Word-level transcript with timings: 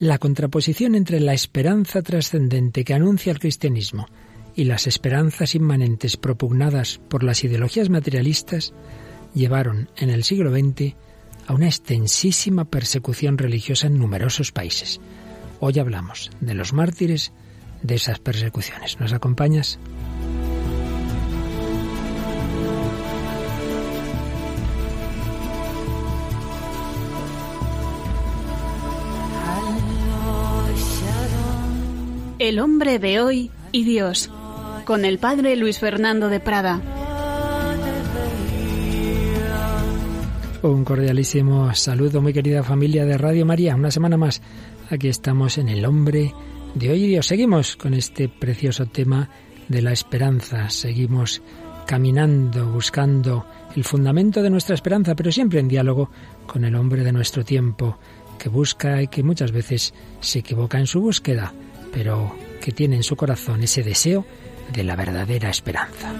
La 0.00 0.18
contraposición 0.18 0.94
entre 0.94 1.18
la 1.18 1.34
esperanza 1.34 2.02
trascendente 2.02 2.84
que 2.84 2.94
anuncia 2.94 3.32
el 3.32 3.40
cristianismo 3.40 4.06
y 4.54 4.62
las 4.62 4.86
esperanzas 4.86 5.56
inmanentes 5.56 6.16
propugnadas 6.16 7.00
por 7.08 7.24
las 7.24 7.42
ideologías 7.42 7.90
materialistas 7.90 8.74
llevaron 9.34 9.90
en 9.96 10.10
el 10.10 10.22
siglo 10.22 10.52
XX 10.52 10.94
a 11.48 11.52
una 11.52 11.66
extensísima 11.66 12.64
persecución 12.64 13.38
religiosa 13.38 13.88
en 13.88 13.98
numerosos 13.98 14.52
países. 14.52 15.00
Hoy 15.58 15.80
hablamos 15.80 16.30
de 16.40 16.54
los 16.54 16.72
mártires 16.72 17.32
de 17.82 17.96
esas 17.96 18.20
persecuciones. 18.20 19.00
¿Nos 19.00 19.12
acompañas? 19.12 19.80
El 32.38 32.60
hombre 32.60 33.00
de 33.00 33.20
hoy 33.20 33.50
y 33.72 33.82
Dios, 33.82 34.30
con 34.84 35.04
el 35.04 35.18
padre 35.18 35.56
Luis 35.56 35.80
Fernando 35.80 36.28
de 36.28 36.38
Prada. 36.38 36.80
Un 40.62 40.84
cordialísimo 40.84 41.74
saludo, 41.74 42.22
muy 42.22 42.32
querida 42.32 42.62
familia 42.62 43.04
de 43.04 43.18
Radio 43.18 43.44
María. 43.44 43.74
Una 43.74 43.90
semana 43.90 44.16
más, 44.16 44.40
aquí 44.88 45.08
estamos 45.08 45.58
en 45.58 45.68
El 45.68 45.84
hombre 45.84 46.32
de 46.76 46.90
hoy 46.92 47.04
y 47.04 47.08
Dios. 47.08 47.26
Seguimos 47.26 47.74
con 47.74 47.92
este 47.92 48.28
precioso 48.28 48.86
tema 48.86 49.28
de 49.66 49.82
la 49.82 49.90
esperanza. 49.90 50.70
Seguimos 50.70 51.42
caminando, 51.88 52.70
buscando 52.70 53.46
el 53.74 53.82
fundamento 53.82 54.42
de 54.42 54.50
nuestra 54.50 54.76
esperanza, 54.76 55.16
pero 55.16 55.32
siempre 55.32 55.58
en 55.58 55.66
diálogo 55.66 56.08
con 56.46 56.64
el 56.64 56.76
hombre 56.76 57.02
de 57.02 57.10
nuestro 57.10 57.44
tiempo, 57.44 57.98
que 58.38 58.48
busca 58.48 59.02
y 59.02 59.08
que 59.08 59.24
muchas 59.24 59.50
veces 59.50 59.92
se 60.20 60.38
equivoca 60.38 60.78
en 60.78 60.86
su 60.86 61.00
búsqueda 61.00 61.52
pero 61.98 62.32
que 62.60 62.70
tiene 62.70 62.94
en 62.94 63.02
su 63.02 63.16
corazón 63.16 63.60
ese 63.64 63.82
deseo 63.82 64.24
de 64.72 64.84
la 64.84 64.94
verdadera 64.94 65.50
esperanza. 65.50 66.14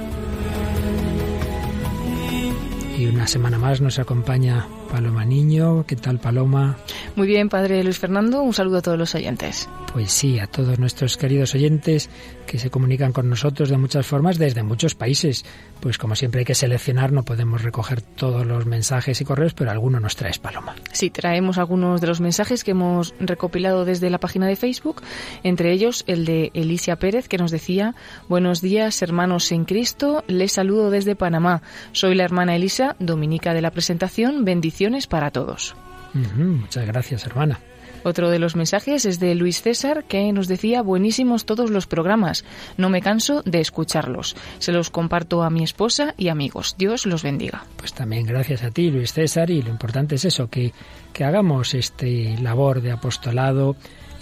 Y 2.98 3.06
una 3.06 3.28
semana 3.28 3.58
más 3.58 3.80
nos 3.80 4.00
acompaña 4.00 4.66
Paloma 4.90 5.24
Niño. 5.24 5.86
¿Qué 5.86 5.94
tal, 5.94 6.18
Paloma? 6.18 6.78
Muy 7.14 7.28
bien, 7.28 7.48
padre 7.48 7.84
Luis 7.84 7.96
Fernando. 7.96 8.42
Un 8.42 8.54
saludo 8.54 8.78
a 8.78 8.82
todos 8.82 8.98
los 8.98 9.14
oyentes. 9.14 9.68
Pues 9.92 10.10
sí, 10.10 10.40
a 10.40 10.48
todos 10.48 10.80
nuestros 10.80 11.16
queridos 11.16 11.54
oyentes 11.54 12.10
que 12.48 12.58
se 12.58 12.70
comunican 12.70 13.12
con 13.12 13.28
nosotros 13.28 13.68
de 13.68 13.76
muchas 13.76 14.06
formas 14.06 14.38
desde 14.38 14.62
muchos 14.62 14.94
países. 14.94 15.44
Pues 15.80 15.98
como 15.98 16.16
siempre 16.16 16.40
hay 16.40 16.44
que 16.44 16.54
seleccionar, 16.54 17.12
no 17.12 17.22
podemos 17.22 17.62
recoger 17.62 18.00
todos 18.00 18.44
los 18.46 18.66
mensajes 18.66 19.20
y 19.20 19.24
correos, 19.24 19.54
pero 19.54 19.70
alguno 19.70 20.00
nos 20.00 20.16
traes, 20.16 20.38
Paloma. 20.38 20.74
Sí, 20.92 21.10
traemos 21.10 21.58
algunos 21.58 22.00
de 22.00 22.06
los 22.06 22.20
mensajes 22.20 22.64
que 22.64 22.72
hemos 22.72 23.14
recopilado 23.20 23.84
desde 23.84 24.10
la 24.10 24.18
página 24.18 24.46
de 24.48 24.56
Facebook, 24.56 25.02
entre 25.44 25.72
ellos 25.72 26.02
el 26.06 26.24
de 26.24 26.50
Elicia 26.54 26.96
Pérez, 26.96 27.28
que 27.28 27.38
nos 27.38 27.50
decía, 27.50 27.94
buenos 28.28 28.60
días, 28.60 29.02
hermanos 29.02 29.52
en 29.52 29.64
Cristo, 29.64 30.24
les 30.26 30.52
saludo 30.52 30.90
desde 30.90 31.14
Panamá. 31.14 31.62
Soy 31.92 32.14
la 32.14 32.24
hermana 32.24 32.56
Elisa, 32.56 32.96
dominica 32.98 33.52
de 33.52 33.62
la 33.62 33.70
presentación, 33.70 34.44
bendiciones 34.44 35.06
para 35.06 35.30
todos. 35.30 35.76
muchas 36.14 36.86
gracias, 36.86 37.26
hermana. 37.26 37.60
Otro 38.08 38.30
de 38.30 38.38
los 38.38 38.56
mensajes 38.56 39.04
es 39.04 39.20
de 39.20 39.34
Luis 39.34 39.60
César, 39.60 40.04
que 40.04 40.32
nos 40.32 40.48
decía 40.48 40.80
buenísimos 40.80 41.44
todos 41.44 41.68
los 41.68 41.86
programas. 41.86 42.42
No 42.78 42.88
me 42.88 43.02
canso 43.02 43.42
de 43.42 43.60
escucharlos. 43.60 44.34
Se 44.60 44.72
los 44.72 44.88
comparto 44.88 45.42
a 45.42 45.50
mi 45.50 45.62
esposa 45.62 46.14
y 46.16 46.28
amigos. 46.28 46.74
Dios 46.78 47.04
los 47.04 47.22
bendiga. 47.22 47.66
Pues 47.76 47.92
también 47.92 48.24
gracias 48.24 48.62
a 48.62 48.70
ti, 48.70 48.90
Luis 48.90 49.12
César, 49.12 49.50
y 49.50 49.60
lo 49.60 49.68
importante 49.68 50.14
es 50.14 50.24
eso, 50.24 50.48
que, 50.48 50.72
que 51.12 51.24
hagamos 51.24 51.74
este 51.74 52.34
labor 52.40 52.80
de 52.80 52.92
apostolado 52.92 53.76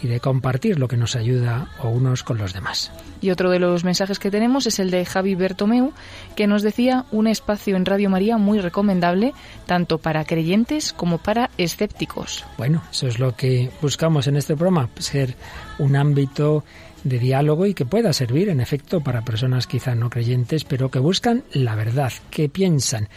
y 0.06 0.08
de 0.08 0.20
compartir 0.20 0.78
lo 0.78 0.86
que 0.86 0.96
nos 0.96 1.16
ayuda 1.16 1.68
o 1.82 1.88
unos 1.88 2.22
con 2.22 2.38
los 2.38 2.52
demás. 2.52 2.92
Y 3.20 3.30
otro 3.30 3.50
de 3.50 3.58
los 3.58 3.82
mensajes 3.82 4.20
que 4.20 4.30
tenemos 4.30 4.66
es 4.66 4.78
el 4.78 4.92
de 4.92 5.04
Javi 5.04 5.34
Bertomeu, 5.34 5.92
que 6.36 6.46
nos 6.46 6.62
decía 6.62 7.06
un 7.10 7.26
espacio 7.26 7.76
en 7.76 7.84
Radio 7.84 8.08
María 8.08 8.38
muy 8.38 8.60
recomendable, 8.60 9.34
tanto 9.66 9.98
para 9.98 10.24
creyentes 10.24 10.92
como 10.92 11.18
para 11.18 11.50
escépticos. 11.58 12.44
Bueno, 12.56 12.82
eso 12.90 13.08
es 13.08 13.18
lo 13.18 13.34
que 13.34 13.70
buscamos 13.82 14.28
en 14.28 14.36
este 14.36 14.54
programa, 14.54 14.88
ser 14.98 15.34
un 15.78 15.96
ámbito 15.96 16.62
de 17.02 17.18
diálogo 17.18 17.66
y 17.66 17.74
que 17.74 17.84
pueda 17.84 18.12
servir, 18.12 18.48
en 18.48 18.60
efecto, 18.60 19.00
para 19.00 19.22
personas 19.22 19.66
quizá 19.66 19.96
no 19.96 20.08
creyentes, 20.08 20.64
pero 20.64 20.90
que 20.90 21.00
buscan 21.00 21.42
la 21.52 21.74
verdad, 21.74 22.12
que 22.30 22.48
piensan. 22.48 23.08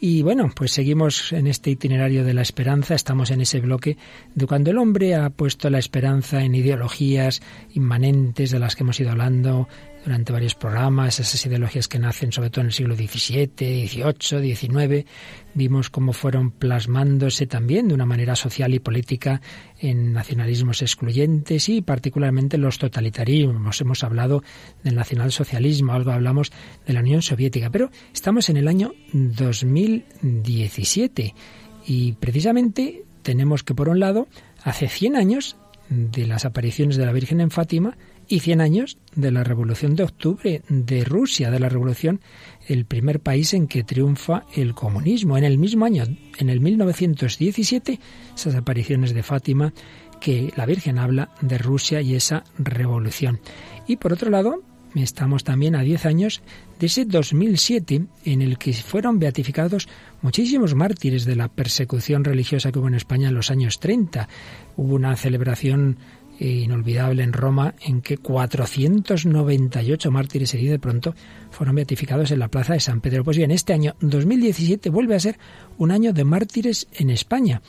Y 0.00 0.22
bueno, 0.22 0.50
pues 0.54 0.70
seguimos 0.70 1.32
en 1.32 1.48
este 1.48 1.70
itinerario 1.70 2.22
de 2.22 2.32
la 2.32 2.42
esperanza, 2.42 2.94
estamos 2.94 3.32
en 3.32 3.40
ese 3.40 3.58
bloque 3.58 3.96
de 4.34 4.46
cuando 4.46 4.70
el 4.70 4.78
hombre 4.78 5.16
ha 5.16 5.28
puesto 5.30 5.70
la 5.70 5.80
esperanza 5.80 6.44
en 6.44 6.54
ideologías 6.54 7.42
inmanentes 7.74 8.52
de 8.52 8.60
las 8.60 8.76
que 8.76 8.84
hemos 8.84 9.00
ido 9.00 9.10
hablando 9.10 9.68
durante 10.04 10.32
varios 10.32 10.54
programas, 10.54 11.20
esas 11.20 11.44
ideologías 11.46 11.88
que 11.88 11.98
nacen 11.98 12.32
sobre 12.32 12.50
todo 12.50 12.60
en 12.62 12.68
el 12.68 12.72
siglo 12.72 12.94
XVII, 12.94 13.88
XVIII, 13.88 14.54
XIX, 14.54 15.04
vimos 15.54 15.90
cómo 15.90 16.12
fueron 16.12 16.50
plasmándose 16.50 17.46
también 17.46 17.88
de 17.88 17.94
una 17.94 18.06
manera 18.06 18.36
social 18.36 18.72
y 18.74 18.78
política 18.78 19.40
en 19.78 20.12
nacionalismos 20.12 20.82
excluyentes 20.82 21.68
y 21.68 21.82
particularmente 21.82 22.58
los 22.58 22.78
totalitarismos. 22.78 23.80
Hemos 23.80 24.04
hablado 24.04 24.44
del 24.82 24.94
nacionalsocialismo, 24.94 25.92
algo 25.92 26.12
hablamos 26.12 26.52
de 26.86 26.92
la 26.92 27.00
Unión 27.00 27.22
Soviética, 27.22 27.70
pero 27.70 27.90
estamos 28.12 28.48
en 28.48 28.56
el 28.56 28.68
año 28.68 28.92
2017 29.12 31.34
y 31.86 32.12
precisamente 32.12 33.02
tenemos 33.22 33.64
que, 33.64 33.74
por 33.74 33.88
un 33.88 34.00
lado, 34.00 34.28
hace 34.62 34.88
100 34.88 35.16
años 35.16 35.56
de 35.90 36.26
las 36.26 36.44
apariciones 36.44 36.96
de 36.96 37.06
la 37.06 37.12
Virgen 37.12 37.40
en 37.40 37.50
Fátima 37.50 37.96
y 38.28 38.40
100 38.40 38.60
años 38.60 38.98
de 39.14 39.30
la 39.30 39.44
Revolución 39.44 39.96
de 39.96 40.04
Octubre 40.04 40.62
de 40.68 41.04
Rusia, 41.04 41.50
de 41.50 41.60
la 41.60 41.68
Revolución, 41.68 42.20
el 42.66 42.84
primer 42.84 43.20
país 43.20 43.54
en 43.54 43.66
que 43.66 43.84
triunfa 43.84 44.44
el 44.54 44.74
comunismo. 44.74 45.38
En 45.38 45.44
el 45.44 45.58
mismo 45.58 45.84
año, 45.84 46.04
en 46.38 46.50
el 46.50 46.60
1917, 46.60 47.98
esas 48.34 48.54
apariciones 48.54 49.14
de 49.14 49.22
Fátima, 49.22 49.72
que 50.20 50.52
la 50.56 50.66
Virgen 50.66 50.98
habla 50.98 51.30
de 51.40 51.58
Rusia 51.58 52.00
y 52.00 52.14
esa 52.14 52.44
revolución. 52.58 53.40
Y 53.86 53.96
por 53.96 54.12
otro 54.12 54.30
lado, 54.30 54.62
estamos 54.94 55.44
también 55.44 55.74
a 55.74 55.82
10 55.82 56.06
años 56.06 56.42
de 56.78 56.86
ese 56.86 57.04
2007 57.04 58.06
en 58.24 58.42
el 58.42 58.58
que 58.58 58.72
fueron 58.72 59.18
beatificados 59.18 59.88
muchísimos 60.22 60.74
mártires 60.74 61.24
de 61.24 61.36
la 61.36 61.48
persecución 61.48 62.24
religiosa 62.24 62.72
que 62.72 62.78
hubo 62.78 62.88
en 62.88 62.94
España 62.94 63.28
en 63.28 63.34
los 63.34 63.50
años 63.50 63.80
30. 63.80 64.28
Hubo 64.76 64.94
una 64.94 65.16
celebración 65.16 65.98
inolvidable 66.46 67.22
en 67.22 67.32
Roma 67.32 67.74
en 67.80 68.00
que 68.00 68.18
498 68.18 70.10
mártires 70.10 70.54
y 70.54 70.66
de 70.66 70.78
pronto 70.78 71.14
fueron 71.50 71.76
beatificados 71.76 72.30
en 72.30 72.38
la 72.38 72.48
plaza 72.48 72.74
de 72.74 72.80
San 72.80 73.00
Pedro. 73.00 73.24
Pues 73.24 73.36
bien, 73.36 73.50
este 73.50 73.72
año 73.72 73.96
2017 74.00 74.90
vuelve 74.90 75.16
a 75.16 75.20
ser 75.20 75.38
un 75.78 75.90
año 75.90 76.12
de 76.12 76.24
mártires 76.24 76.86
en 76.92 77.10
España 77.10 77.60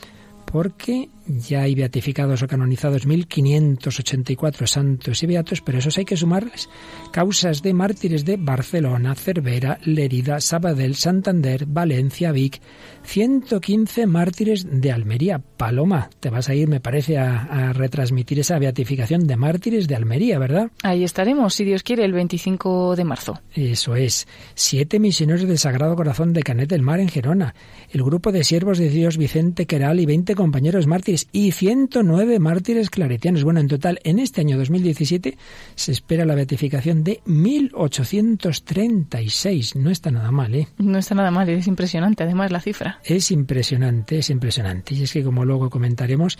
porque 0.46 1.10
ya 1.30 1.62
hay 1.62 1.76
beatificados 1.76 2.42
o 2.42 2.48
canonizados 2.48 3.06
1584 3.06 4.68
santos 4.68 5.22
y 5.22 5.28
beatos, 5.28 5.62
pero 5.62 5.78
esos 5.78 5.98
hay 5.98 6.06
que 6.06 6.18
sumarles 6.18 6.70
causas 7.12 7.62
de 7.62 7.74
mártires 7.74 8.26
de 8.26 8.38
Barcelona, 8.38 9.16
Cervera, 9.16 9.80
Lerida, 9.84 10.42
Sabadell, 10.42 10.96
Santander, 10.96 11.66
Valencia, 11.66 12.32
Vic, 12.32 12.62
115 13.04 14.08
mártires 14.08 14.66
de 14.70 14.92
Almería. 14.92 15.40
Paloma, 15.40 16.10
te 16.20 16.30
vas 16.30 16.50
a 16.50 16.56
ir, 16.56 16.68
me 16.68 16.80
parece, 16.80 17.18
a, 17.18 17.44
a, 17.44 17.74
retransmitir 17.74 18.40
esa 18.40 18.60
beatificación 18.60 19.28
de 19.28 19.36
mártires 19.36 19.88
de 19.88 19.96
Almería, 19.96 20.40
¿verdad? 20.40 20.72
Ahí 20.84 21.04
estaremos, 21.04 21.54
si 21.54 21.64
Dios 21.64 21.84
quiere, 21.84 22.06
el 22.06 22.14
25 22.14 22.96
de 22.96 23.04
marzo. 23.04 23.40
Eso 23.54 23.96
es. 23.96 24.28
Siete 24.56 25.00
misioneros 25.00 25.48
del 25.48 25.58
Sagrado 25.58 25.96
Corazón 25.96 26.34
de 26.34 26.44
Canet 26.44 26.70
del 26.70 26.82
Mar 26.82 27.00
en 27.00 27.10
Gerona, 27.10 27.56
el 27.90 28.04
grupo 28.04 28.32
de 28.32 28.44
siervos 28.44 28.78
de 28.78 28.90
Dios 28.90 29.18
Vicente 29.18 29.66
Queral 29.66 30.00
y 30.00 30.06
20 30.06 30.36
compañeros 30.36 30.88
mártires 30.88 31.19
y 31.32 31.52
109 31.52 32.40
mártires 32.40 32.90
claretianos. 32.90 33.44
Bueno, 33.44 33.60
en 33.60 33.68
total, 33.68 34.00
en 34.04 34.18
este 34.20 34.42
año 34.42 34.58
2017 34.58 35.38
se 35.76 35.92
espera 35.92 36.26
la 36.26 36.34
beatificación 36.36 37.04
de 37.04 37.22
1836. 37.26 39.76
No 39.76 39.90
está 39.90 40.12
nada 40.12 40.32
mal, 40.32 40.56
¿eh? 40.56 40.70
No 40.78 40.98
está 40.98 41.16
nada 41.16 41.32
mal, 41.32 41.50
es 41.50 41.68
impresionante 41.68 42.24
además 42.24 42.52
la 42.52 42.62
cifra. 42.62 43.00
Es 43.04 43.32
impresionante, 43.32 44.20
es 44.20 44.30
impresionante. 44.30 44.96
Y 44.96 45.04
es 45.04 45.12
que, 45.14 45.24
como 45.24 45.46
luego 45.46 45.70
comentaremos, 45.70 46.38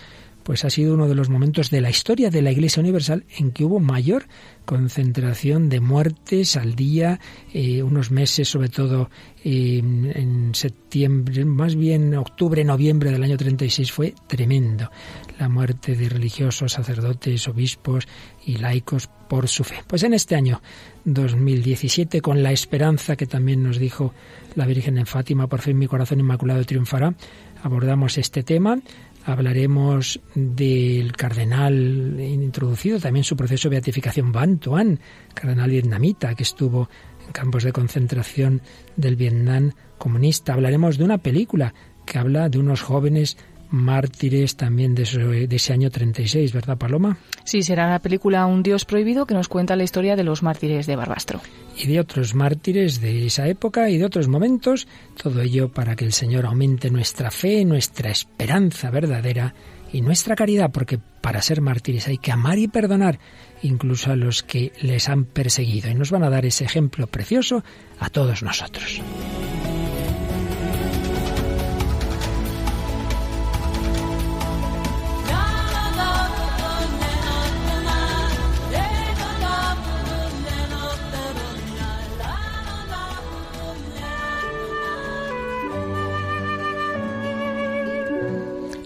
pues 0.50 0.66
ha 0.66 0.72
sido 0.72 0.96
uno 0.96 1.08
de 1.08 1.14
los 1.14 1.30
momentos 1.30 1.70
de 1.70 1.80
la 1.80 1.92
historia 1.92 2.32
de 2.32 2.42
la 2.42 2.52
Iglesia 2.52 2.82
Universal 2.82 3.24
en 3.38 3.52
que 3.52 3.64
hubo 3.64 3.80
mayor 3.80 4.26
concentración 4.66 5.70
de 5.70 5.80
muertes 5.80 6.58
al 6.58 6.74
día, 6.74 7.20
eh, 7.54 7.84
unos 7.84 8.10
meses, 8.10 8.50
sobre 8.50 8.70
todo 8.70 9.12
eh, 9.44 9.78
en 9.78 10.56
septiembre, 10.56 11.46
más 11.46 11.76
bien 11.76 12.16
octubre, 12.16 12.64
noviembre 12.64 13.12
del 13.12 13.22
año 13.22 13.38
36 13.38 13.92
fue 13.92 14.16
tremendo. 14.26 14.90
La 15.38 15.50
muerte 15.50 15.96
de 15.96 16.10
religiosos, 16.10 16.72
sacerdotes, 16.72 17.48
obispos 17.48 18.08
y 18.44 18.58
laicos 18.58 19.08
por 19.08 19.48
su 19.48 19.64
fe. 19.64 19.84
Pues 19.86 20.02
en 20.02 20.16
este 20.16 20.36
año 20.36 20.64
2017, 21.06 22.22
con 22.22 22.42
la 22.42 22.52
esperanza 22.52 23.16
que 23.16 23.28
también 23.28 23.62
nos 23.62 23.78
dijo 23.78 24.16
la 24.56 24.66
Virgen 24.66 24.98
en 24.98 25.06
Fátima, 25.06 25.46
por 25.46 25.62
fin 25.62 25.78
mi 25.78 25.86
corazón 25.86 26.20
inmaculado 26.20 26.64
triunfará, 26.66 27.14
abordamos 27.62 28.18
este 28.18 28.44
tema 28.44 28.80
Hablaremos 29.26 30.20
del 30.34 31.12
cardenal 31.12 32.20
introducido 32.20 33.00
también 33.00 33.24
su 33.24 33.36
proceso 33.36 33.70
de 33.70 33.76
beatificación 33.76 34.32
Van 34.32 34.60
Tuan, 34.60 35.00
cardenal 35.34 35.70
vietnamita 35.70 36.36
que 36.36 36.44
estuvo 36.44 36.90
en 37.26 37.32
campos 37.32 37.64
de 37.64 37.74
concentración 37.74 38.62
del 38.96 39.16
Vietnam 39.16 39.74
comunista. 39.98 40.54
Hablaremos 40.54 40.98
de 40.98 41.04
una 41.04 41.18
película 41.18 41.74
que 42.06 42.18
habla 42.18 42.50
de 42.50 42.58
unos 42.58 42.82
jóvenes 42.82 43.38
mártires 43.70 44.56
también 44.56 44.96
de, 44.96 45.48
ese 45.50 45.74
año 45.74 45.90
36, 45.90 46.54
¿verdad, 46.54 46.78
Paloma? 46.78 47.18
Sí, 47.44 47.62
será 47.62 47.90
la 47.90 48.00
película 48.00 48.46
Un 48.46 48.64
Dios 48.64 48.86
Prohibido 48.86 49.26
que 49.26 49.34
nos 49.34 49.48
cuenta 49.48 49.76
la 49.76 49.84
historia 49.84 50.16
de 50.16 50.24
los 50.24 50.44
mártires 50.44 50.88
de 50.88 50.96
Barbastro. 50.96 51.42
Y 51.78 51.88
de 51.88 52.00
otros 52.00 52.36
mártires 52.36 53.02
de 53.02 53.26
esa 53.26 53.48
época 53.48 53.90
y 53.90 53.98
de 53.98 54.06
otros 54.06 54.28
momentos, 54.28 54.88
todo 55.22 55.42
ello 55.42 55.70
para 55.70 55.96
que 55.96 56.06
el 56.06 56.14
Señor 56.14 56.46
aumente 56.46 56.90
nuestra 56.90 57.32
fe, 57.32 57.64
nuestra 57.66 58.10
esperanza 58.10 58.90
verdadera 58.90 59.54
y 59.92 60.02
nuestra 60.02 60.36
caridad, 60.36 60.72
porque 60.72 61.00
para 61.22 61.42
ser 61.42 61.62
mártires 61.62 62.08
hay 62.08 62.18
que 62.18 62.32
amar 62.32 62.58
y 62.58 62.68
perdonar 62.68 63.20
incluso 63.62 64.12
a 64.12 64.16
los 64.16 64.44
que 64.44 64.72
les 64.82 65.10
han 65.10 65.26
perseguido. 65.26 65.90
Y 65.90 65.96
nos 65.96 66.12
van 66.12 66.24
a 66.24 66.30
dar 66.30 66.46
ese 66.46 66.66
ejemplo 66.66 67.08
precioso 67.08 67.64
a 68.00 68.10
todos 68.10 68.44
nosotros. 68.44 69.02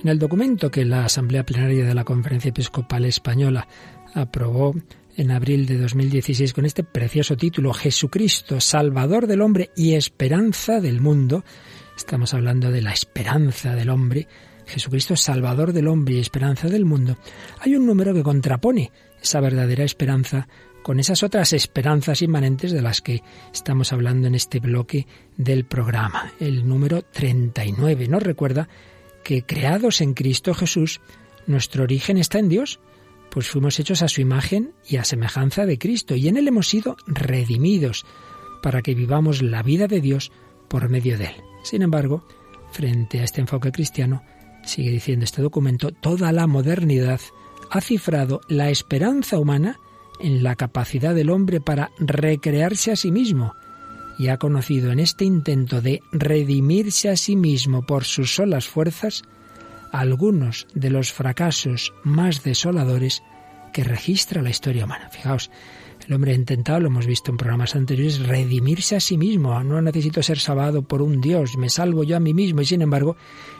En 0.03 0.09
el 0.09 0.19
documento 0.19 0.69
que 0.69 0.83
la 0.83 1.05
Asamblea 1.05 1.45
Plenaria 1.45 1.85
de 1.85 1.93
la 1.93 2.03
Conferencia 2.03 2.49
Episcopal 2.49 3.05
Española 3.05 3.69
aprobó 4.13 4.75
en 5.15 5.31
abril 5.31 5.65
de 5.65 5.77
2016 5.77 6.51
con 6.51 6.65
este 6.65 6.83
precioso 6.83 7.37
título 7.37 7.71
Jesucristo, 7.71 8.59
Salvador 8.59 9.27
del 9.27 9.39
hombre 9.39 9.69
y 9.77 9.93
esperanza 9.93 10.81
del 10.81 10.99
mundo, 10.99 11.45
estamos 11.95 12.33
hablando 12.33 12.69
de 12.69 12.81
la 12.81 12.91
esperanza 12.91 13.75
del 13.75 13.89
hombre, 13.89 14.27
Jesucristo, 14.65 15.15
Salvador 15.15 15.71
del 15.71 15.87
hombre 15.87 16.15
y 16.15 16.19
esperanza 16.19 16.67
del 16.67 16.83
mundo, 16.83 17.17
hay 17.61 17.77
un 17.77 17.85
número 17.85 18.13
que 18.13 18.23
contrapone 18.23 18.91
esa 19.21 19.39
verdadera 19.39 19.85
esperanza 19.85 20.49
con 20.83 20.99
esas 20.99 21.23
otras 21.23 21.53
esperanzas 21.53 22.21
inmanentes 22.21 22.73
de 22.73 22.81
las 22.81 23.01
que 23.01 23.23
estamos 23.53 23.93
hablando 23.93 24.27
en 24.27 24.35
este 24.35 24.59
bloque 24.59 25.07
del 25.37 25.63
programa. 25.63 26.33
El 26.41 26.67
número 26.67 27.03
39 27.03 28.09
nos 28.09 28.21
recuerda 28.21 28.67
que 29.23 29.43
creados 29.45 30.01
en 30.01 30.13
Cristo 30.13 30.53
Jesús, 30.53 31.01
nuestro 31.47 31.83
origen 31.83 32.17
está 32.17 32.39
en 32.39 32.49
Dios, 32.49 32.79
pues 33.31 33.49
fuimos 33.49 33.79
hechos 33.79 34.01
a 34.01 34.07
su 34.07 34.21
imagen 34.21 34.73
y 34.87 34.97
a 34.97 35.03
semejanza 35.03 35.65
de 35.65 35.77
Cristo, 35.77 36.15
y 36.15 36.27
en 36.27 36.37
Él 36.37 36.47
hemos 36.47 36.67
sido 36.67 36.97
redimidos 37.07 38.05
para 38.61 38.81
que 38.81 38.93
vivamos 38.93 39.41
la 39.41 39.63
vida 39.63 39.87
de 39.87 40.01
Dios 40.01 40.31
por 40.67 40.89
medio 40.89 41.17
de 41.17 41.25
Él. 41.25 41.35
Sin 41.63 41.81
embargo, 41.81 42.27
frente 42.71 43.19
a 43.19 43.23
este 43.23 43.41
enfoque 43.41 43.71
cristiano, 43.71 44.23
sigue 44.63 44.91
diciendo 44.91 45.25
este 45.25 45.41
documento, 45.41 45.91
toda 45.91 46.31
la 46.31 46.47
modernidad 46.47 47.19
ha 47.69 47.81
cifrado 47.81 48.41
la 48.47 48.69
esperanza 48.69 49.39
humana 49.39 49.79
en 50.19 50.43
la 50.43 50.55
capacidad 50.55 51.15
del 51.15 51.29
hombre 51.29 51.59
para 51.59 51.91
recrearse 51.97 52.91
a 52.91 52.95
sí 52.95 53.11
mismo, 53.11 53.55
y 54.17 54.27
ha 54.27 54.37
conocido 54.37 54.91
en 54.91 54.99
este 54.99 55.25
intento 55.25 55.81
de 55.81 56.01
redimirse 56.11 57.09
a 57.09 57.17
sí 57.17 57.35
mismo 57.35 57.85
por 57.85 58.03
sus 58.03 58.35
solas 58.35 58.67
fuerzas 58.67 59.23
algunos 59.91 60.67
de 60.73 60.89
los 60.89 61.11
fracasos 61.11 61.93
más 62.03 62.43
desoladores 62.43 63.21
que 63.71 63.83
registra 63.83 64.41
la 64.41 64.49
historia 64.49 64.85
humana. 64.85 65.09
Fijaos, 65.09 65.51
el 66.07 66.13
hombre 66.13 66.31
ha 66.31 66.35
intentado, 66.35 66.79
lo 66.79 66.87
hemos 66.87 67.05
visto 67.05 67.31
en 67.31 67.37
programas 67.37 67.75
anteriores, 67.75 68.25
redimirse 68.25 68.95
a 68.95 68.99
sí 68.99 69.17
mismo. 69.17 69.63
No 69.63 69.81
necesito 69.81 70.21
ser 70.21 70.39
salvado 70.39 70.81
por 70.81 71.01
un 71.01 71.21
Dios, 71.21 71.57
me 71.57 71.69
salvo 71.69 72.03
yo 72.03 72.17
a 72.17 72.19
mí 72.19 72.33
mismo. 72.33 72.61
Y 72.61 72.65
sin 72.65 72.81
embargo, 72.81 73.15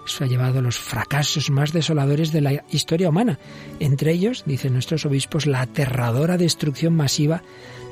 eso 0.06 0.24
ha 0.24 0.28
llevado 0.28 0.60
a 0.60 0.62
los 0.62 0.78
fracasos 0.78 1.50
más 1.50 1.72
desoladores 1.72 2.31
de 2.31 2.42
la 2.42 2.63
historia 2.69 3.10
humana. 3.10 3.40
Entre 3.80 4.12
ellos, 4.12 4.44
dicen 4.45 4.74
nuestros 4.74 5.06
obispos, 5.06 5.45
la 5.45 5.62
aterradora 5.62 6.38
destrucción 6.38 6.95
masiva 6.95 7.44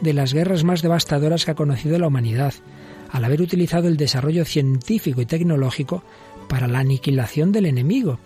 de 0.01 0.13
las 0.13 0.33
guerras 0.33 0.63
más 0.63 0.81
devastadoras 0.81 1.45
que 1.45 1.51
ha 1.51 1.55
conocido 1.55 1.97
la 1.99 2.07
humanidad, 2.07 2.53
al 3.09 3.23
haber 3.23 3.41
utilizado 3.41 3.87
el 3.87 3.97
desarrollo 3.97 4.45
científico 4.45 5.21
y 5.21 5.25
tecnológico 5.25 6.03
para 6.49 6.67
la 6.67 6.79
aniquilación 6.79 7.51
del 7.51 7.67
enemigo. 7.67 8.19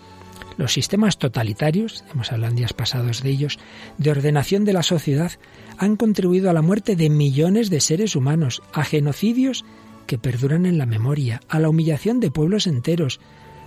Los 0.57 0.73
sistemas 0.73 1.17
totalitarios, 1.17 2.03
hemos 2.13 2.31
hablado 2.31 2.51
en 2.51 2.57
días 2.57 2.73
pasados 2.73 3.21
de 3.21 3.29
ellos, 3.29 3.59
de 3.97 4.11
ordenación 4.11 4.63
de 4.63 4.73
la 4.73 4.83
sociedad, 4.83 5.31
han 5.77 5.95
contribuido 5.95 6.49
a 6.49 6.53
la 6.53 6.61
muerte 6.61 6.95
de 6.95 7.09
millones 7.09 7.69
de 7.69 7.79
seres 7.79 8.15
humanos, 8.15 8.61
a 8.73 8.83
genocidios 8.83 9.65
que 10.07 10.17
perduran 10.17 10.65
en 10.65 10.77
la 10.77 10.85
memoria, 10.85 11.41
a 11.49 11.59
la 11.59 11.69
humillación 11.69 12.19
de 12.19 12.31
pueblos 12.31 12.67
enteros, 12.67 13.19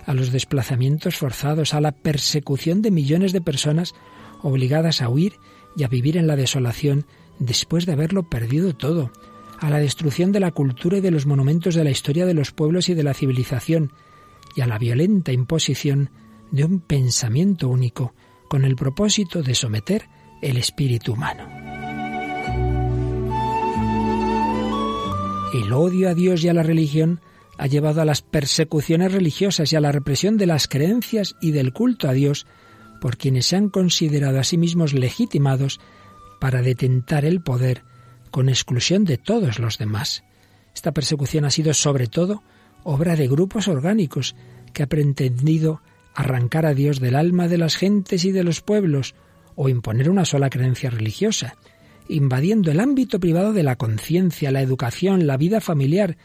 a 0.05 0.13
los 0.13 0.31
desplazamientos 0.31 1.17
forzados, 1.17 1.73
a 1.73 1.81
la 1.81 1.91
persecución 1.91 2.81
de 2.81 2.91
millones 2.91 3.33
de 3.33 3.41
personas 3.41 3.93
obligadas 4.41 5.01
a 5.01 5.09
huir 5.09 5.33
y 5.75 5.83
a 5.83 5.87
vivir 5.87 6.17
en 6.17 6.27
la 6.27 6.35
desolación 6.35 7.05
después 7.39 7.85
de 7.85 7.93
haberlo 7.93 8.29
perdido 8.29 8.73
todo, 8.73 9.11
a 9.59 9.69
la 9.69 9.79
destrucción 9.79 10.31
de 10.31 10.39
la 10.39 10.51
cultura 10.51 10.97
y 10.97 11.01
de 11.01 11.11
los 11.11 11.25
monumentos 11.25 11.75
de 11.75 11.83
la 11.83 11.91
historia 11.91 12.25
de 12.25 12.33
los 12.33 12.51
pueblos 12.51 12.89
y 12.89 12.93
de 12.93 13.03
la 13.03 13.13
civilización, 13.13 13.91
y 14.55 14.61
a 14.61 14.67
la 14.67 14.79
violenta 14.79 15.31
imposición 15.31 16.09
de 16.51 16.65
un 16.65 16.79
pensamiento 16.79 17.69
único 17.69 18.13
con 18.47 18.65
el 18.65 18.75
propósito 18.75 19.43
de 19.43 19.53
someter 19.53 20.09
el 20.41 20.57
espíritu 20.57 21.13
humano. 21.13 21.68
El 25.53 25.73
odio 25.73 26.09
a 26.09 26.13
Dios 26.13 26.43
y 26.43 26.49
a 26.49 26.53
la 26.53 26.61
religión 26.61 27.21
ha 27.57 27.65
llevado 27.65 28.01
a 28.01 28.05
las 28.05 28.21
persecuciones 28.21 29.11
religiosas 29.11 29.73
y 29.73 29.75
a 29.75 29.81
la 29.81 29.91
represión 29.91 30.37
de 30.37 30.45
las 30.45 30.67
creencias 30.67 31.35
y 31.41 31.51
del 31.51 31.73
culto 31.73 32.07
a 32.07 32.13
Dios 32.13 32.45
por 33.01 33.17
quienes 33.17 33.47
se 33.47 33.55
han 33.55 33.69
considerado 33.69 34.39
a 34.39 34.43
sí 34.43 34.59
mismos 34.59 34.93
legitimados 34.93 35.79
para 36.39 36.61
detentar 36.61 37.25
el 37.25 37.41
poder 37.41 37.83
con 38.29 38.47
exclusión 38.47 39.05
de 39.05 39.17
todos 39.17 39.57
los 39.57 39.79
demás. 39.79 40.23
Esta 40.75 40.91
persecución 40.91 41.45
ha 41.45 41.49
sido 41.49 41.73
sobre 41.73 42.05
todo 42.05 42.43
obra 42.83 43.15
de 43.15 43.27
grupos 43.27 43.67
orgánicos 43.67 44.35
que 44.71 44.83
han 44.83 44.89
pretendido 44.89 45.81
arrancar 46.13 46.67
a 46.67 46.75
Dios 46.75 46.99
del 46.99 47.15
alma 47.15 47.47
de 47.47 47.57
las 47.57 47.75
gentes 47.75 48.23
y 48.23 48.31
de 48.31 48.43
los 48.43 48.61
pueblos 48.61 49.15
o 49.55 49.67
imponer 49.67 50.11
una 50.11 50.25
sola 50.25 50.51
creencia 50.51 50.91
religiosa, 50.91 51.57
invadiendo 52.09 52.71
el 52.71 52.79
ámbito 52.79 53.19
privado 53.19 53.53
de 53.53 53.63
la 53.63 53.77
conciencia, 53.77 54.51
la 54.51 54.61
educación, 54.61 55.27
la 55.27 55.37
vida 55.37 55.61
familiar 55.61 56.17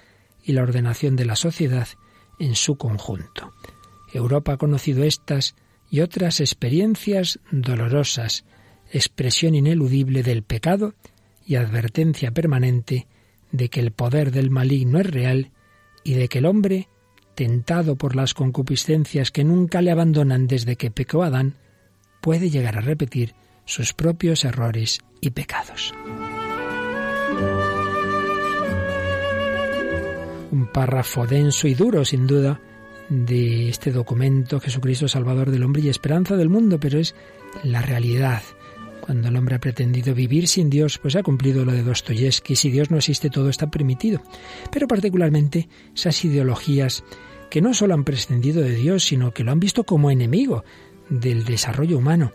y 0.43 0.53
la 0.53 0.62
ordenación 0.62 1.14
de 1.14 1.26
la 1.26 1.37
sociedad 1.37 1.88
en 2.38 2.57
su 2.57 2.76
conjunto. 2.76 3.53
Europa 4.12 4.55
ha 4.55 4.57
conocido 4.57 5.05
estas 5.05 5.55
y 5.91 6.00
otras 6.00 6.41
experiencias 6.41 7.38
dolorosas, 7.53 8.45
expresión 8.91 9.55
ineludible 9.55 10.23
del 10.23 10.43
pecado 10.43 10.95
y 11.47 11.57
advertencia 11.57 12.31
permanente 12.31 13.07
de 13.53 13.69
que 13.69 13.81
el 13.81 13.93
poder 13.93 14.31
del 14.31 14.50
maligno 14.50 14.99
es 15.00 15.07
real 15.07 15.50
y 16.03 16.14
de 16.14 16.29
que 16.29 16.38
el 16.38 16.47
hombre, 16.47 16.88
tentado 17.35 17.97
por 17.97 18.17
las 18.17 18.35
concupiscencias 18.35 19.31
que 19.31 19.45
nunca 19.45 19.83
le 19.83 19.91
abandonan 19.91 20.47
desde 20.47 20.76
que 20.76 20.91
pecó 20.91 21.23
Adán, 21.23 21.55
puede 22.21 22.50
llegar 22.50 22.79
a 22.79 22.81
repetir 22.81 23.35
sus 23.64 23.92
propios 23.92 24.44
errores 24.44 25.00
y 25.21 25.30
pecados. 25.30 25.92
Un 30.50 30.68
párrafo 30.73 31.26
denso 31.26 31.66
y 31.66 31.75
duro, 31.75 32.04
sin 32.04 32.26
duda, 32.26 32.61
de 33.09 33.68
este 33.68 33.90
documento, 33.90 34.61
Jesucristo 34.61 35.09
Salvador 35.09 35.50
del 35.50 35.64
hombre 35.64 35.83
y 35.83 35.88
esperanza 35.88 36.37
del 36.37 36.49
mundo, 36.49 36.78
pero 36.78 36.99
es 36.99 37.14
la 37.62 37.83
realidad 37.83 38.42
cuando 39.04 39.28
el 39.28 39.37
hombre 39.37 39.56
ha 39.56 39.61
pretendido 39.61 40.14
vivir 40.14 40.49
sin 40.49 40.71
Dios, 40.71 40.97
pues 40.97 41.14
ha 41.14 41.23
cumplido 41.23 41.66
lo 41.66 41.73
de 41.73 41.83
Dostoyevsky, 41.83 42.56
si 42.56 42.71
Dios 42.71 42.90
no 42.90 42.97
existe 42.97 43.28
todo 43.28 43.50
está 43.50 43.66
permitido. 43.66 44.23
Pero 44.71 44.88
particularmente 44.88 45.68
esas 45.94 46.25
ideologías 46.25 47.04
que 47.50 47.61
no 47.61 47.75
solo 47.75 47.92
han 47.92 48.04
prescindido 48.04 48.62
de 48.62 48.75
Dios, 48.75 49.04
sino 49.04 49.33
que 49.33 49.44
lo 49.44 49.52
han 49.52 49.61
visto 49.61 49.85
como 49.85 50.11
enemigo 50.11 50.64
del 51.11 51.44
desarrollo 51.44 51.99
humano, 51.99 52.33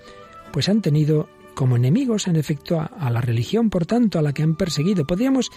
pues 0.51 0.70
han 0.70 0.82
tenido 0.82 1.29
como 1.53 1.75
enemigos, 1.75 2.27
en 2.27 2.38
efecto, 2.38 2.79
a, 2.79 3.10
la 3.10 3.20
religión, 3.22 3.70
por 3.70 3.86
tanto, 3.86 4.18
a 4.18 4.22
la 4.22 4.34
que 4.34 4.44
han 4.44 4.56
perseguido. 4.56 5.06
Podríamos, 5.06 5.51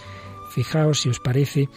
fijaos 0.51 1.01
si 1.01 1.09
os 1.09 1.19
parece, 1.19 1.69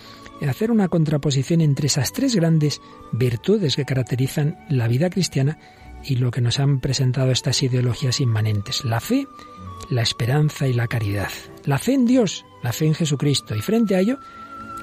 hacer 0.49 0.71
una 0.71 0.89
contraposición 0.89 1.61
entre 1.61 1.87
esas 1.87 2.13
tres 2.13 2.35
grandes 2.35 2.81
virtudes 3.13 3.77
que 3.77 3.85
caracterizan 3.85 4.59
la 4.69 4.89
vida 4.89 5.11
cristiana 5.11 5.59
y 6.05 6.17
lo 6.17 6.31
que 6.31 6.41
nos 6.41 6.59
han 6.59 6.81
presentado 6.81 7.31
estas 7.31 7.63
ideologías 7.63 8.21
inmanentes. 8.21 8.85
La 8.85 9.01
fe, 9.01 9.27
la 9.91 10.03
esperanza 10.03 10.67
y 10.67 10.73
la 10.73 10.89
caridad. 10.89 11.31
La 11.65 11.79
fe 11.79 11.95
en 11.95 12.07
Dios, 12.07 12.45
la 12.63 12.73
fe 12.73 12.87
en 12.87 12.95
Jesucristo. 12.95 13.55
Y 13.55 13.61
frente 13.61 13.95
a 13.95 14.01
ello, 14.01 14.19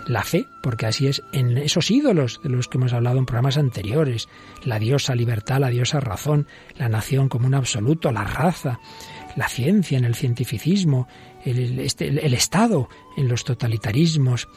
la 0.08 0.24
fe, 0.24 0.48
porque 0.62 0.86
así 0.86 1.08
es 1.08 1.22
en 1.32 1.58
esos 1.58 1.92
ídolos 1.92 2.40
de 2.44 2.50
los 2.50 2.68
que 2.68 2.78
hemos 2.78 2.94
hablado 2.94 3.18
en 3.18 3.26
programas 3.26 3.58
anteriores, 3.58 4.28
la 4.64 4.80
diosa 4.80 5.16
libertad, 5.16 5.60
la 5.60 5.70
diosa 5.70 6.00
razón, 6.00 6.48
la 6.78 6.90
nación 6.90 7.30
como 7.30 7.48
un 7.48 7.56
absoluto, 7.56 8.12
la 8.12 8.24
raza, 8.24 8.80
la 9.36 9.48
ciencia 9.48 9.98
en 9.98 10.06
el 10.06 10.16
cientificismo, 10.16 11.08
el, 11.46 11.80
este, 11.80 12.08
el 12.08 12.34
Estado 12.34 12.90
en 13.18 13.28
los 13.28 13.44
totalitarismos, 13.44 14.48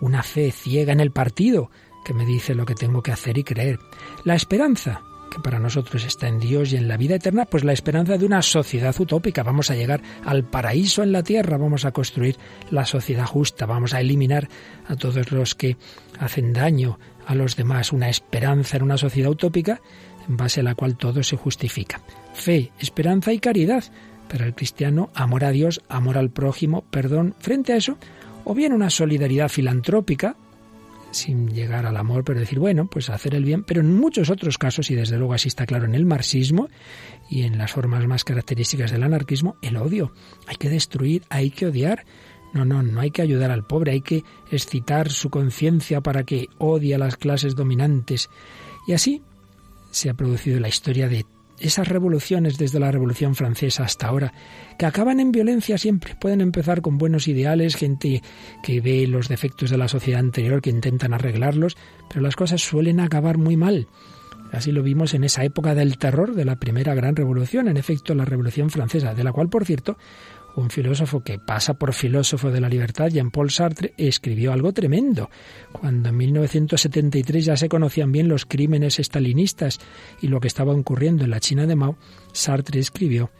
una 0.00 0.22
fe 0.22 0.50
ciega 0.52 0.92
en 0.92 1.00
el 1.00 1.10
partido 1.10 1.70
que 2.04 2.14
me 2.14 2.24
dice 2.24 2.54
lo 2.54 2.64
que 2.64 2.74
tengo 2.74 3.02
que 3.02 3.12
hacer 3.12 3.38
y 3.38 3.44
creer, 3.44 3.78
la 4.24 4.34
esperanza 4.34 5.02
que 5.30 5.40
para 5.40 5.58
nosotros 5.58 6.04
está 6.04 6.28
en 6.28 6.40
Dios 6.40 6.72
y 6.72 6.76
en 6.76 6.88
la 6.88 6.96
vida 6.96 7.14
eterna, 7.14 7.46
pues 7.46 7.64
la 7.64 7.72
esperanza 7.72 8.18
de 8.18 8.26
una 8.26 8.42
sociedad 8.42 8.94
utópica. 8.98 9.42
Vamos 9.42 9.70
a 9.70 9.74
llegar 9.74 10.02
al 10.24 10.44
paraíso 10.44 11.02
en 11.02 11.12
la 11.12 11.22
tierra, 11.22 11.56
vamos 11.56 11.84
a 11.84 11.92
construir 11.92 12.36
la 12.70 12.84
sociedad 12.84 13.24
justa, 13.24 13.66
vamos 13.66 13.94
a 13.94 14.00
eliminar 14.00 14.48
a 14.86 14.96
todos 14.96 15.30
los 15.32 15.54
que 15.54 15.76
hacen 16.18 16.52
daño 16.52 16.98
a 17.26 17.34
los 17.34 17.56
demás. 17.56 17.92
Una 17.92 18.08
esperanza 18.08 18.76
en 18.76 18.82
una 18.82 18.98
sociedad 18.98 19.30
utópica 19.30 19.80
en 20.28 20.36
base 20.36 20.60
a 20.60 20.64
la 20.64 20.74
cual 20.74 20.96
todo 20.96 21.22
se 21.22 21.36
justifica. 21.36 22.00
Fe, 22.34 22.72
esperanza 22.78 23.32
y 23.32 23.38
caridad. 23.38 23.84
Para 24.28 24.46
el 24.46 24.54
cristiano, 24.54 25.10
amor 25.14 25.44
a 25.44 25.50
Dios, 25.50 25.82
amor 25.88 26.16
al 26.16 26.30
prójimo, 26.30 26.84
perdón. 26.90 27.34
Frente 27.40 27.72
a 27.72 27.76
eso, 27.76 27.98
o 28.44 28.54
bien 28.54 28.72
una 28.72 28.90
solidaridad 28.90 29.48
filantrópica, 29.48 30.36
sin 31.10 31.48
llegar 31.52 31.86
al 31.86 31.96
amor, 31.96 32.24
pero 32.24 32.40
decir, 32.40 32.58
bueno, 32.58 32.88
pues 32.88 33.10
hacer 33.10 33.34
el 33.34 33.44
bien, 33.44 33.64
pero 33.64 33.80
en 33.80 33.94
muchos 33.94 34.30
otros 34.30 34.58
casos, 34.58 34.90
y 34.90 34.94
desde 34.94 35.18
luego 35.18 35.34
así 35.34 35.48
está 35.48 35.66
claro 35.66 35.84
en 35.84 35.94
el 35.94 36.06
marxismo 36.06 36.68
y 37.28 37.42
en 37.42 37.58
las 37.58 37.72
formas 37.72 38.06
más 38.06 38.24
características 38.24 38.90
del 38.90 39.02
anarquismo, 39.02 39.56
el 39.62 39.76
odio. 39.76 40.12
Hay 40.46 40.56
que 40.56 40.68
destruir, 40.68 41.22
hay 41.28 41.50
que 41.50 41.66
odiar. 41.66 42.04
No, 42.52 42.64
no, 42.64 42.82
no 42.82 43.00
hay 43.00 43.10
que 43.10 43.22
ayudar 43.22 43.50
al 43.50 43.64
pobre, 43.64 43.92
hay 43.92 44.00
que 44.00 44.24
excitar 44.50 45.10
su 45.10 45.30
conciencia 45.30 46.00
para 46.00 46.24
que 46.24 46.48
odie 46.58 46.94
a 46.94 46.98
las 46.98 47.16
clases 47.16 47.54
dominantes. 47.54 48.28
Y 48.86 48.92
así 48.92 49.22
se 49.90 50.10
ha 50.10 50.14
producido 50.14 50.58
la 50.58 50.68
historia 50.68 51.08
de 51.08 51.26
esas 51.60 51.88
revoluciones 51.88 52.58
desde 52.58 52.80
la 52.80 52.90
Revolución 52.90 53.34
Francesa 53.34 53.84
hasta 53.84 54.08
ahora, 54.08 54.32
que 54.78 54.86
acaban 54.86 55.20
en 55.20 55.32
violencia 55.32 55.78
siempre, 55.78 56.14
pueden 56.14 56.40
empezar 56.40 56.80
con 56.80 56.98
buenos 56.98 57.28
ideales, 57.28 57.76
gente 57.76 58.22
que 58.62 58.80
ve 58.80 59.06
los 59.06 59.28
defectos 59.28 59.70
de 59.70 59.78
la 59.78 59.88
sociedad 59.88 60.20
anterior, 60.20 60.62
que 60.62 60.70
intentan 60.70 61.14
arreglarlos, 61.14 61.76
pero 62.08 62.20
las 62.20 62.36
cosas 62.36 62.60
suelen 62.62 63.00
acabar 63.00 63.38
muy 63.38 63.56
mal. 63.56 63.88
Así 64.52 64.72
lo 64.72 64.82
vimos 64.82 65.14
en 65.14 65.24
esa 65.24 65.44
época 65.44 65.74
del 65.74 65.96
terror 65.96 66.34
de 66.34 66.44
la 66.44 66.56
primera 66.56 66.94
gran 66.94 67.14
revolución, 67.14 67.68
en 67.68 67.76
efecto 67.76 68.14
la 68.14 68.24
Revolución 68.24 68.70
Francesa, 68.70 69.14
de 69.14 69.22
la 69.22 69.32
cual, 69.32 69.48
por 69.48 69.64
cierto, 69.64 69.96
un 70.56 70.70
filósofo 70.70 71.22
que 71.22 71.38
pasa 71.38 71.74
por 71.74 71.92
filósofo 71.92 72.50
de 72.50 72.60
la 72.60 72.68
libertad, 72.68 73.08
Jean-Paul 73.08 73.50
Sartre, 73.50 73.94
escribió 73.96 74.52
algo 74.52 74.72
tremendo. 74.72 75.30
Cuando 75.72 76.08
en 76.08 76.16
1973 76.16 77.44
ya 77.44 77.56
se 77.56 77.68
conocían 77.68 78.12
bien 78.12 78.28
los 78.28 78.46
crímenes 78.46 78.98
estalinistas 78.98 79.78
y 80.20 80.28
lo 80.28 80.40
que 80.40 80.48
estaba 80.48 80.72
ocurriendo 80.72 81.24
en 81.24 81.30
la 81.30 81.40
China 81.40 81.66
de 81.66 81.76
Mao, 81.76 81.96
Sartre 82.32 82.80
escribió, 82.80 83.30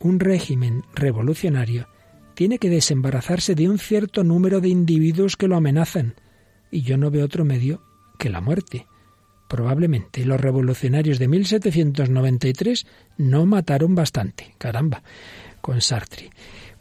un 0.00 0.20
régimen 0.20 0.82
revolucionario 0.94 1.88
tiene 2.34 2.58
que 2.58 2.70
desembarazarse 2.70 3.54
de 3.54 3.68
un 3.68 3.78
cierto 3.78 4.24
número 4.24 4.60
de 4.60 4.68
individuos 4.68 5.36
que 5.36 5.48
lo 5.48 5.56
amenazan, 5.56 6.14
y 6.70 6.82
yo 6.82 6.96
no 6.96 7.10
veo 7.10 7.24
otro 7.24 7.44
medio 7.44 7.82
que 8.18 8.28
la 8.28 8.40
muerte. 8.40 8.86
Probablemente 9.48 10.24
los 10.24 10.40
revolucionarios 10.40 11.18
de 11.18 11.28
1793 11.28 12.86
no 13.18 13.46
mataron 13.46 13.94
bastante. 13.94 14.54
Caramba 14.58 15.02
con 15.64 15.80
Sartre. 15.80 16.28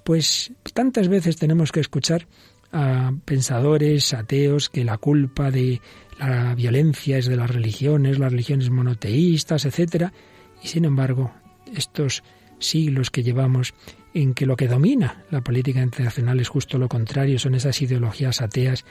Pues 0.03 0.51
tantas 0.73 1.07
veces 1.07 1.37
tenemos 1.37 1.71
que 1.71 1.79
escuchar 1.79 2.27
a 2.73 3.13
pensadores 3.23 4.13
ateos 4.13 4.69
que 4.69 4.83
la 4.83 4.97
culpa 4.97 5.51
de 5.51 5.79
la 6.19 6.53
violencia 6.53 7.17
es 7.17 7.27
de 7.27 7.37
las 7.37 7.49
religiones, 7.49 8.19
las 8.19 8.33
religiones 8.33 8.69
monoteístas, 8.69 9.63
etcétera, 9.63 10.11
y 10.61 10.67
sin 10.67 10.83
embargo, 10.83 11.31
estos 11.73 12.23
siglos 12.59 13.09
que 13.09 13.23
llevamos 13.23 13.73
en 14.13 14.33
que 14.33 14.45
lo 14.45 14.57
que 14.57 14.67
domina 14.67 15.23
la 15.31 15.39
política 15.39 15.81
internacional 15.81 16.41
es 16.41 16.49
justo 16.49 16.77
lo 16.77 16.89
contrario, 16.89 17.39
son 17.39 17.55
esas 17.55 17.81
ideologías 17.81 18.41
ateas 18.41 18.83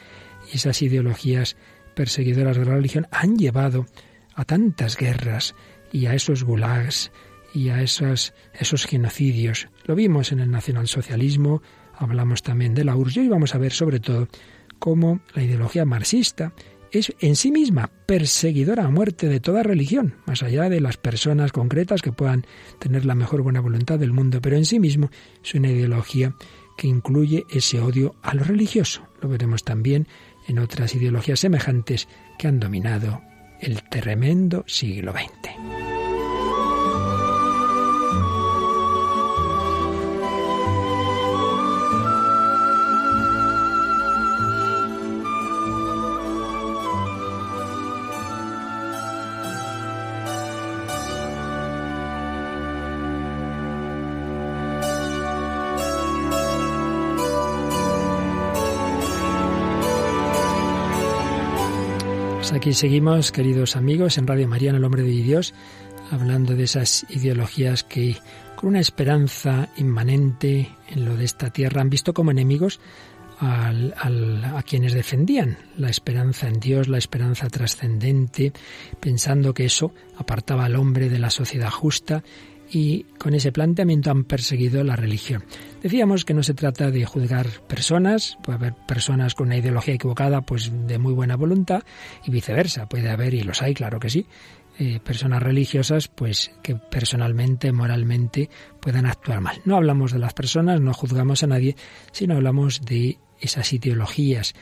y 0.51 0.57
esas 0.57 0.81
ideologías 0.81 1.59
perseguidoras 1.95 2.57
de 2.57 2.65
la 2.65 2.77
religión, 2.77 3.09
han 3.11 3.37
llevado 3.37 3.85
a 4.35 4.47
tantas 4.47 4.97
guerras 4.97 5.55
y 5.93 6.07
a 6.07 6.15
esos 6.15 6.45
gulags 6.45 7.13
y 7.53 7.69
a 7.69 7.83
esos, 7.83 8.33
esos 8.55 8.87
genocidios. 8.87 9.69
Lo 9.85 9.95
vimos 9.95 10.33
en 10.33 10.41
el 10.41 10.51
nacionalsocialismo, 10.51 11.63
hablamos 11.97 12.43
también 12.43 12.75
de 12.75 12.85
la 12.85 12.97
URSS 12.97 13.17
y 13.17 13.21
hoy 13.21 13.29
vamos 13.29 13.55
a 13.55 13.59
ver 13.59 13.73
sobre 13.73 14.01
todo 14.01 14.29
cómo 14.79 15.21
la 15.35 15.43
ideología 15.43 15.85
marxista 15.85 16.53
es 16.93 17.15
en 17.21 17.37
sí 17.37 17.51
misma 17.51 17.91
perseguidora 18.07 18.85
a 18.85 18.91
muerte 18.91 19.29
de 19.29 19.41
toda 19.41 19.63
religión, 19.63 20.17
más 20.27 20.43
allá 20.43 20.69
de 20.69 20.81
las 20.81 20.99
personas 20.99 21.51
concretas 21.51 22.03
que 22.03 22.13
puedan 22.13 22.45
tener 22.79 23.07
la 23.07 23.15
mejor 23.15 23.43
buena 23.43 23.61
voluntad 23.61 23.99
del 23.99 24.13
mundo, 24.13 24.41
pero 24.43 24.57
en 24.57 24.67
sí 24.67 24.79
mismo 24.79 25.11
es 25.43 25.55
una 25.55 25.71
ideología 25.71 26.35
que 26.77 26.89
incluye 26.89 27.45
ese 27.51 27.81
odio 27.81 28.15
a 28.23 28.35
lo 28.35 28.45
religioso. 28.45 29.03
Lo 29.21 29.29
veremos 29.29 29.65
también 29.65 30.07
en 30.47 30.59
otras 30.59 30.95
ideologías 30.95 31.41
semejantes 31.41 32.09
que 32.39 32.49
han 32.49 32.61
dominado 32.61 33.23
el 33.61 33.83
tremendo 33.89 34.65
siglo 34.67 35.13
XX. 35.13 35.92
Aquí 62.63 62.75
seguimos, 62.75 63.33
queridos 63.33 63.75
amigos, 63.75 64.19
en 64.19 64.27
Radio 64.29 64.47
María, 64.47 64.71
en 64.71 64.77
el 64.77 64.85
Hombre 64.85 65.03
de 65.03 65.11
Dios, 65.11 65.53
hablando 66.13 66.55
de 66.55 66.63
esas 66.63 67.05
ideologías 67.09 67.83
que, 67.83 68.17
con 68.55 68.69
una 68.69 68.79
esperanza 68.79 69.71
inmanente 69.79 70.71
en 70.89 71.05
lo 71.05 71.17
de 71.17 71.25
esta 71.25 71.51
tierra, 71.51 71.81
han 71.81 71.91
visto 71.91 72.15
como 72.15 72.31
enemigos 72.31 72.79
a 73.41 74.63
quienes 74.65 74.93
defendían 74.93 75.59
la 75.77 75.91
esperanza 75.91 76.47
en 76.47 76.61
Dios, 76.61 76.87
la 76.87 76.99
esperanza 76.99 77.49
trascendente, 77.49 78.53
pensando 79.01 79.55
que 79.55 79.65
eso 79.65 79.93
apartaba 80.17 80.67
al 80.67 80.77
hombre 80.77 81.09
de 81.09 81.19
la 81.19 81.31
sociedad 81.31 81.69
justa 81.69 82.23
y 82.73 83.05
con 83.19 83.35
ese 83.35 83.53
planteamiento 83.53 84.11
han 84.11 84.25
perseguido 84.25 84.83
la 84.83 84.97
religión. 84.97 85.45
Decíamos 85.83 86.25
que 86.25 86.33
no 86.33 86.43
se 86.43 86.55
trata 86.55 86.91
de 86.91 87.05
juzgar 87.05 87.47
personas, 87.69 88.39
puede 88.43 88.57
haber 88.57 88.75
personas 88.87 89.35
con 89.35 89.49
una 89.49 89.59
ideología 89.59 89.95
equivocada, 89.95 90.41
pues 90.41 90.73
de 90.87 90.99
muy 90.99 91.13
buena 91.13 91.37
voluntad, 91.37 91.83
y 92.25 92.31
viceversa, 92.31 92.89
puede 92.89 93.11
haber, 93.11 93.35
y 93.35 93.43
los 93.43 93.61
hay, 93.61 93.75
claro 93.75 94.01
que 94.01 94.09
sí, 94.09 94.27
eh, 94.79 95.01
personas 95.05 95.43
religiosas, 95.43 96.09
pues 96.09 96.51
que 96.63 96.77
personalmente, 96.77 97.73
moralmente 97.73 98.49
puedan 98.81 99.05
actuar 99.05 99.43
mal. 99.43 99.61
No 99.67 99.77
hablamos 99.77 100.13
de 100.13 100.19
las 100.19 100.33
personas, 100.33 100.81
no 100.81 100.95
juzgamos 100.95 101.43
a 101.43 101.49
nadie, 101.49 101.77
sino 102.11 102.37
hablamos 102.37 102.81
de 102.81 103.19
esas 103.39 103.71
ideologías. 103.75 104.55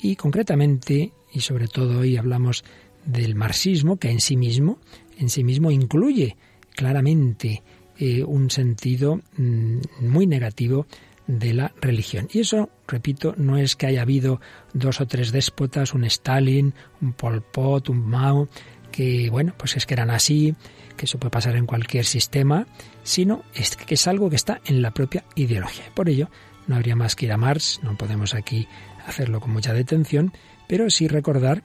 Y 0.00 0.16
concretamente, 0.16 1.12
y 1.32 1.40
sobre 1.40 1.68
todo 1.68 2.00
hoy 2.00 2.16
hablamos 2.16 2.64
del 3.04 3.34
marxismo, 3.34 3.98
que 3.98 4.10
en 4.10 4.20
sí 4.20 4.38
mismo, 4.38 4.78
en 5.18 5.28
sí 5.28 5.44
mismo 5.44 5.70
incluye 5.70 6.36
claramente 6.78 7.64
eh, 7.98 8.22
un 8.22 8.52
sentido 8.52 9.20
mm, 9.36 9.78
muy 10.02 10.28
negativo 10.28 10.86
de 11.26 11.52
la 11.52 11.72
religión. 11.80 12.28
Y 12.32 12.38
eso, 12.38 12.70
repito, 12.86 13.34
no 13.36 13.58
es 13.58 13.74
que 13.74 13.88
haya 13.88 14.02
habido 14.02 14.40
dos 14.74 15.00
o 15.00 15.06
tres 15.08 15.32
déspotas, 15.32 15.92
un 15.92 16.04
Stalin, 16.04 16.72
un 17.02 17.14
Pol 17.14 17.42
Pot, 17.42 17.88
un 17.88 18.08
Mao, 18.08 18.48
que, 18.92 19.28
bueno, 19.28 19.54
pues 19.58 19.76
es 19.76 19.86
que 19.86 19.94
eran 19.94 20.10
así, 20.10 20.54
que 20.96 21.06
eso 21.06 21.18
puede 21.18 21.32
pasar 21.32 21.56
en 21.56 21.66
cualquier 21.66 22.04
sistema, 22.04 22.68
sino 23.02 23.42
es 23.54 23.74
que 23.74 23.94
es 23.94 24.06
algo 24.06 24.30
que 24.30 24.36
está 24.36 24.60
en 24.64 24.80
la 24.80 24.92
propia 24.92 25.24
ideología. 25.34 25.86
Por 25.94 26.08
ello, 26.08 26.30
no 26.68 26.76
habría 26.76 26.94
más 26.94 27.16
que 27.16 27.26
ir 27.26 27.32
a 27.32 27.36
Marx, 27.36 27.80
no 27.82 27.98
podemos 27.98 28.34
aquí 28.34 28.68
hacerlo 29.04 29.40
con 29.40 29.50
mucha 29.50 29.72
detención, 29.72 30.32
pero 30.68 30.90
sí 30.90 31.08
recordar 31.08 31.64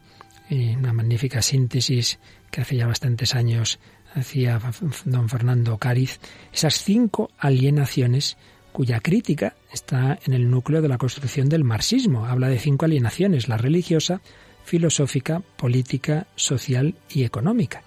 eh, 0.49 0.75
una 0.75 0.91
magnífica 0.91 1.43
síntesis 1.43 2.17
que 2.49 2.61
hace 2.61 2.77
ya 2.77 2.87
bastantes 2.87 3.35
años 3.35 3.79
hacía 4.13 4.59
don 5.05 5.29
Fernando 5.29 5.77
Cáriz, 5.77 6.19
esas 6.53 6.83
cinco 6.83 7.31
alienaciones 7.37 8.37
cuya 8.71 8.99
crítica 8.99 9.55
está 9.71 10.19
en 10.25 10.33
el 10.33 10.49
núcleo 10.49 10.81
de 10.81 10.89
la 10.89 10.97
construcción 10.97 11.47
del 11.47 11.63
marxismo. 11.63 12.25
Habla 12.25 12.49
de 12.49 12.59
cinco 12.59 12.85
alienaciones, 12.85 13.47
la 13.47 13.57
religiosa, 13.57 14.21
filosófica, 14.65 15.41
política, 15.57 16.27
social 16.35 16.95
y 17.09 17.23
económica. 17.23 17.83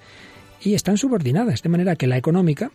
Y 0.63 0.75
están 0.75 0.97
subordinadas, 0.97 1.63
de 1.63 1.69
manera 1.69 1.97
que 1.97 2.07
la 2.07 2.17
económica, 2.17 2.71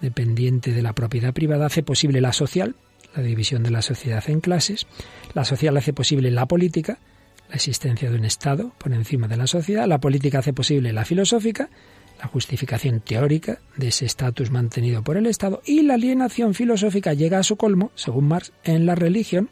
dependiente 0.00 0.72
de 0.72 0.82
la 0.82 0.92
propiedad 0.92 1.34
privada, 1.34 1.66
hace 1.66 1.82
posible 1.82 2.20
la 2.20 2.32
social, 2.32 2.76
la 3.14 3.22
división 3.22 3.62
de 3.62 3.70
la 3.70 3.82
sociedad 3.82 4.22
en 4.28 4.40
clases, 4.40 4.86
la 5.34 5.44
social 5.44 5.76
hace 5.76 5.92
posible 5.92 6.30
la 6.30 6.46
política, 6.46 6.98
la 7.48 7.56
existencia 7.56 8.10
de 8.10 8.16
un 8.16 8.24
Estado 8.24 8.72
por 8.78 8.92
encima 8.92 9.26
de 9.26 9.36
la 9.36 9.46
sociedad, 9.46 9.86
la 9.86 9.98
política 9.98 10.40
hace 10.40 10.52
posible 10.52 10.92
la 10.92 11.04
filosófica, 11.04 11.68
la 12.18 12.26
justificación 12.26 13.00
teórica 13.00 13.60
de 13.76 13.88
ese 13.88 14.06
estatus 14.06 14.50
mantenido 14.50 15.02
por 15.02 15.16
el 15.16 15.26
Estado 15.26 15.62
y 15.64 15.82
la 15.82 15.94
alienación 15.94 16.54
filosófica 16.54 17.14
llega 17.14 17.38
a 17.38 17.44
su 17.44 17.56
colmo, 17.56 17.90
según 17.94 18.28
Marx, 18.28 18.52
en 18.64 18.86
la 18.86 18.94
religión, 18.94 19.50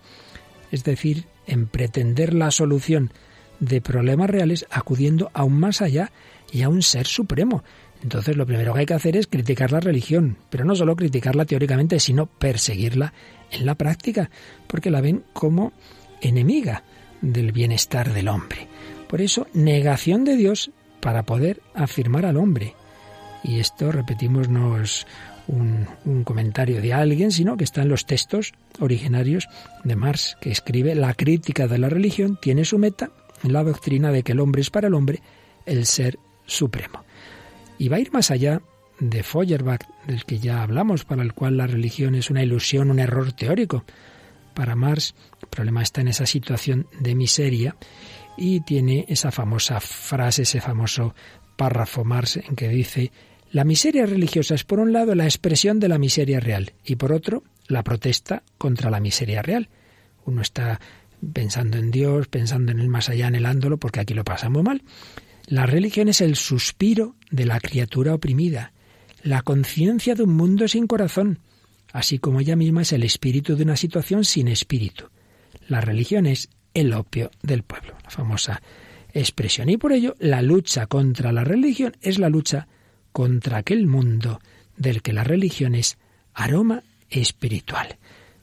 es 0.72 0.84
decir, 0.84 1.26
en 1.46 1.68
pretender 1.68 2.34
la 2.34 2.50
solución 2.50 3.12
de 3.60 3.80
problemas 3.80 4.28
reales 4.28 4.66
acudiendo 4.70 5.30
aún 5.32 5.58
más 5.58 5.80
allá 5.80 6.10
y 6.52 6.62
a 6.62 6.68
un 6.68 6.82
ser 6.82 7.06
supremo. 7.06 7.62
Entonces 8.02 8.36
lo 8.36 8.46
primero 8.46 8.74
que 8.74 8.80
hay 8.80 8.86
que 8.86 8.94
hacer 8.94 9.16
es 9.16 9.26
criticar 9.26 9.72
la 9.72 9.80
religión, 9.80 10.36
pero 10.50 10.64
no 10.64 10.74
solo 10.74 10.96
criticarla 10.96 11.44
teóricamente, 11.44 11.98
sino 11.98 12.26
perseguirla 12.26 13.12
en 13.50 13.64
la 13.64 13.74
práctica, 13.74 14.30
porque 14.66 14.90
la 14.90 15.00
ven 15.00 15.24
como 15.32 15.72
enemiga 16.20 16.82
del 17.22 17.52
bienestar 17.52 18.12
del 18.12 18.28
hombre. 18.28 18.68
Por 19.08 19.20
eso, 19.20 19.46
negación 19.54 20.24
de 20.24 20.36
Dios 20.36 20.70
para 21.06 21.22
poder 21.22 21.62
afirmar 21.72 22.26
al 22.26 22.36
hombre. 22.36 22.74
Y 23.44 23.60
esto, 23.60 23.92
repetimos, 23.92 24.48
no 24.48 24.80
es 24.80 25.06
un, 25.46 25.86
comentario 26.24 26.82
de 26.82 26.92
alguien, 26.92 27.30
sino 27.30 27.56
que 27.56 27.62
está 27.62 27.82
en 27.82 27.90
los 27.90 28.06
textos 28.06 28.54
originarios 28.80 29.46
de 29.84 29.94
Marx, 29.94 30.36
que 30.40 30.50
escribe 30.50 30.96
La 30.96 31.14
crítica 31.14 31.68
de 31.68 31.78
la 31.78 31.88
religión 31.88 32.40
tiene 32.42 32.64
su 32.64 32.76
meta 32.76 33.12
en 33.44 33.52
la 33.52 33.62
doctrina 33.62 34.10
de 34.10 34.24
que 34.24 34.32
el 34.32 34.40
hombre 34.40 34.62
es 34.62 34.70
para 34.70 34.88
el 34.88 34.94
hombre 34.94 35.22
el 35.64 35.86
ser 35.86 36.18
supremo. 36.44 37.04
Y 37.78 37.88
va 37.88 37.98
a 37.98 38.00
ir 38.00 38.12
más 38.12 38.32
allá 38.32 38.60
de 38.98 39.22
Feuerbach, 39.22 39.86
del 40.08 40.24
que 40.24 40.40
ya 40.40 40.60
hablamos, 40.60 41.04
para 41.04 41.22
el 41.22 41.34
cual 41.34 41.56
la 41.56 41.68
religión 41.68 42.16
es 42.16 42.30
una 42.30 42.42
ilusión, 42.42 42.90
un 42.90 42.98
error 42.98 43.32
teórico. 43.32 43.84
Para 44.54 44.74
Marx, 44.74 45.14
el 45.40 45.46
problema 45.50 45.84
está 45.84 46.00
en 46.00 46.08
esa 46.08 46.26
situación 46.26 46.88
de 46.98 47.14
miseria 47.14 47.76
y 48.36 48.60
tiene 48.60 49.04
esa 49.08 49.30
famosa 49.30 49.80
frase, 49.80 50.42
ese 50.42 50.60
famoso 50.60 51.14
párrafo 51.56 52.04
Marx 52.04 52.36
en 52.36 52.54
que 52.54 52.68
dice, 52.68 53.12
la 53.50 53.64
miseria 53.64 54.06
religiosa 54.06 54.54
es 54.54 54.64
por 54.64 54.80
un 54.80 54.92
lado 54.92 55.14
la 55.14 55.24
expresión 55.24 55.80
de 55.80 55.88
la 55.88 55.98
miseria 55.98 56.40
real 56.40 56.74
y 56.84 56.96
por 56.96 57.12
otro 57.12 57.42
la 57.68 57.82
protesta 57.82 58.42
contra 58.58 58.90
la 58.90 59.00
miseria 59.00 59.42
real. 59.42 59.68
Uno 60.24 60.42
está 60.42 60.80
pensando 61.32 61.78
en 61.78 61.90
Dios, 61.90 62.28
pensando 62.28 62.72
en 62.72 62.80
el 62.80 62.88
más 62.88 63.08
allá, 63.08 63.28
anhelándolo, 63.28 63.78
porque 63.78 64.00
aquí 64.00 64.14
lo 64.14 64.24
pasamos 64.24 64.62
mal. 64.62 64.82
La 65.46 65.66
religión 65.66 66.08
es 66.08 66.20
el 66.20 66.36
suspiro 66.36 67.14
de 67.30 67.46
la 67.46 67.60
criatura 67.60 68.14
oprimida, 68.14 68.72
la 69.22 69.42
conciencia 69.42 70.14
de 70.14 70.24
un 70.24 70.34
mundo 70.34 70.68
sin 70.68 70.86
corazón, 70.86 71.38
así 71.92 72.18
como 72.18 72.40
ella 72.40 72.56
misma 72.56 72.82
es 72.82 72.92
el 72.92 73.04
espíritu 73.04 73.56
de 73.56 73.62
una 73.62 73.76
situación 73.76 74.24
sin 74.24 74.48
espíritu. 74.48 75.08
La 75.68 75.80
religión 75.80 76.26
es 76.26 76.48
el 76.76 76.92
opio 76.92 77.30
del 77.42 77.62
pueblo, 77.62 77.96
la 78.04 78.10
famosa 78.10 78.60
expresión. 79.14 79.70
Y 79.70 79.78
por 79.78 79.92
ello, 79.92 80.14
la 80.18 80.42
lucha 80.42 80.86
contra 80.86 81.32
la 81.32 81.42
religión 81.42 81.96
es 82.02 82.18
la 82.18 82.28
lucha 82.28 82.68
contra 83.12 83.58
aquel 83.58 83.86
mundo 83.86 84.40
del 84.76 85.00
que 85.00 85.14
la 85.14 85.24
religión 85.24 85.74
es 85.74 85.96
aroma 86.34 86.82
espiritual. 87.08 87.96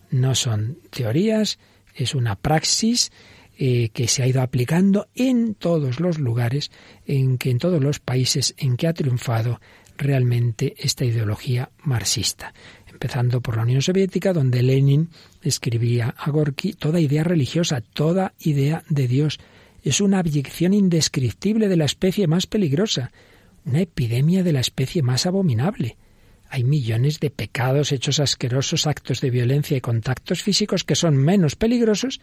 No 0.09 0.33
son 0.33 0.79
teorías, 0.89 1.59
es 1.93 2.15
una 2.15 2.35
praxis 2.35 3.11
eh, 3.55 3.89
que 3.93 4.07
se 4.07 4.23
ha 4.23 4.27
ido 4.27 4.41
aplicando 4.41 5.09
en 5.13 5.53
todos 5.53 5.99
los 5.99 6.17
lugares, 6.17 6.71
en 7.05 7.37
que 7.37 7.51
en 7.51 7.59
todos 7.59 7.83
los 7.83 7.99
países 7.99 8.55
en 8.57 8.77
que 8.77 8.87
ha 8.87 8.93
triunfado 8.93 9.61
realmente 9.95 10.73
esta 10.79 11.05
ideología 11.05 11.69
marxista. 11.83 12.51
Empezando 12.91 13.41
por 13.41 13.57
la 13.57 13.63
Unión 13.63 13.83
Soviética, 13.83 14.33
donde 14.33 14.63
Lenin 14.63 15.09
escribía 15.43 16.15
a 16.17 16.31
Gorky, 16.31 16.73
toda 16.73 16.99
idea 16.99 17.23
religiosa, 17.23 17.81
toda 17.81 18.33
idea 18.39 18.83
de 18.89 19.07
Dios 19.07 19.39
es 19.83 20.01
una 20.01 20.19
abyección 20.19 20.73
indescriptible 20.73 21.67
de 21.67 21.75
la 21.75 21.85
especie 21.85 22.27
más 22.27 22.47
peligrosa, 22.47 23.11
una 23.65 23.81
epidemia 23.81 24.43
de 24.43 24.53
la 24.53 24.61
especie 24.61 25.03
más 25.03 25.25
abominable. 25.25 25.97
Hay 26.49 26.63
millones 26.63 27.19
de 27.19 27.29
pecados, 27.29 27.91
hechos 27.91 28.19
asquerosos, 28.19 28.87
actos 28.87 29.21
de 29.21 29.29
violencia 29.29 29.75
y 29.75 29.81
contactos 29.81 30.41
físicos 30.41 30.83
que 30.83 30.95
son 30.95 31.17
menos 31.17 31.55
peligrosos 31.55 32.21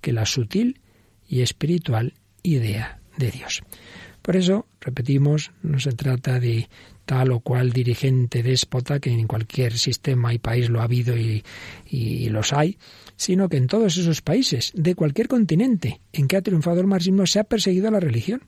que 0.00 0.12
la 0.12 0.24
sutil 0.24 0.80
y 1.28 1.42
espiritual 1.42 2.14
idea 2.42 3.00
de 3.16 3.30
Dios. 3.30 3.62
Por 4.22 4.36
eso, 4.36 4.66
repetimos, 4.80 5.50
no 5.62 5.80
se 5.80 5.92
trata 5.92 6.38
de 6.38 6.68
tal 7.12 7.30
o 7.32 7.40
cual 7.40 7.72
dirigente 7.72 8.42
déspota, 8.42 8.98
que 8.98 9.10
en 9.10 9.26
cualquier 9.26 9.76
sistema 9.76 10.32
y 10.32 10.38
país 10.38 10.70
lo 10.70 10.80
ha 10.80 10.84
habido 10.84 11.14
y, 11.14 11.44
los 12.30 12.54
hay, 12.54 12.78
sino 13.16 13.50
que 13.50 13.58
en 13.58 13.66
todos 13.66 13.98
esos 13.98 14.22
países, 14.22 14.72
de 14.74 14.94
cualquier 14.94 15.28
continente 15.28 16.00
en 16.14 16.26
que 16.26 16.38
ha 16.38 16.42
triunfado 16.42 16.80
el 16.80 16.86
marxismo, 16.86 17.26
se 17.26 17.38
ha 17.38 17.44
perseguido 17.44 17.88
a 17.88 17.90
la 17.90 18.00
religión. 18.00 18.40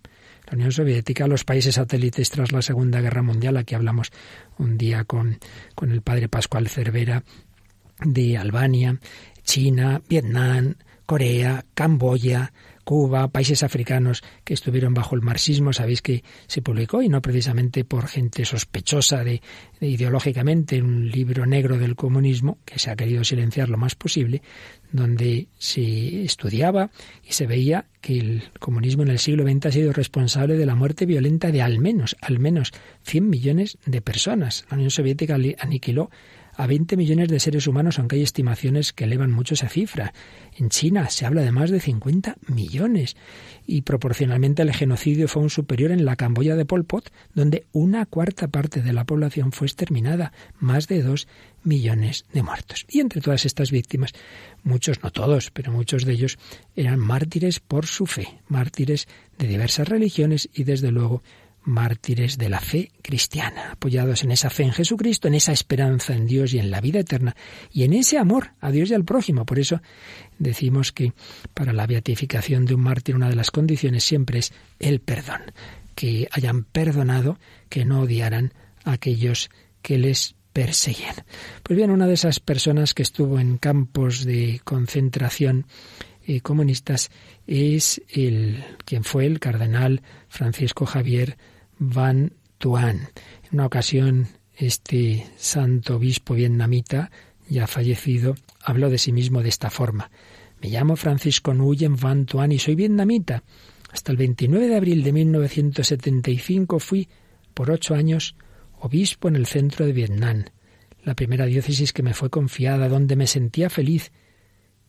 La 0.47 0.55
Unión 0.55 0.73
Soviética, 0.73 1.27
los 1.27 1.45
países 1.45 1.75
satélites 1.75 2.31
tras 2.31 2.53
la 2.53 2.63
Segunda 2.63 3.03
Guerra 3.03 3.23
Mundial, 3.23 3.59
aquí 3.59 3.75
hablamos 3.75 4.13
un 4.57 4.79
día 4.79 5.05
con, 5.05 5.39
con 5.75 5.91
el 5.91 6.01
padre 6.01 6.31
Pascual 6.31 6.67
Cervera, 6.69 7.23
de 8.01 8.39
Albania, 8.39 8.99
China, 9.43 10.01
Vietnam, 10.09 10.77
Corea, 11.05 11.67
Camboya, 11.75 12.55
Cuba, 12.85 13.29
países 13.29 13.63
africanos 13.63 14.23
que 14.45 14.55
estuvieron 14.55 14.95
bajo 14.95 15.17
el 15.17 15.23
marxismo, 15.23 15.73
sabéis 15.73 16.03
que 16.03 16.23
se 16.47 16.63
publicó, 16.63 17.03
y 17.03 17.09
no 17.09 17.21
precisamente 17.23 17.85
por 17.85 18.07
gente 18.07 18.45
sospechosa 18.45 19.25
de, 19.25 19.43
ideológicamente, 19.81 20.81
un 20.81 21.11
libro 21.11 21.47
negro 21.47 21.79
del 21.79 21.97
comunismo, 21.97 22.59
que 22.65 22.79
se 22.79 22.91
ha 22.91 22.97
querido 22.97 23.25
silenciar 23.25 23.69
lo 23.69 23.79
más 23.79 23.95
posible, 23.95 24.43
donde 24.93 25.49
se 25.59 26.23
estudiaba 26.23 26.91
y 27.29 27.33
se 27.33 27.47
veía 27.47 27.87
que 28.01 28.19
el 28.19 28.43
comunismo 28.61 29.03
en 29.03 29.09
el 29.09 29.19
siglo 29.19 29.45
XX 29.45 29.67
ha 29.67 29.73
sido 29.73 29.93
responsable 29.93 30.57
de 30.57 30.67
la 30.67 30.75
muerte 30.75 31.07
violenta 31.07 31.51
de 31.51 31.63
al 31.63 31.79
menos, 31.79 32.17
al 32.21 32.39
menos 32.39 32.73
100 33.03 33.29
millones 33.29 33.79
de 33.87 34.01
personas. 34.03 34.67
La 34.71 34.77
Unión 34.77 34.91
Soviética 34.91 35.37
aniquiló 35.59 36.11
a 36.57 36.67
20 36.67 36.97
millones 36.97 37.29
de 37.29 37.41
seres 37.41 37.67
humanos, 37.67 37.99
aunque 37.99 38.17
hay 38.17 38.23
estimaciones 38.23 38.93
que 38.93 39.05
elevan 39.05 39.31
mucho 39.31 39.55
esa 39.55 39.69
cifra. 39.69 40.13
En 40.57 40.69
China 40.69 41.09
se 41.11 41.27
habla 41.27 41.43
de 41.43 41.53
más 41.53 41.71
de 41.71 41.81
50 41.81 42.37
millones 42.49 43.17
y 43.67 43.83
proporcionalmente 43.83 44.63
el 44.63 44.73
genocidio 44.73 45.29
fue 45.29 45.43
un 45.43 45.51
superior 45.51 45.91
en 45.91 46.05
la 46.05 46.17
Camboya 46.17 46.57
de 46.57 46.65
Pol 46.65 46.85
Pot, 46.85 47.13
donde 47.35 47.67
una 47.73 48.07
cuarta 48.07 48.49
parte 48.49 48.83
de 48.83 48.93
la 48.93 49.05
población 49.05 49.53
fue 49.53 49.67
exterminada, 49.67 50.33
más 50.59 50.87
de 50.87 51.03
dos 51.03 51.27
millones 51.63 52.25
de 52.33 52.43
muertos. 52.43 52.87
Y 52.89 53.01
entre 53.01 53.21
todas 53.21 53.47
estas 53.47 53.71
víctimas, 53.71 54.13
muchos, 54.63 55.03
no 55.03 55.11
todos, 55.11 55.51
pero 55.51 55.73
muchos 55.73 56.05
de 56.05 56.13
ellos 56.13 56.39
eran 56.77 57.01
mártires 57.01 57.61
por 57.61 57.87
su 57.87 58.07
fe, 58.07 58.29
mártires 58.49 59.09
de 59.39 59.49
diversas 59.49 59.89
religiones 59.89 60.49
y 60.55 60.65
desde 60.65 60.91
luego 60.91 61.23
mártires 61.65 62.39
de 62.39 62.49
la 62.49 62.61
fe 62.61 62.93
cristiana, 63.03 63.73
apoyados 63.73 64.23
en 64.23 64.31
esa 64.31 64.51
fe 64.51 64.65
en 64.65 64.73
Jesucristo, 64.73 65.29
en 65.29 65.35
esa 65.35 65.53
esperanza 65.53 66.15
en 66.15 66.27
Dios 66.27 66.55
y 66.55 66.59
en 66.59 66.71
la 66.71 66.81
vida 66.81 67.01
eterna, 67.01 67.35
y 67.73 67.85
en 67.85 67.93
ese 67.93 68.19
amor 68.19 68.53
a 68.61 68.71
Dios 68.71 68.91
y 68.91 68.95
al 68.95 69.05
prójimo. 69.05 69.45
Por 69.47 69.59
eso 69.59 69.81
decimos 70.39 70.93
que 70.93 71.13
para 71.55 71.73
la 71.73 71.87
beatificación 71.87 72.67
de 72.67 72.75
un 72.75 72.83
mártir 72.83 73.17
una 73.17 73.29
de 73.29 73.37
las 73.37 73.51
condiciones 73.51 74.05
siempre 74.05 74.39
es 74.39 74.53
el 74.79 75.01
perdón, 75.01 75.43
que 75.95 76.29
hayan 76.33 76.65
perdonado, 76.65 77.39
que 77.69 77.85
no 77.85 78.01
odiaran 78.01 78.53
a 78.85 78.93
aquellos 78.93 79.51
que 79.83 79.99
les 79.99 80.37
perseguían. 80.53 81.17
Pues 81.63 81.77
bien, 81.77 81.91
una 81.91 82.07
de 82.07 82.15
esas 82.15 82.41
personas 82.41 82.95
que 82.95 83.03
estuvo 83.03 83.41
en 83.41 83.59
campos 83.59 84.25
de 84.25 84.61
concentración 84.65 85.67
eh, 86.27 86.41
comunistas 86.41 87.11
es 87.47 88.01
el 88.09 88.65
quien 88.85 89.05
fue 89.05 89.27
el 89.27 89.41
cardenal 89.41 90.03
Francisco 90.29 90.87
Javier 90.87 91.37
Van 91.91 92.33
Tuan. 92.59 93.09
En 93.45 93.51
una 93.53 93.67
ocasión, 93.67 94.29
este 94.57 95.27
santo 95.37 95.97
obispo 95.97 96.35
vietnamita, 96.35 97.11
ya 97.49 97.67
fallecido, 97.67 98.37
habló 98.63 98.91
de 98.91 98.99
sí 98.99 99.13
mismo 99.13 99.43
de 99.43 99.49
esta 99.49 99.71
forma. 99.71 100.11
Me 100.61 100.69
llamo 100.69 100.97
Francisco 100.97 101.53
Nguyen 101.53 101.97
Van 101.97 102.27
Tuan 102.27 102.53
y 102.53 102.59
soy 102.59 102.75
vietnamita. 102.75 103.43
Hasta 103.93 104.13
el 104.13 104.19
29 104.19 104.67
de 104.67 104.77
abril 104.77 105.03
de 105.03 105.13
1975 105.13 106.79
fui, 106.81 107.09
por 107.53 107.71
ocho 107.71 107.95
años, 107.95 108.37
obispo 108.81 109.29
en 109.29 109.37
el 109.37 109.47
centro 109.47 109.87
de 109.87 109.93
Vietnam, 109.93 110.45
la 111.05 111.15
primera 111.15 111.47
diócesis 111.47 111.93
que 111.93 112.03
me 112.03 112.15
fue 112.15 112.31
confiada, 112.31 112.89
donde 112.89 113.15
me 113.15 113.27
sentía 113.27 113.71
feliz 113.71 114.11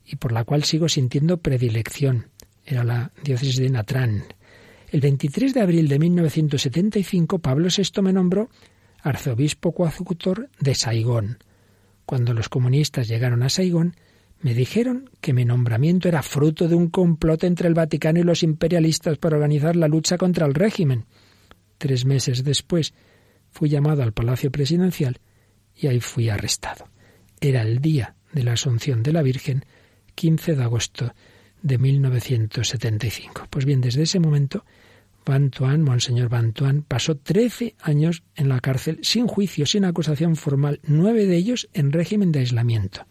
y 0.06 0.16
por 0.16 0.32
la 0.32 0.44
cual 0.44 0.64
sigo 0.64 0.88
sintiendo 0.90 1.38
predilección. 1.38 2.30
Era 2.66 2.84
la 2.84 3.12
diócesis 3.24 3.58
de 3.58 3.70
Natrán. 3.70 4.24
El 4.96 5.02
23 5.02 5.54
de 5.54 5.60
abril 5.60 5.90
de 5.90 6.00
1975 6.00 7.40
Pablo 7.40 7.68
VI 7.68 8.02
me 8.02 8.14
nombró 8.14 8.50
arzobispo 9.02 9.74
coadjutor 9.74 10.50
de 10.58 10.74
Saigón. 10.74 11.40
Cuando 12.06 12.34
los 12.34 12.48
comunistas 12.48 13.10
llegaron 13.10 13.44
a 13.44 13.50
Saigón, 13.50 13.98
me 14.40 14.54
dijeron 14.54 15.10
que 15.20 15.34
mi 15.34 15.44
nombramiento 15.44 16.08
era 16.08 16.24
fruto 16.24 16.70
de 16.70 16.76
un 16.76 16.88
complot 16.88 17.44
entre 17.44 17.68
el 17.68 17.74
Vaticano 17.74 18.22
y 18.22 18.24
los 18.24 18.42
imperialistas 18.42 19.18
para 19.18 19.36
organizar 19.36 19.76
la 19.76 19.90
lucha 19.90 20.18
contra 20.18 20.46
el 20.46 20.54
régimen. 20.54 21.04
Tres 21.78 22.06
meses 22.06 22.46
después 22.46 22.94
fui 23.52 23.68
llamado 23.68 24.02
al 24.02 24.14
Palacio 24.14 24.50
Presidencial 24.50 25.20
y 25.76 25.88
ahí 25.88 26.00
fui 26.00 26.30
arrestado. 26.30 26.88
Era 27.42 27.64
el 27.64 27.80
día 27.80 28.16
de 28.32 28.44
la 28.46 28.54
Asunción 28.54 29.04
de 29.04 29.12
la 29.12 29.24
Virgen, 29.24 29.66
15 30.16 30.56
de 30.56 30.64
agosto 30.64 31.14
de 31.62 31.80
1975. 31.80 33.48
Pues 33.50 33.66
bien, 33.66 33.82
desde 33.82 34.04
ese 34.04 34.22
momento, 34.22 34.64
Bantuan, 35.26 35.82
Monseñor 35.82 36.30
Bantuan, 36.30 36.84
pasó 36.84 37.18
13 37.18 37.76
años 37.82 38.24
en 38.36 38.50
la 38.50 38.60
cárcel 38.60 39.00
sin 39.02 39.28
juicio, 39.28 39.66
sin 39.66 39.86
acusación 39.86 40.36
formal, 40.36 40.80
nueve 40.84 41.26
de 41.26 41.36
ellos 41.36 41.68
en 41.74 41.92
régimen 41.92 42.32
de 42.32 42.40
aislamiento. 42.40 43.06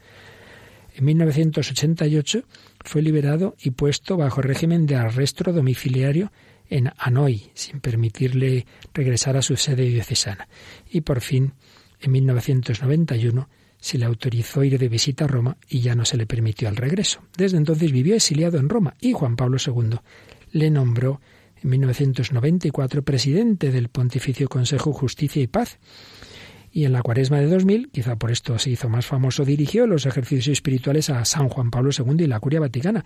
En 0.94 1.04
1988 1.04 2.44
fue 2.84 3.02
liberado 3.02 3.56
y 3.60 3.70
puesto 3.70 4.16
bajo 4.16 4.42
régimen 4.42 4.86
de 4.86 4.94
arresto 4.94 5.52
domiciliario 5.52 6.30
en 6.70 6.92
Hanoi, 6.96 7.50
sin 7.54 7.80
permitirle 7.80 8.66
regresar 8.92 9.36
a 9.36 9.42
su 9.42 9.56
sede 9.56 9.84
diocesana. 9.84 10.48
Y 10.88 11.00
por 11.00 11.20
fin, 11.20 11.52
en 12.00 12.12
1991, 12.12 13.48
se 13.78 13.98
le 13.98 14.06
autorizó 14.06 14.64
ir 14.64 14.78
de 14.78 14.88
visita 14.88 15.24
a 15.24 15.28
Roma 15.28 15.58
y 15.68 15.80
ya 15.80 15.94
no 15.94 16.04
se 16.04 16.16
le 16.16 16.26
permitió 16.26 16.68
el 16.68 16.76
regreso. 16.76 17.20
Desde 17.36 17.58
entonces 17.58 17.92
vivió 17.92 18.14
exiliado 18.14 18.56
en 18.56 18.68
Roma 18.68 18.94
y 19.00 19.12
Juan 19.12 19.36
Pablo 19.36 19.58
II 19.58 19.98
le 20.52 20.70
nombró 20.70 21.20
en 21.64 21.70
1994 21.70 23.02
presidente 23.02 23.72
del 23.72 23.88
Pontificio 23.88 24.48
Consejo 24.48 24.92
Justicia 24.92 25.42
y 25.42 25.46
Paz 25.46 25.78
y 26.74 26.84
en 26.84 26.92
la 26.92 27.02
cuaresma 27.02 27.38
de 27.38 27.46
2000, 27.46 27.90
quizá 27.92 28.16
por 28.16 28.32
esto 28.32 28.58
se 28.58 28.68
hizo 28.68 28.88
más 28.88 29.06
famoso, 29.06 29.44
dirigió 29.44 29.86
los 29.86 30.06
ejercicios 30.06 30.48
espirituales 30.48 31.08
a 31.08 31.24
San 31.24 31.48
Juan 31.48 31.70
Pablo 31.70 31.90
II 31.96 32.24
y 32.24 32.26
la 32.26 32.40
Curia 32.40 32.58
Vaticana. 32.58 33.04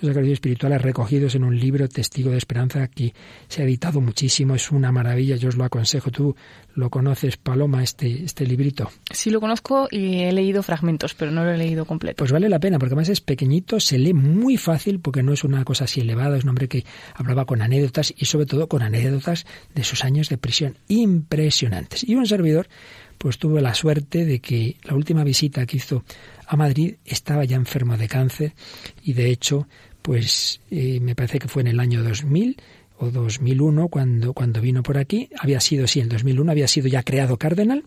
Los 0.00 0.16
espirituales 0.16 0.80
recogidos 0.80 1.34
en 1.34 1.44
un 1.44 1.58
libro 1.58 1.88
Testigo 1.88 2.30
de 2.30 2.38
Esperanza 2.38 2.88
que 2.88 3.12
se 3.48 3.60
ha 3.60 3.64
editado 3.64 4.00
muchísimo, 4.00 4.54
es 4.54 4.70
una 4.70 4.90
maravilla, 4.90 5.36
yo 5.36 5.48
os 5.48 5.56
lo 5.56 5.64
aconsejo. 5.64 6.10
Tú 6.10 6.34
lo 6.74 6.88
conoces, 6.88 7.36
Paloma, 7.36 7.82
este, 7.82 8.24
este 8.24 8.46
librito. 8.46 8.90
Sí, 9.10 9.30
lo 9.30 9.40
conozco 9.40 9.88
y 9.90 10.20
he 10.20 10.32
leído 10.32 10.62
fragmentos, 10.62 11.14
pero 11.14 11.30
no 11.30 11.44
lo 11.44 11.50
he 11.50 11.58
leído 11.58 11.84
completo. 11.84 12.16
Pues 12.16 12.32
vale 12.32 12.48
la 12.48 12.58
pena, 12.58 12.78
porque 12.78 12.94
además 12.94 13.10
es 13.10 13.20
pequeñito, 13.20 13.78
se 13.78 13.98
lee 13.98 14.14
muy 14.14 14.56
fácil, 14.56 15.00
porque 15.00 15.22
no 15.22 15.32
es 15.32 15.44
una 15.44 15.64
cosa 15.64 15.84
así 15.84 16.00
elevada, 16.00 16.38
es 16.38 16.44
un 16.44 16.50
hombre 16.50 16.68
que 16.68 16.84
hablaba 17.14 17.44
con 17.44 17.60
anécdotas 17.60 18.14
y 18.16 18.24
sobre 18.24 18.46
todo 18.46 18.68
con 18.68 18.82
anécdotas 18.82 19.44
de 19.74 19.84
sus 19.84 20.04
años 20.04 20.28
de 20.28 20.38
prisión 20.38 20.78
impresionantes. 20.88 22.08
Y 22.08 22.14
un 22.14 22.26
servidor 22.26 22.68
pues 23.20 23.36
tuve 23.36 23.60
la 23.60 23.74
suerte 23.74 24.24
de 24.24 24.40
que 24.40 24.78
la 24.82 24.94
última 24.94 25.24
visita 25.24 25.66
que 25.66 25.76
hizo 25.76 26.04
a 26.46 26.56
Madrid 26.56 26.94
estaba 27.04 27.44
ya 27.44 27.56
enfermo 27.56 27.98
de 27.98 28.08
cáncer 28.08 28.54
y 29.02 29.12
de 29.12 29.30
hecho, 29.30 29.68
pues 30.02 30.60
eh, 30.70 31.00
me 31.00 31.14
parece 31.14 31.38
que 31.38 31.48
fue 31.48 31.62
en 31.62 31.68
el 31.68 31.80
año 31.80 32.02
2000 32.02 32.56
o 33.00 33.10
2001 33.10 33.88
cuando, 33.88 34.32
cuando 34.34 34.60
vino 34.60 34.82
por 34.82 34.98
aquí. 34.98 35.30
Había 35.38 35.60
sido, 35.60 35.86
sí, 35.86 36.00
en 36.00 36.08
2001 36.08 36.52
había 36.52 36.68
sido 36.68 36.88
ya 36.88 37.02
creado 37.02 37.38
cardenal 37.38 37.84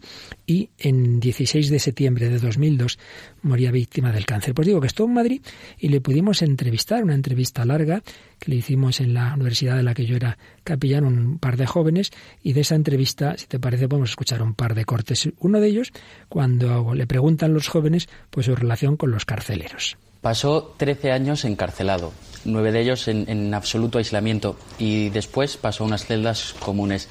y 0.47 0.69
en 0.79 1.19
16 1.19 1.69
de 1.69 1.79
septiembre 1.79 2.29
de 2.29 2.39
2002 2.39 2.97
moría 3.43 3.71
víctima 3.71 4.11
del 4.11 4.25
cáncer. 4.25 4.55
Pues 4.55 4.67
digo 4.67 4.81
que 4.81 4.87
estuvo 4.87 5.07
en 5.07 5.13
Madrid 5.13 5.41
y 5.77 5.89
le 5.89 6.01
pudimos 6.01 6.41
entrevistar, 6.41 7.03
una 7.03 7.13
entrevista 7.13 7.63
larga 7.63 8.01
que 8.39 8.51
le 8.51 8.57
hicimos 8.57 8.99
en 9.01 9.13
la 9.13 9.35
universidad 9.35 9.77
de 9.77 9.83
la 9.83 9.93
que 9.93 10.05
yo 10.05 10.15
era 10.15 10.37
capellán, 10.63 11.05
un 11.05 11.37
par 11.37 11.57
de 11.57 11.67
jóvenes, 11.67 12.11
y 12.41 12.53
de 12.53 12.61
esa 12.61 12.75
entrevista, 12.75 13.37
si 13.37 13.45
te 13.45 13.59
parece, 13.59 13.87
podemos 13.87 14.09
escuchar 14.09 14.41
un 14.41 14.55
par 14.55 14.73
de 14.73 14.85
cortes. 14.85 15.29
Uno 15.39 15.59
de 15.59 15.67
ellos, 15.67 15.91
cuando 16.27 16.95
le 16.95 17.05
preguntan 17.05 17.53
los 17.53 17.67
jóvenes, 17.67 18.07
pues 18.31 18.47
su 18.47 18.55
relación 18.55 18.97
con 18.97 19.11
los 19.11 19.25
carceleros. 19.25 19.97
Pasó 20.23 20.73
13 20.77 21.11
años 21.11 21.43
encarcelado, 21.43 22.13
nueve 22.45 22.71
de 22.71 22.79
ellos 22.79 23.09
en, 23.09 23.53
absoluto 23.53 23.97
aislamiento 23.97 24.55
y 24.79 25.09
después 25.09 25.57
pasó 25.57 25.83
a 25.83 25.87
unas 25.87 26.05
celdas 26.05 26.55
comunes. 26.61 27.09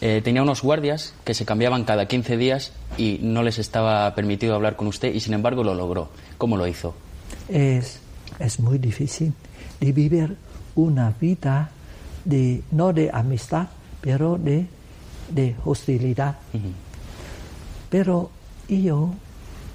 Eh, 0.00 0.22
tenía 0.24 0.42
unos 0.42 0.62
guardias 0.62 1.14
que 1.24 1.34
se 1.34 1.44
cambiaban 1.44 1.84
cada 1.84 2.08
15 2.08 2.36
días 2.36 2.72
y 2.96 3.20
no 3.22 3.44
les 3.44 3.60
estaba 3.60 4.12
permitido 4.16 4.56
hablar 4.56 4.74
con 4.74 4.88
usted 4.88 5.14
y 5.14 5.20
sin 5.20 5.34
embargo 5.34 5.62
lo 5.62 5.72
logró. 5.72 6.08
¿Cómo 6.36 6.56
lo 6.56 6.66
hizo? 6.66 6.96
Es, 7.48 8.00
es 8.40 8.58
muy 8.58 8.78
difícil 8.78 9.34
de 9.78 9.92
vivir 9.92 10.36
una 10.74 11.14
vida 11.20 11.70
de, 12.24 12.64
no 12.72 12.92
de 12.92 13.08
amistad, 13.12 13.68
pero 14.00 14.36
de, 14.36 14.66
de 15.30 15.54
hostilidad. 15.64 16.38
Pero 17.88 18.32
yo 18.68 19.14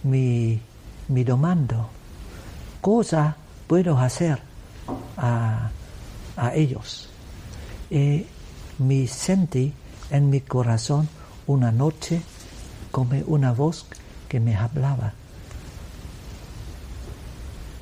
me, 0.04 0.60
me 1.08 1.24
demando 1.24 2.03
cosa 2.84 3.38
puedo 3.66 3.98
hacer 3.98 4.40
a, 5.16 5.72
ellos. 6.54 7.10
Y 7.90 8.26
me 8.78 9.08
sentí 9.08 9.72
en 10.12 10.30
mi 10.30 10.42
corazón 10.42 11.08
una 11.48 11.72
noche 11.72 12.22
como 12.92 13.18
una 13.28 13.54
voz 13.54 13.86
que 14.28 14.42
me 14.42 14.58
hablaba. 14.58 15.14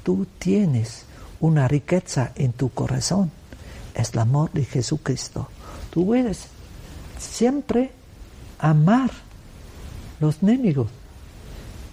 Tú 0.04 0.28
tienes 0.38 1.06
una 1.40 1.68
riqueza 1.68 2.34
en 2.36 2.54
tu 2.54 2.70
corazón, 2.70 3.32
es 3.96 4.14
el 4.14 4.20
amor 4.20 4.52
de 4.52 4.66
Jesucristo. 4.66 5.48
Tú 5.90 6.06
puedes 6.06 6.46
siempre 7.18 7.92
amar 8.60 9.10
los 10.20 10.44
enemigos 10.44 10.90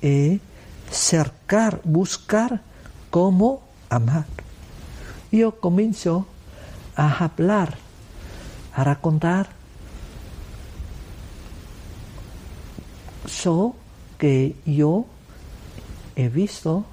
y 0.03 0.43
cercar, 0.91 1.81
buscar 1.85 2.68
cómo 3.11 3.63
amar. 3.91 4.27
Yo 5.31 5.61
comienzo 5.61 6.27
a 6.97 7.25
hablar, 7.25 7.77
a 8.75 8.85
racontar 8.85 9.51
so 13.27 13.77
que 14.19 14.57
yo 14.65 15.07
he 16.17 16.29
visto 16.29 16.85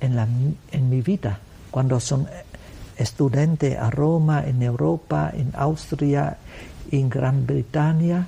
en, 0.00 0.16
la, 0.16 0.26
en 0.72 0.90
mi 0.90 1.02
vida 1.02 1.38
cuando 1.70 2.00
son 2.00 2.26
estudiante 2.96 3.78
a 3.78 3.90
Roma, 3.90 4.44
en 4.44 4.62
Europa, 4.62 5.30
en 5.32 5.52
Austria, 5.54 6.38
en 6.90 7.08
Gran 7.08 7.46
Bretaña 7.46 8.26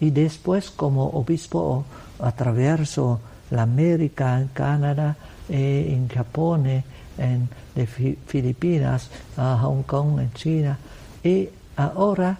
y 0.00 0.10
después 0.10 0.70
como 0.70 1.08
obispo 1.08 1.84
atraveso 2.18 3.20
la 3.50 3.62
América, 3.62 4.44
Canadá, 4.54 5.16
eh, 5.48 5.94
en 5.94 6.08
Japón, 6.08 6.66
eh, 6.66 6.84
en 7.16 7.48
de 7.74 7.86
Filipinas, 7.86 9.08
a 9.36 9.56
Hong 9.62 9.82
Kong, 9.82 10.18
en 10.20 10.32
China. 10.32 10.78
Y 11.22 11.48
ahora, 11.76 12.36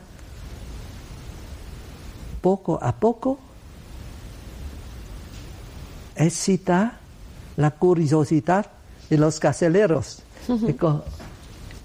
poco 2.41 2.79
a 2.83 2.93
poco, 2.93 3.39
excita 6.17 6.99
la 7.57 7.71
curiosidad 7.71 8.67
de 9.09 9.17
los 9.17 9.39
carceleros 9.39 10.23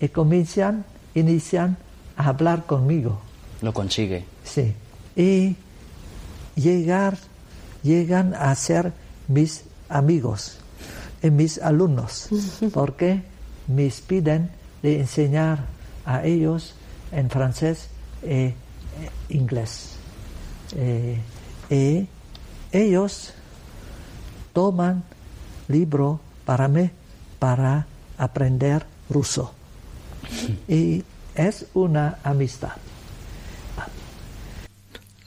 y, 0.01 0.07
comienzan, 0.09 0.83
inician 1.13 1.77
a 2.17 2.29
hablar 2.29 2.65
conmigo. 2.65 3.21
Lo 3.61 3.71
consigue. 3.71 4.25
Sí. 4.43 4.73
Y 5.15 5.55
llegar, 6.55 7.17
llegan 7.83 8.33
a 8.33 8.53
ser 8.55 8.93
mis 9.27 9.63
amigos 9.89 10.62
en 11.23 11.35
mis 11.35 11.57
alumnos, 11.57 12.27
porque 12.73 13.23
me 13.67 13.89
piden 14.05 14.51
de 14.83 14.99
enseñar 14.99 15.65
a 16.05 16.23
ellos 16.25 16.75
en 17.11 17.29
francés 17.29 17.87
e 18.21 18.53
inglés. 19.29 19.95
Eh, 20.75 21.17
y 21.69 22.07
ellos 22.71 23.33
toman 24.51 25.03
libro 25.69 26.19
para 26.45 26.67
mí 26.67 26.91
para 27.39 27.87
aprender 28.17 28.85
ruso. 29.09 29.53
Y 30.67 31.03
es 31.35 31.65
una 31.73 32.19
amistad. 32.23 32.73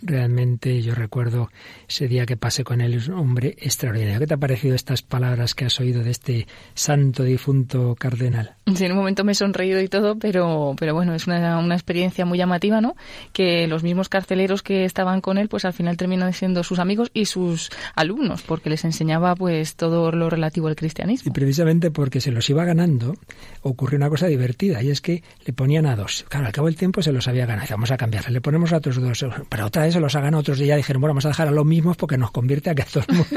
Realmente 0.07 0.81
yo 0.83 0.95
recuerdo 0.95 1.51
ese 1.89 2.07
día 2.07 2.27
que 2.27 2.37
pasé 2.37 2.63
con 2.63 2.81
él, 2.81 2.95
es 2.95 3.09
un 3.09 3.15
hombre 3.15 3.57
extraordinario. 3.59 4.21
¿Qué 4.21 4.27
te 4.29 4.35
ha 4.35 4.39
parecido 4.39 4.77
estas 4.77 5.03
palabras 5.03 5.55
que 5.57 5.65
has 5.65 5.81
oído 5.81 6.05
de 6.05 6.11
este 6.11 6.47
santo 6.75 7.25
difunto 7.25 7.97
cardenal? 7.99 8.55
Sí, 8.73 8.85
en 8.85 8.93
un 8.93 8.99
momento 8.99 9.25
me 9.25 9.33
he 9.33 9.35
sonreído 9.35 9.81
y 9.81 9.89
todo, 9.89 10.17
pero, 10.17 10.77
pero 10.79 10.95
bueno, 10.95 11.15
es 11.15 11.27
una, 11.27 11.59
una 11.59 11.75
experiencia 11.75 12.25
muy 12.25 12.39
llamativa, 12.39 12.81
¿no? 12.81 12.95
Que 13.33 13.67
los 13.67 13.83
mismos 13.83 14.09
carceleros 14.09 14.63
que 14.63 14.85
estaban 14.85 15.21
con 15.21 15.39
él, 15.39 15.49
pues 15.49 15.65
al 15.65 15.73
final 15.73 15.97
terminan 15.97 16.33
siendo 16.33 16.63
sus 16.63 16.79
amigos 16.79 17.11
y 17.13 17.25
sus 17.25 17.71
alumnos, 17.97 18.43
porque 18.43 18.71
les 18.71 18.85
enseñaba 18.85 19.35
pues 19.35 19.75
todo 19.75 20.13
lo 20.13 20.31
relativo 20.31 20.69
al 20.69 20.77
cristianismo. 20.77 21.29
Y 21.29 21.33
precisamente 21.33 21.91
porque 21.91 22.21
se 22.21 22.31
los 22.31 22.49
iba 22.49 22.65
ganando, 22.65 23.15
ocurrió 23.63 23.97
una 23.97 24.09
cosa 24.09 24.29
divertida, 24.29 24.83
y 24.83 24.91
es 24.91 25.01
que 25.01 25.25
le 25.45 25.53
ponían 25.53 25.87
a 25.87 25.97
dos. 25.97 26.25
Claro, 26.29 26.47
al 26.47 26.53
cabo 26.53 26.69
del 26.69 26.77
tiempo 26.77 27.03
se 27.03 27.13
los 27.13 27.27
había 27.27 27.47
ganado. 27.47 27.67
Vamos 27.71 27.91
a 27.91 27.97
cambiarle, 27.97 28.31
le 28.31 28.41
ponemos 28.41 28.73
a 28.73 28.77
otros 28.77 29.01
dos. 29.01 29.27
Pero 29.49 29.67
otra 29.67 29.85
vez 29.85 29.96
se 29.97 30.01
los 30.01 30.15
hagan 30.15 30.35
otros 30.35 30.61
y 30.61 30.67
ya 30.67 30.77
dijeron, 30.77 31.01
bueno, 31.01 31.13
vamos 31.13 31.25
a 31.25 31.29
dejar 31.29 31.49
a 31.49 31.51
los 31.51 31.65
mismos 31.65 31.97
porque 31.97 32.19
nos 32.19 32.31
convierte 32.31 32.69
a 32.69 32.75
que 32.75 32.83
todo 32.83 33.03
el 33.09 33.17
mundo. 33.17 33.29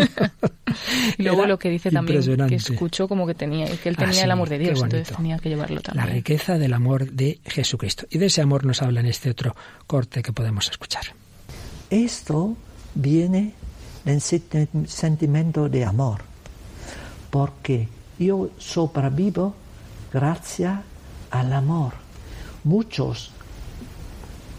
y 1.17 1.23
luego 1.23 1.45
lo 1.45 1.57
que 1.57 1.69
dice 1.69 1.89
también, 1.89 2.21
que 2.47 2.55
escuchó 2.55 3.07
como 3.07 3.25
que 3.25 3.33
tenía, 3.33 3.65
que 3.77 3.89
él 3.89 3.95
ah, 3.97 4.05
tenía 4.05 4.25
el 4.25 4.31
amor 4.31 4.49
de 4.49 4.59
Dios, 4.59 4.83
entonces 4.83 5.15
tenía 5.15 5.39
que 5.39 5.47
llevarlo 5.47 5.79
también. 5.79 6.05
La 6.05 6.11
riqueza 6.11 6.57
del 6.57 6.73
amor 6.73 7.11
de 7.11 7.39
Jesucristo. 7.45 8.07
Y 8.09 8.17
de 8.17 8.25
ese 8.25 8.41
amor 8.41 8.65
nos 8.65 8.81
habla 8.81 8.99
en 8.99 9.05
este 9.05 9.29
otro 9.29 9.55
corte 9.87 10.21
que 10.21 10.33
podemos 10.33 10.69
escuchar. 10.69 11.03
Esto 11.89 12.57
viene 12.93 13.53
del 14.03 14.19
sentimiento 14.19 15.69
de 15.69 15.85
amor, 15.85 16.19
porque 17.29 17.87
yo 18.17 18.49
sobrevivo 18.57 19.55
gracias 20.11 20.81
al 21.31 21.53
amor. 21.53 21.93
Muchos 22.65 23.31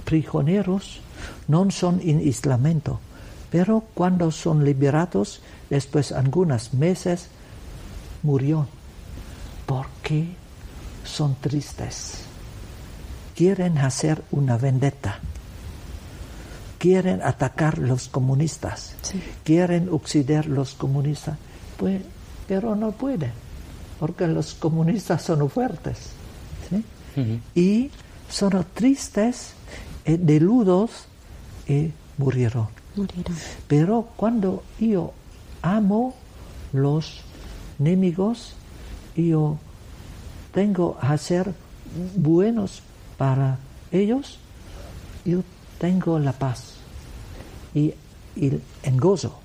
prisioneros 0.06 1.02
no 1.48 1.70
son 1.70 2.00
en 2.02 2.18
aislamiento, 2.18 3.00
pero 3.50 3.84
cuando 3.94 4.30
son 4.30 4.64
liberados, 4.64 5.40
después 5.68 6.10
de 6.10 6.16
algunos 6.16 6.72
meses, 6.74 7.28
murió. 8.22 8.66
Porque 9.66 10.28
son 11.04 11.36
tristes. 11.40 12.22
Quieren 13.34 13.78
hacer 13.78 14.22
una 14.30 14.56
vendetta. 14.56 15.18
Quieren 16.78 17.22
atacar 17.22 17.78
los 17.78 18.08
comunistas. 18.08 18.94
Quieren 19.44 19.88
oxidar 19.90 20.46
los 20.46 20.74
comunistas. 20.74 21.36
Pues, 21.76 22.02
pero 22.46 22.74
no 22.74 22.92
pueden, 22.92 23.32
porque 23.98 24.26
los 24.26 24.54
comunistas 24.54 25.22
son 25.22 25.48
fuertes. 25.50 26.10
Y 27.54 27.90
son 28.28 28.64
tristes, 28.74 29.52
y 30.04 30.16
deludos 30.16 31.06
y 31.70 31.92
murieron. 32.18 32.66
Pero 33.68 34.08
cuando 34.16 34.64
yo 34.80 35.12
amo 35.62 36.16
los 36.72 37.20
enemigos, 37.78 38.54
yo 39.14 39.56
tengo 40.52 40.98
que 40.98 41.06
hacer 41.06 41.54
buenos 42.16 42.82
para 43.16 43.58
ellos, 43.92 44.38
yo 45.24 45.44
tengo 45.78 46.18
la 46.18 46.32
paz 46.32 46.74
y, 47.72 47.94
y 48.34 48.60
en 48.82 48.96
gozo. 48.96 49.38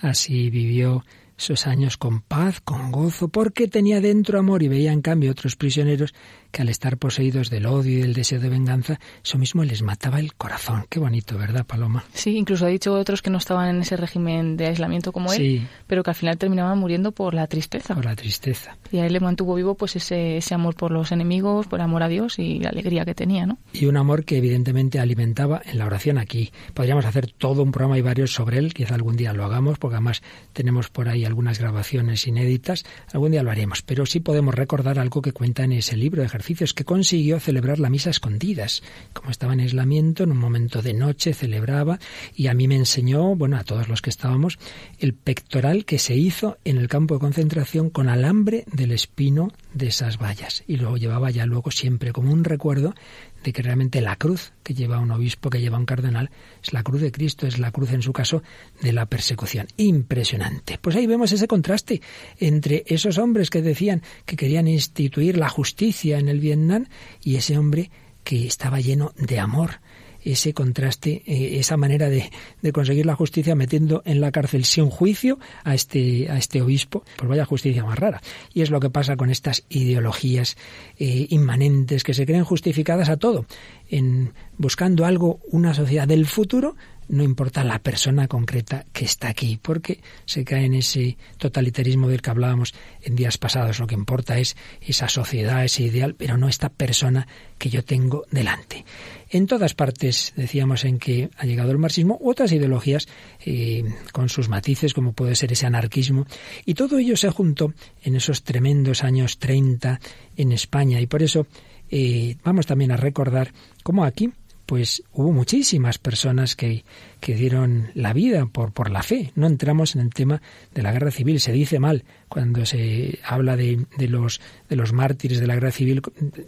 Así 0.00 0.48
vivió 0.48 1.04
esos 1.42 1.66
años 1.66 1.96
con 1.96 2.20
paz, 2.20 2.60
con 2.60 2.92
gozo, 2.92 3.26
porque 3.28 3.66
tenía 3.66 4.00
dentro 4.00 4.38
amor 4.38 4.62
y 4.62 4.68
veía 4.68 4.92
en 4.92 5.02
cambio 5.02 5.32
otros 5.32 5.56
prisioneros 5.56 6.14
que 6.52 6.62
al 6.62 6.68
estar 6.68 6.98
poseídos 6.98 7.50
del 7.50 7.66
odio 7.66 7.98
y 7.98 8.02
del 8.02 8.12
deseo 8.12 8.38
de 8.38 8.48
venganza, 8.48 9.00
eso 9.24 9.38
mismo 9.38 9.64
les 9.64 9.82
mataba 9.82 10.20
el 10.20 10.34
corazón. 10.34 10.84
Qué 10.88 11.00
bonito, 11.00 11.38
¿verdad, 11.38 11.66
Paloma? 11.66 12.04
Sí, 12.12 12.36
incluso 12.36 12.66
ha 12.66 12.68
dicho 12.68 12.92
otros 12.92 13.22
que 13.22 13.30
no 13.30 13.38
estaban 13.38 13.70
en 13.70 13.80
ese 13.80 13.96
régimen 13.96 14.56
de 14.56 14.66
aislamiento 14.66 15.12
como 15.12 15.32
él, 15.32 15.66
pero 15.86 16.02
que 16.04 16.10
al 16.10 16.14
final 16.14 16.36
terminaban 16.38 16.78
muriendo 16.78 17.10
por 17.10 17.34
la 17.34 17.46
tristeza. 17.46 17.94
Por 17.94 18.04
la 18.04 18.14
tristeza. 18.14 18.76
Y 18.92 18.98
a 18.98 19.06
él 19.06 19.14
le 19.14 19.20
mantuvo 19.20 19.54
vivo 19.54 19.74
pues 19.74 19.96
ese, 19.96 20.36
ese 20.36 20.54
amor 20.54 20.76
por 20.76 20.90
los 20.90 21.10
enemigos, 21.10 21.66
por 21.66 21.80
amor 21.80 22.02
a 22.02 22.08
Dios 22.08 22.38
y 22.38 22.58
la 22.58 22.68
alegría 22.68 23.04
que 23.04 23.14
tenía, 23.14 23.46
¿no? 23.46 23.58
Y 23.72 23.86
un 23.86 23.96
amor 23.96 24.24
que 24.24 24.36
evidentemente 24.36 25.00
alimentaba 25.00 25.62
en 25.64 25.78
la 25.78 25.86
oración 25.86 26.18
aquí. 26.18 26.52
Podríamos 26.74 27.06
hacer 27.06 27.32
todo 27.32 27.62
un 27.62 27.72
programa 27.72 27.98
y 27.98 28.02
varios 28.02 28.32
sobre 28.32 28.58
él, 28.58 28.74
quizá 28.74 28.94
algún 28.94 29.16
día 29.16 29.32
lo 29.32 29.44
hagamos, 29.44 29.78
porque 29.78 29.96
además 29.96 30.22
tenemos 30.52 30.90
por 30.90 31.08
ahí 31.08 31.24
algunas 31.32 31.58
grabaciones 31.58 32.26
inéditas, 32.26 32.84
algún 33.12 33.32
día 33.32 33.42
lo 33.42 33.50
haremos, 33.50 33.80
pero 33.80 34.04
sí 34.04 34.20
podemos 34.20 34.54
recordar 34.54 34.98
algo 34.98 35.22
que 35.22 35.32
cuenta 35.32 35.64
en 35.64 35.72
ese 35.72 35.96
libro 35.96 36.22
de 36.22 36.28
que 36.74 36.84
consiguió 36.84 37.40
celebrar 37.40 37.78
la 37.78 37.88
misa 37.88 38.10
escondidas. 38.10 38.82
Como 39.14 39.30
estaba 39.30 39.54
en 39.54 39.60
aislamiento, 39.60 40.24
en 40.24 40.32
un 40.32 40.38
momento 40.38 40.82
de 40.82 40.92
noche 40.92 41.32
celebraba 41.32 41.98
y 42.34 42.48
a 42.48 42.54
mí 42.54 42.68
me 42.68 42.76
enseñó, 42.76 43.34
bueno, 43.34 43.56
a 43.56 43.64
todos 43.64 43.88
los 43.88 44.02
que 44.02 44.10
estábamos, 44.10 44.58
el 44.98 45.14
pectoral 45.14 45.86
que 45.86 45.98
se 45.98 46.14
hizo 46.14 46.58
en 46.64 46.76
el 46.76 46.88
campo 46.88 47.14
de 47.14 47.20
concentración 47.20 47.88
con 47.88 48.10
alambre 48.10 48.64
del 48.70 48.92
espino 48.92 49.52
de 49.72 49.86
esas 49.86 50.18
vallas. 50.18 50.64
Y 50.66 50.76
luego 50.76 50.98
llevaba 50.98 51.30
ya 51.30 51.46
luego 51.46 51.70
siempre 51.70 52.12
como 52.12 52.30
un 52.30 52.44
recuerdo 52.44 52.94
de 53.42 53.52
que 53.52 53.62
realmente 53.62 54.00
la 54.00 54.16
cruz 54.16 54.52
que 54.62 54.74
lleva 54.74 54.98
un 54.98 55.10
obispo, 55.10 55.50
que 55.50 55.60
lleva 55.60 55.78
un 55.78 55.86
cardenal, 55.86 56.30
es 56.62 56.72
la 56.72 56.82
cruz 56.82 57.00
de 57.00 57.12
Cristo, 57.12 57.46
es 57.46 57.58
la 57.58 57.70
cruz 57.70 57.92
en 57.92 58.02
su 58.02 58.12
caso 58.12 58.42
de 58.80 58.92
la 58.92 59.06
persecución. 59.06 59.66
Impresionante. 59.76 60.78
Pues 60.80 60.96
ahí 60.96 61.06
vemos 61.06 61.32
ese 61.32 61.48
contraste 61.48 62.00
entre 62.38 62.84
esos 62.86 63.18
hombres 63.18 63.50
que 63.50 63.62
decían 63.62 64.02
que 64.24 64.36
querían 64.36 64.68
instituir 64.68 65.36
la 65.36 65.48
justicia 65.48 66.18
en 66.18 66.28
el 66.28 66.40
Vietnam 66.40 66.86
y 67.22 67.36
ese 67.36 67.58
hombre 67.58 67.90
que 68.24 68.46
estaba 68.46 68.80
lleno 68.80 69.12
de 69.16 69.40
amor 69.40 69.80
ese 70.24 70.54
contraste, 70.54 71.22
eh, 71.26 71.58
esa 71.58 71.76
manera 71.76 72.08
de, 72.08 72.30
conseguir 72.72 73.06
la 73.06 73.14
justicia 73.14 73.54
metiendo 73.54 74.02
en 74.04 74.20
la 74.20 74.32
cárcel 74.32 74.64
sin 74.64 74.90
juicio 74.90 75.38
a 75.64 75.74
este, 75.74 76.30
a 76.30 76.38
este 76.38 76.62
obispo, 76.62 77.04
pues 77.16 77.28
vaya 77.28 77.44
justicia 77.44 77.84
más 77.84 77.98
rara. 77.98 78.20
Y 78.52 78.62
es 78.62 78.70
lo 78.70 78.80
que 78.80 78.90
pasa 78.90 79.16
con 79.16 79.30
estas 79.30 79.64
ideologías 79.68 80.56
eh, 80.98 81.26
inmanentes 81.30 82.04
que 82.04 82.14
se 82.14 82.26
creen 82.26 82.44
justificadas 82.44 83.08
a 83.08 83.16
todo, 83.16 83.46
en 83.88 84.32
buscando 84.58 85.04
algo, 85.04 85.40
una 85.50 85.74
sociedad 85.74 86.06
del 86.06 86.26
futuro, 86.26 86.76
no 87.08 87.22
importa 87.22 87.64
la 87.64 87.78
persona 87.80 88.28
concreta 88.28 88.86
que 88.92 89.04
está 89.04 89.28
aquí, 89.28 89.58
porque 89.60 90.00
se 90.24 90.44
cae 90.44 90.64
en 90.64 90.74
ese 90.74 91.16
totalitarismo 91.38 92.08
del 92.08 92.22
que 92.22 92.30
hablábamos 92.30 92.74
en 93.02 93.16
días 93.16 93.38
pasados. 93.38 93.78
Lo 93.78 93.86
que 93.86 93.94
importa 93.94 94.38
es 94.38 94.56
esa 94.80 95.08
sociedad, 95.08 95.64
ese 95.64 95.82
ideal, 95.82 96.14
pero 96.14 96.36
no 96.36 96.48
esta 96.48 96.68
persona 96.68 97.26
que 97.58 97.70
yo 97.70 97.84
tengo 97.84 98.24
delante. 98.30 98.84
En 99.30 99.46
todas 99.46 99.74
partes 99.74 100.32
decíamos 100.36 100.84
en 100.84 100.98
que 100.98 101.30
ha 101.38 101.46
llegado 101.46 101.70
el 101.70 101.78
marxismo, 101.78 102.18
otras 102.22 102.52
ideologías 102.52 103.08
eh, 103.44 103.84
con 104.12 104.28
sus 104.28 104.48
matices, 104.48 104.94
como 104.94 105.12
puede 105.12 105.36
ser 105.36 105.52
ese 105.52 105.66
anarquismo, 105.66 106.26
y 106.64 106.74
todo 106.74 106.98
ello 106.98 107.16
se 107.16 107.30
juntó 107.30 107.72
en 108.02 108.16
esos 108.16 108.42
tremendos 108.42 109.04
años 109.04 109.38
30 109.38 110.00
en 110.36 110.52
España, 110.52 111.00
y 111.00 111.06
por 111.06 111.22
eso 111.22 111.46
eh, 111.90 112.36
vamos 112.42 112.66
también 112.66 112.90
a 112.90 112.96
recordar 112.96 113.52
cómo 113.82 114.04
aquí 114.04 114.32
pues 114.72 115.02
hubo 115.12 115.32
muchísimas 115.32 115.98
personas 115.98 116.56
que, 116.56 116.86
que 117.20 117.34
dieron 117.34 117.90
la 117.92 118.14
vida 118.14 118.46
por, 118.46 118.72
por 118.72 118.88
la 118.88 119.02
fe. 119.02 119.30
No 119.34 119.46
entramos 119.46 119.94
en 119.94 120.00
el 120.00 120.14
tema 120.14 120.40
de 120.72 120.80
la 120.80 120.92
guerra 120.92 121.10
civil. 121.10 121.40
Se 121.40 121.52
dice 121.52 121.78
mal 121.78 122.04
cuando 122.32 122.64
se 122.64 123.18
habla 123.24 123.58
de, 123.58 123.84
de, 123.98 124.08
los, 124.08 124.40
de 124.70 124.74
los 124.74 124.94
mártires 124.94 125.38
de 125.38 125.46
la 125.46 125.52
guerra 125.52 125.70
civil 125.70 126.00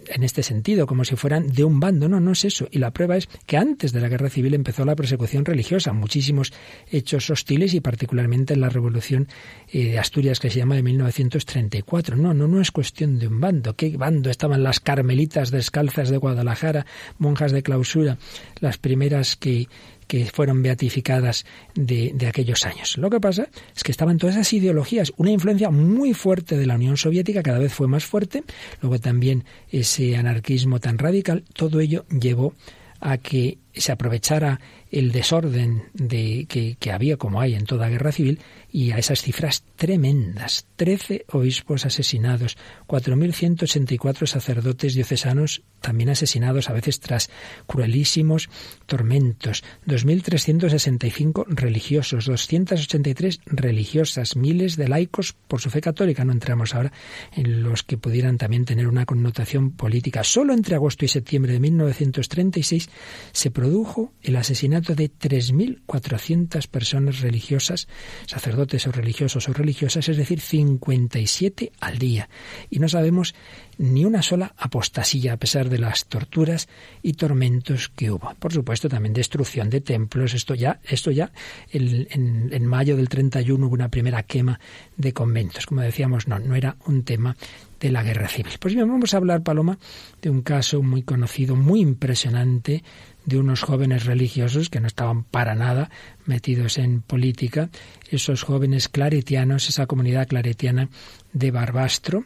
en 0.07 0.23
este 0.23 0.41
sentido, 0.41 0.87
como 0.87 1.05
si 1.05 1.15
fueran 1.15 1.49
de 1.49 1.63
un 1.63 1.79
bando. 1.79 2.09
No, 2.09 2.19
no 2.19 2.31
es 2.31 2.43
eso. 2.43 2.67
Y 2.71 2.79
la 2.79 2.89
prueba 2.89 3.17
es 3.17 3.29
que 3.45 3.55
antes 3.55 3.93
de 3.93 4.01
la 4.01 4.09
guerra 4.09 4.31
civil 4.31 4.55
empezó 4.55 4.83
la 4.83 4.95
persecución 4.95 5.45
religiosa. 5.45 5.93
Muchísimos 5.93 6.53
hechos 6.89 7.29
hostiles 7.29 7.75
y 7.75 7.81
particularmente 7.81 8.55
en 8.55 8.61
la 8.61 8.69
revolución 8.69 9.27
eh, 9.71 9.91
de 9.91 9.99
Asturias 9.99 10.39
que 10.39 10.49
se 10.49 10.57
llama 10.57 10.73
de 10.73 10.81
1934. 10.81 12.15
No, 12.15 12.33
no, 12.33 12.47
no 12.47 12.59
es 12.59 12.71
cuestión 12.71 13.19
de 13.19 13.27
un 13.27 13.39
bando. 13.39 13.75
¿Qué 13.75 13.95
bando? 13.95 14.31
Estaban 14.31 14.63
las 14.63 14.79
carmelitas 14.79 15.51
descalzas 15.51 16.09
de 16.09 16.17
Guadalajara, 16.17 16.87
monjas 17.19 17.51
de 17.51 17.61
clausura, 17.61 18.17
las 18.59 18.79
primeras 18.79 19.35
que 19.35 19.67
que 20.07 20.25
fueron 20.25 20.61
beatificadas 20.61 21.45
de, 21.73 22.11
de, 22.13 22.27
aquellos 22.27 22.65
años. 22.65 22.97
Lo 22.97 23.09
que 23.09 23.19
pasa 23.19 23.47
es 23.75 23.83
que 23.83 23.91
estaban 23.91 24.17
todas 24.17 24.35
esas 24.35 24.53
ideologías, 24.53 25.13
una 25.17 25.31
influencia 25.31 25.69
muy 25.69 26.13
fuerte 26.13 26.57
de 26.57 26.65
la 26.65 26.75
Unión 26.75 26.97
Soviética, 26.97 27.43
cada 27.43 27.59
vez 27.59 27.73
fue 27.73 27.87
más 27.87 28.05
fuerte, 28.05 28.43
luego 28.81 28.99
también 28.99 29.45
ese 29.71 30.15
anarquismo 30.15 30.79
tan 30.79 30.97
radical, 30.97 31.43
todo 31.53 31.79
ello 31.79 32.05
llevó 32.09 32.53
a 32.99 33.17
que 33.17 33.59
se 33.73 33.91
aprovechara 33.91 34.59
el 34.91 35.11
desorden 35.11 35.83
de, 35.93 36.45
que, 36.47 36.77
que, 36.79 36.91
había, 36.91 37.17
como 37.17 37.41
hay 37.41 37.55
en 37.55 37.65
toda 37.65 37.89
guerra 37.89 38.11
civil, 38.11 38.39
y 38.71 38.91
a 38.91 38.97
esas 38.97 39.21
cifras 39.21 39.63
tremendas. 39.77 40.67
Trece 40.75 41.25
obispos 41.31 41.85
asesinados, 41.85 42.57
4.184 42.87 44.25
sacerdotes 44.27 44.95
diocesanos 44.95 45.63
también 45.79 46.09
asesinados, 46.09 46.69
a 46.69 46.73
veces 46.73 46.99
tras 46.99 47.29
cruelísimos 47.67 48.49
tormentos, 48.85 49.63
2.365 49.87 51.45
religiosos, 51.47 52.25
283 52.25 53.39
religiosas, 53.45 54.35
miles 54.35 54.75
de 54.75 54.87
laicos 54.87 55.35
por 55.47 55.61
su 55.61 55.69
fe 55.69 55.79
católica. 55.79 56.25
No 56.25 56.33
entramos 56.33 56.75
ahora 56.75 56.91
en 57.33 57.63
los 57.63 57.83
que 57.83 57.97
pudieran 57.97 58.37
también 58.37 58.65
tener 58.65 58.87
una 58.87 59.05
connotación 59.05 59.71
política. 59.71 60.23
Solo 60.23 60.53
entre 60.53 60.75
agosto 60.75 61.05
y 61.05 61.07
septiembre 61.07 61.53
de 61.53 61.59
1936 61.59 62.89
se 63.31 63.51
produjo 63.51 64.11
el 64.21 64.35
asesinato 64.35 64.74
de 64.81 65.11
3.400 65.11 66.67
personas 66.67 67.21
religiosas, 67.21 67.87
sacerdotes 68.25 68.87
o 68.87 68.91
religiosos 68.91 69.47
o 69.47 69.53
religiosas, 69.53 70.09
es 70.09 70.17
decir, 70.17 70.41
57 70.41 71.71
al 71.79 71.97
día. 71.97 72.29
Y 72.69 72.79
no 72.79 72.89
sabemos 72.89 73.35
ni 73.77 74.05
una 74.05 74.21
sola 74.21 74.53
apostasía 74.57 75.33
a 75.33 75.37
pesar 75.37 75.69
de 75.69 75.79
las 75.79 76.05
torturas 76.05 76.67
y 77.01 77.13
tormentos 77.13 77.89
que 77.89 78.11
hubo. 78.11 78.33
Por 78.35 78.53
supuesto, 78.53 78.89
también 78.89 79.13
destrucción 79.13 79.69
de 79.69 79.81
templos. 79.81 80.33
Esto 80.33 80.55
ya, 80.55 80.79
esto 80.83 81.11
ya 81.11 81.31
en, 81.71 82.07
en, 82.51 82.65
mayo 82.65 82.95
del 82.95 83.09
31 83.09 83.65
hubo 83.65 83.73
una 83.73 83.89
primera 83.89 84.23
quema 84.23 84.59
de 84.97 85.13
conventos. 85.13 85.65
Como 85.65 85.81
decíamos, 85.81 86.27
no, 86.27 86.39
no 86.39 86.55
era 86.55 86.77
un 86.85 87.03
tema 87.03 87.35
de 87.79 87.91
la 87.91 88.03
guerra 88.03 88.27
civil. 88.27 88.53
Pues 88.59 88.73
bien, 88.73 88.87
vamos 88.87 89.13
a 89.13 89.17
hablar, 89.17 89.43
Paloma, 89.43 89.77
de 90.21 90.29
un 90.29 90.41
caso 90.41 90.81
muy 90.81 91.03
conocido, 91.03 91.55
muy 91.55 91.81
impresionante, 91.81 92.83
de 93.25 93.37
unos 93.37 93.61
jóvenes 93.61 94.05
religiosos 94.05 94.69
que 94.69 94.79
no 94.79 94.87
estaban 94.87 95.23
para 95.23 95.55
nada 95.55 95.89
metidos 96.25 96.77
en 96.77 97.01
política, 97.01 97.69
esos 98.09 98.43
jóvenes 98.43 98.87
claretianos, 98.87 99.69
esa 99.69 99.87
comunidad 99.87 100.27
claretiana 100.27 100.89
de 101.33 101.51
Barbastro, 101.51 102.25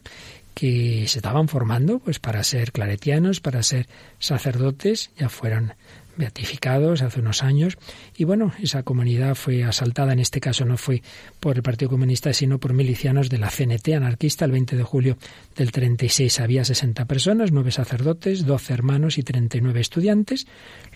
que 0.54 1.06
se 1.08 1.20
estaban 1.20 1.48
formando 1.48 2.00
pues 2.00 2.20
para 2.20 2.44
ser 2.44 2.72
claretianos, 2.72 3.40
para 3.40 3.64
ser 3.64 3.88
sacerdotes, 4.20 5.12
ya 5.18 5.30
fueron 5.30 5.74
beatificados 6.20 7.02
hace 7.02 7.22
unos 7.22 7.42
años. 7.42 7.78
Y 8.16 8.26
bueno, 8.26 8.54
esa 8.62 8.84
comunidad 8.84 9.34
fue 9.34 9.64
asaltada, 9.64 10.14
en 10.14 10.20
este 10.20 10.40
caso 10.40 10.66
no 10.66 10.78
fue 10.78 11.02
por 11.40 11.56
el 11.56 11.64
Partido 11.64 11.90
Comunista, 11.90 12.32
sino 12.34 12.60
por 12.60 12.74
milicianos 12.74 13.30
de 13.30 13.40
la 13.40 13.50
CNT 13.50 13.88
anarquista. 13.96 14.46
El 14.46 14.52
20 14.52 14.76
de 14.76 14.84
julio 14.84 15.18
del 15.56 15.72
36 15.72 16.40
había 16.42 16.64
60 16.64 17.06
personas, 17.06 17.52
nueve 17.52 17.72
sacerdotes, 17.72 18.46
12 18.46 18.74
hermanos 18.74 19.18
y 19.18 19.24
39 19.24 19.80
estudiantes. 19.80 20.46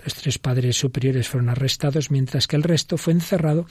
Los 0.03 0.13
tres 0.13 0.37
padres 0.37 0.77
superiores 0.77 1.27
fueron 1.27 1.49
arrestados, 1.49 2.11
mientras 2.11 2.45
que 2.45 2.57
el 2.57 2.63
resto 2.63 2.97
fue 2.97 3.13
encerrado 3.13 3.65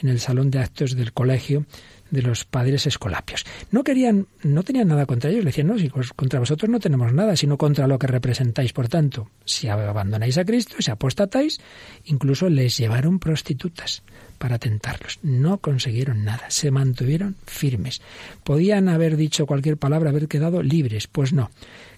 en 0.00 0.10
el 0.10 0.20
salón 0.20 0.50
de 0.50 0.60
actos 0.60 0.94
del 0.94 1.12
colegio 1.12 1.64
de 2.10 2.22
los 2.22 2.44
padres 2.44 2.86
escolapios. 2.86 3.44
No 3.70 3.84
querían, 3.84 4.26
no 4.42 4.62
tenían 4.62 4.88
nada 4.88 5.06
contra 5.06 5.30
ellos, 5.30 5.44
le 5.44 5.50
decían, 5.50 5.66
no, 5.66 5.78
si 5.78 5.88
contra 5.88 6.40
vosotros 6.40 6.70
no 6.70 6.80
tenemos 6.80 7.12
nada, 7.12 7.36
sino 7.36 7.58
contra 7.58 7.86
lo 7.86 7.98
que 7.98 8.06
representáis. 8.06 8.72
Por 8.72 8.88
tanto, 8.88 9.30
si 9.44 9.68
abandonáis 9.68 10.38
a 10.38 10.44
Cristo, 10.44 10.76
si 10.78 10.90
apostatáis, 10.90 11.60
incluso 12.04 12.48
les 12.48 12.76
llevaron 12.76 13.18
prostitutas 13.18 14.02
para 14.38 14.58
tentarlos. 14.58 15.18
No 15.22 15.58
consiguieron 15.58 16.24
nada, 16.24 16.50
se 16.50 16.70
mantuvieron 16.70 17.36
firmes. 17.44 18.00
Podían 18.44 18.88
haber 18.88 19.16
dicho 19.16 19.46
cualquier 19.46 19.76
palabra, 19.76 20.10
haber 20.10 20.28
quedado 20.28 20.62
libres, 20.62 21.06
pues 21.08 21.32
no. 21.32 21.50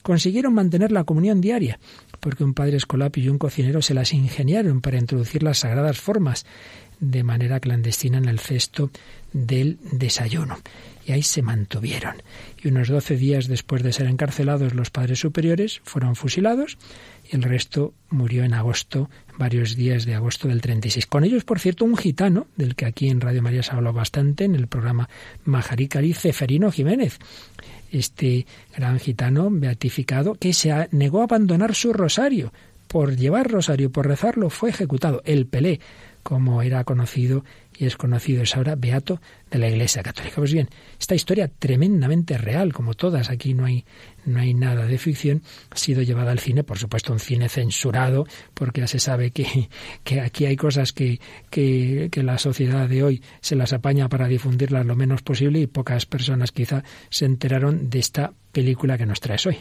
Consiguieron 0.03 0.55
mantener 0.55 0.93
la 0.93 1.05
comunión 1.05 1.41
diaria, 1.41 1.79
porque 2.21 2.45
un 2.45 2.55
padre 2.55 2.77
escolapio 2.77 3.25
y 3.25 3.29
un 3.29 3.39
cocinero 3.39 3.83
se 3.83 3.95
las 3.95 4.13
ingeniaron 4.13 4.81
para 4.81 4.99
introducir 4.99 5.43
las 5.43 5.59
sagradas 5.59 5.99
formas 5.99 6.47
de 7.01 7.25
manera 7.25 7.61
clandestina 7.61 8.19
en 8.19 8.29
el 8.29 8.39
cesto 8.39 8.91
del 9.33 9.79
desayuno. 9.91 10.59
Y 11.07 11.13
ahí 11.13 11.23
se 11.23 11.43
mantuvieron. 11.43 12.17
Y 12.63 12.69
unos 12.69 12.89
doce 12.89 13.17
días 13.17 13.49
después 13.49 13.83
de 13.83 13.93
ser 13.93 14.07
encarcelados 14.07 14.75
los 14.75 14.91
padres 14.91 15.19
superiores 15.19 15.81
fueron 15.83 16.15
fusilados 16.15 16.77
y 17.29 17.37
el 17.37 17.43
resto 17.43 17.95
murió 18.11 18.45
en 18.45 18.55
agosto, 18.55 19.09
varios 19.39 19.77
días 19.77 20.05
de 20.05 20.15
agosto 20.15 20.49
del 20.49 20.61
36. 20.61 21.07
Con 21.07 21.25
ellos, 21.25 21.45
por 21.45 21.59
cierto, 21.59 21.85
un 21.85 21.97
gitano, 21.97 22.47
del 22.57 22.75
que 22.75 22.87
aquí 22.87 23.09
en 23.09 23.21
Radio 23.21 23.43
María 23.43 23.63
se 23.63 23.73
habló 23.73 23.93
bastante 23.93 24.45
en 24.45 24.55
el 24.55 24.67
programa 24.67 25.09
Majaricari, 25.45 26.13
Ceferino 26.13 26.71
Jiménez. 26.71 27.19
Este 27.91 28.47
gran 28.77 28.99
gitano 28.99 29.49
beatificado 29.51 30.35
que 30.35 30.53
se 30.53 30.89
negó 30.91 31.21
a 31.21 31.25
abandonar 31.25 31.75
su 31.75 31.93
rosario. 31.93 32.53
Por 32.87 33.17
llevar 33.17 33.51
rosario, 33.51 33.91
por 33.91 34.07
rezarlo, 34.07 34.51
fue 34.51 34.71
ejecutado. 34.71 35.23
El 35.25 35.47
Pelé, 35.47 35.81
como 36.23 36.63
era 36.63 36.85
conocido 36.85 37.45
y 37.77 37.87
es 37.87 37.97
conocido 37.97 38.43
es 38.43 38.57
ahora 38.57 38.77
beato 38.77 39.21
de 39.51 39.59
la 39.59 39.69
Iglesia 39.69 40.03
Católica. 40.03 40.37
Pues 40.37 40.53
bien, 40.53 40.69
esta 40.99 41.15
historia 41.15 41.49
tremendamente 41.49 42.37
real, 42.37 42.73
como 42.73 42.95
todas, 42.95 43.31
aquí 43.31 43.55
no 43.55 43.65
hay, 43.65 43.87
no 44.27 44.39
hay 44.39 44.53
nada 44.53 44.85
de 44.85 44.99
ficción, 44.99 45.43
ha 45.71 45.77
sido 45.77 46.03
llevada 46.03 46.31
al 46.31 46.41
cine, 46.41 46.63
por 46.63 46.79
supuesto 46.79 47.13
un 47.13 47.21
cine 47.21 47.49
censurado, 47.49 48.27
porque 48.53 48.83
ya 48.83 48.87
se 48.87 48.99
sabe 48.99 49.31
que, 49.31 49.71
que 50.05 50.21
aquí 50.21 50.45
hay 50.45 50.57
cosas 50.57 50.93
que, 50.93 51.21
que, 51.49 52.09
que 52.13 52.23
la 52.23 52.39
sociedad 52.39 52.89
de 52.89 53.03
hoy 53.03 53.23
se 53.41 53.57
las 53.57 53.73
apaña 53.73 54.09
para 54.09 54.29
difundirlas 54.29 54.85
lo 54.85 54.97
menos 54.97 55.23
posible 55.23 55.61
y 55.61 55.67
pocas 55.67 56.05
personas 56.05 56.53
quizá 56.53 56.85
se 57.09 57.25
enteraron 57.25 57.89
de 57.89 57.99
esta 57.99 58.35
película 58.53 58.99
que 58.99 59.07
nos 59.07 59.21
traes 59.21 59.47
hoy. 59.47 59.59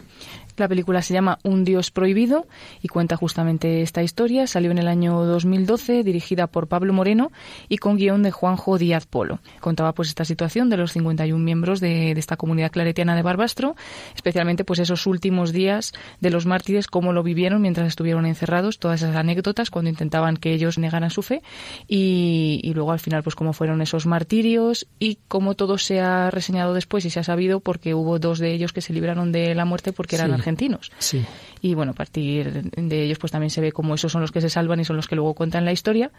La 0.59 0.67
película 0.67 1.01
se 1.01 1.13
llama 1.13 1.39
Un 1.43 1.63
Dios 1.63 1.89
Prohibido 1.89 2.45
y 2.81 2.89
cuenta 2.89 3.15
justamente 3.15 3.81
esta 3.81 4.03
historia. 4.03 4.45
Salió 4.45 4.71
en 4.71 4.77
el 4.77 4.89
año 4.89 5.23
2012, 5.23 6.03
dirigida 6.03 6.47
por 6.47 6.67
Pablo 6.67 6.91
Moreno 6.91 7.31
y 7.69 7.77
con 7.77 7.95
guion 7.95 8.23
de 8.23 8.31
Juanjo 8.31 8.77
Díaz 8.77 9.05
Polo. 9.05 9.39
Contaba 9.61 9.93
pues 9.93 10.09
esta 10.09 10.25
situación 10.25 10.69
de 10.69 10.75
los 10.75 10.91
51 10.91 11.41
miembros 11.41 11.79
de, 11.79 12.11
esta 12.11 12.35
comunidad 12.35 12.71
claretiana 12.71 13.15
de 13.15 13.21
Barbastro, 13.21 13.77
especialmente 14.15 14.65
pues 14.65 14.79
esos 14.79 15.07
últimos 15.07 15.53
días 15.53 15.93
de 16.19 16.29
los 16.29 16.45
mártires, 16.45 16.87
cómo 16.87 17.13
lo 17.13 17.23
vivieron 17.23 17.61
mientras 17.61 17.87
estuvieron 17.87 18.25
encerrados, 18.25 18.79
todas 18.79 19.01
esas 19.01 19.15
anécdotas 19.15 19.69
cuando 19.69 19.89
intentaban 19.89 20.35
que 20.35 20.51
ellos 20.51 20.77
negaran 20.77 21.09
su 21.09 21.21
fe 21.21 21.41
y, 21.87 22.59
y 22.63 22.73
luego 22.73 22.91
al 22.91 22.99
final 22.99 23.23
pues 23.23 23.35
cómo 23.35 23.53
fueron 23.53 23.81
esos 23.81 24.05
martirios 24.05 24.87
y 24.99 25.19
cómo 25.29 25.55
todo 25.55 25.77
se 25.77 26.01
ha 26.01 26.29
reseñado 26.31 26.73
después 26.73 27.05
y 27.05 27.09
se 27.09 27.21
ha 27.21 27.23
sabido 27.23 27.61
porque 27.61 27.93
hubo 27.93 28.19
dos 28.19 28.39
de 28.39 28.53
ellos 28.53 28.73
que 28.73 28.78
se 28.81 28.93
libraron 28.93 29.31
de 29.31 29.55
la 29.55 29.65
muerte 29.65 29.93
porque 29.93 30.15
eran 30.15 30.33
argentinos 30.33 30.49
argentinos. 30.49 30.91
Sí. 30.99 31.25
Y 31.61 31.73
bueno, 31.73 31.91
a 31.91 31.95
partir 31.95 32.71
de 32.71 33.03
ellos 33.03 33.17
pues 33.19 33.31
también 33.31 33.49
se 33.49 33.61
ve 33.61 33.71
cómo 33.71 33.95
esos 33.95 34.11
son 34.11 34.21
los 34.21 34.31
que 34.31 34.41
se 34.41 34.49
salvan 34.49 34.79
y 34.79 34.85
son 34.85 34.95
los 34.95 35.07
que 35.07 35.15
luego 35.15 35.33
cuentan 35.33 35.65
la 35.65 35.71
historia. 35.71 36.11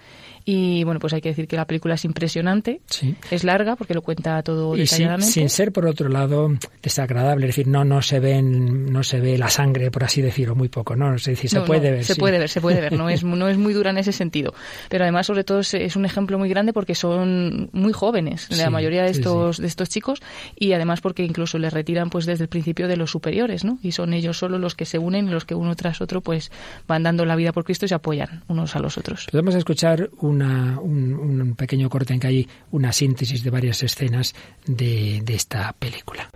Y 0.45 0.85
bueno, 0.85 1.01
pues 1.01 1.13
hay 1.13 1.21
que 1.21 1.31
decir 1.31 1.49
que 1.49 1.57
la 1.57 1.67
película 1.67 1.95
es 1.95 2.05
impresionante. 2.05 2.81
Sí. 2.87 3.15
Es 3.31 3.45
larga 3.45 3.77
porque 3.77 3.95
lo 3.95 4.03
cuenta 4.03 4.43
todo 4.43 4.77
y 4.77 4.81
detalladamente. 4.81 5.27
Sin, 5.27 5.43
sin, 5.43 5.49
ser 5.51 5.73
por 5.73 5.87
otro 5.87 6.09
lado 6.09 6.51
desagradable, 6.83 7.47
es 7.47 7.57
decir, 7.57 7.69
no 7.69 7.85
no 7.85 8.03
se 8.03 8.21
ven 8.21 8.87
no 8.93 9.03
se 9.03 9.21
ve 9.21 9.39
la 9.39 9.49
sangre 9.49 9.91
por 9.91 10.05
así 10.05 10.23
decirlo, 10.23 10.55
muy 10.55 10.69
poco, 10.69 10.97
no, 10.97 11.15
es 11.15 11.25
decir, 11.25 11.51
se 11.51 11.59
no, 11.59 11.65
puede 11.65 11.91
no, 11.91 11.97
ver. 11.97 12.05
Se 12.05 12.15
sí. 12.15 12.21
puede 12.21 12.39
ver, 12.39 12.49
se 12.49 12.61
puede 12.61 12.81
ver, 12.81 12.93
no 12.93 13.09
es 13.09 13.25
no 13.41 13.49
es 13.49 13.57
muy 13.57 13.73
dura 13.73 13.91
en 13.91 13.99
ese 13.99 14.13
sentido, 14.13 14.55
pero 14.89 15.05
además 15.05 15.27
sobre 15.27 15.45
todo 15.45 15.61
es, 15.61 15.75
es 15.75 15.97
un 15.97 16.05
ejemplo 16.05 16.39
muy 16.39 16.49
grande 16.49 16.73
porque 16.73 16.95
son 16.95 17.71
muy 17.73 17.93
jóvenes, 17.93 18.49
la 18.57 18.71
mayoría 18.71 19.03
de 19.03 19.11
estos 19.11 19.59
de 19.59 19.67
estos 19.67 19.89
chicos 19.89 20.21
y 20.57 20.73
además 20.73 21.01
porque 21.01 21.25
incluso 21.25 21.59
les 21.59 21.73
retiran 21.73 22.11
pues 22.11 22.27
desde 22.27 22.45
el 22.45 22.49
principio 22.49 22.89
de 22.89 22.97
los 22.97 23.11
superiores, 23.11 23.65
¿no? 23.65 23.79
Y 23.83 23.93
son 23.93 24.13
ellos 24.13 24.39
solo 24.39 24.59
los 24.59 24.75
que 24.75 24.85
se 24.85 24.99
unen 24.99 25.30
los 25.31 25.45
que 25.45 25.55
uno 25.55 25.75
tras 25.77 26.01
otro 26.01 26.21
pues 26.21 26.51
van 26.87 27.03
dando 27.03 27.25
la 27.25 27.37
vida 27.37 27.53
por 27.53 27.65
Cristo 27.65 27.87
y 27.87 27.89
se 27.89 27.95
apoyan 27.95 28.43
unos 28.49 28.77
a 28.77 28.81
los 28.81 28.99
otros. 28.99 29.27
Podemos 29.31 29.55
escuchar 29.55 30.11
una, 30.19 30.79
un, 30.81 31.15
un 31.15 31.55
pequeño 31.55 31.89
corte 31.89 32.15
en 32.15 32.21
que 32.21 32.27
hay 32.27 32.49
una 32.71 32.93
síntesis 32.93 33.43
de 33.43 33.51
varias 33.51 33.83
escenas 33.83 34.35
de, 34.67 35.23
de 35.25 35.35
esta 35.35 35.73
película. 35.79 36.29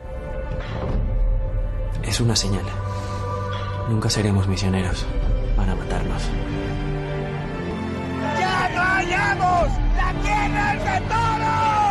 Es 2.02 2.20
una 2.20 2.36
señal. 2.36 2.64
Nunca 3.88 4.10
seremos 4.10 4.46
misioneros. 4.48 5.04
Van 5.56 5.70
a 5.70 5.74
matarnos. 5.74 6.22
¡Ya 8.38 8.70
no 8.74 8.80
hallamos! 8.80 9.68
¡La 9.96 10.12
tierra 10.22 10.74
es 10.74 10.84
de 10.84 11.08
todos! 11.08 11.83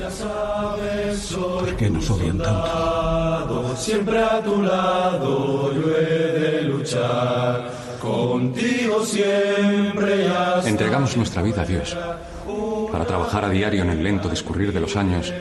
¿Por 0.00 1.76
qué 1.76 1.90
nos 1.90 2.10
odian 2.10 2.38
tanto? 2.38 3.76
Siempre 3.76 4.18
a 4.22 4.40
tu 4.40 4.62
lado 4.62 5.72
yo 5.72 5.96
he 5.96 6.40
de 6.40 6.62
luchar. 6.62 7.70
Contigo 8.00 9.04
siempre 9.04 10.26
Entregamos 10.64 11.16
nuestra 11.18 11.42
vida 11.42 11.62
a 11.62 11.66
Dios 11.66 11.96
para 12.90 13.04
trabajar 13.04 13.44
a 13.44 13.50
diario 13.50 13.82
en 13.82 13.90
el 13.90 14.02
lento 14.02 14.28
discurrir 14.28 14.72
de 14.72 14.80
los 14.80 14.96
años 14.96 15.32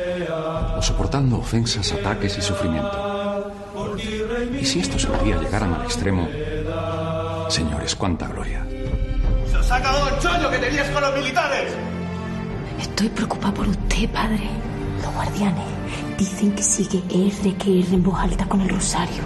o 0.78 0.82
soportando 0.82 1.38
ofensas, 1.38 1.92
ataques 1.94 2.38
y 2.38 2.42
sufrimiento. 2.42 3.54
Y 4.60 4.66
si 4.66 4.80
estos 4.80 5.06
un 5.06 5.24
día 5.24 5.38
llegaran 5.38 5.74
al 5.74 5.84
extremo, 5.84 6.28
señores, 7.48 7.96
cuánta 7.96 8.28
gloria. 8.28 8.68
¡Se 9.50 9.58
os 9.58 9.72
ha 9.72 9.78
acabado 9.78 10.10
el 10.10 10.20
chollo 10.20 10.52
que 10.52 10.58
tenías 10.60 10.90
con 10.90 11.02
los 11.02 11.14
militares! 11.16 11.99
Estoy 12.80 13.10
preocupada 13.10 13.54
por 13.54 13.68
usted, 13.68 14.10
padre. 14.10 14.50
Los 15.04 15.14
guardianes 15.14 15.66
dicen 16.18 16.52
que 16.54 16.64
sigue 16.64 17.04
R 17.10 17.54
que 17.56 17.80
R 17.82 17.94
en 17.94 18.04
voz 18.04 18.20
alta 18.20 18.46
con 18.46 18.62
el 18.62 18.70
rosario. 18.70 19.24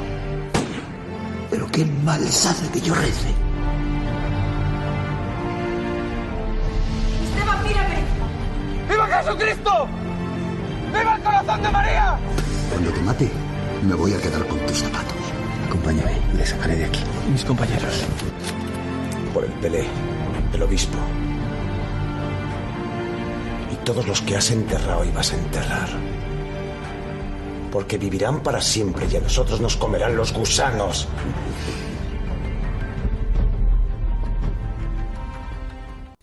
Pero 1.50 1.68
qué 1.68 1.86
mal 1.86 2.24
les 2.24 2.46
hace 2.46 2.68
que 2.72 2.82
yo 2.82 2.96
rece. 2.96 3.30
¡Esteban, 7.24 7.64
mírame! 7.64 8.04
¡Viva 8.90 9.08
Jesucristo! 9.08 9.88
¡Viva 10.88 11.16
el 11.16 11.22
corazón 11.22 11.62
de 11.62 11.70
María! 11.70 12.20
Cuando 12.72 12.92
te 12.92 13.02
mate, 13.02 13.32
me 13.84 13.94
voy 13.94 14.14
a 14.14 14.18
quedar 14.22 14.48
con 14.48 14.60
tus 14.66 14.78
zapatos. 14.80 15.18
Acompáñame, 15.68 16.18
le 16.36 16.46
sacaré 16.46 16.76
de 16.76 16.86
aquí. 16.86 17.04
Mis 17.32 17.44
compañeros. 17.44 18.04
Por 19.34 19.46
el 19.46 19.52
Pelé, 19.54 19.86
el 20.54 20.64
obispo. 20.64 20.98
Y 23.84 23.86
todos 23.86 24.08
los 24.08 24.22
que 24.22 24.38
has 24.38 24.50
enterrado 24.50 25.04
y 25.04 25.12
vas 25.12 25.34
a 25.34 25.38
enterrar. 25.38 25.90
Porque 27.70 27.98
vivirán 27.98 28.42
para 28.42 28.62
siempre 28.62 29.06
y 29.12 29.18
a 29.18 29.20
nosotros 29.20 29.60
nos 29.60 29.76
comerán 29.76 30.16
los 30.16 30.32
gusanos. 30.32 31.06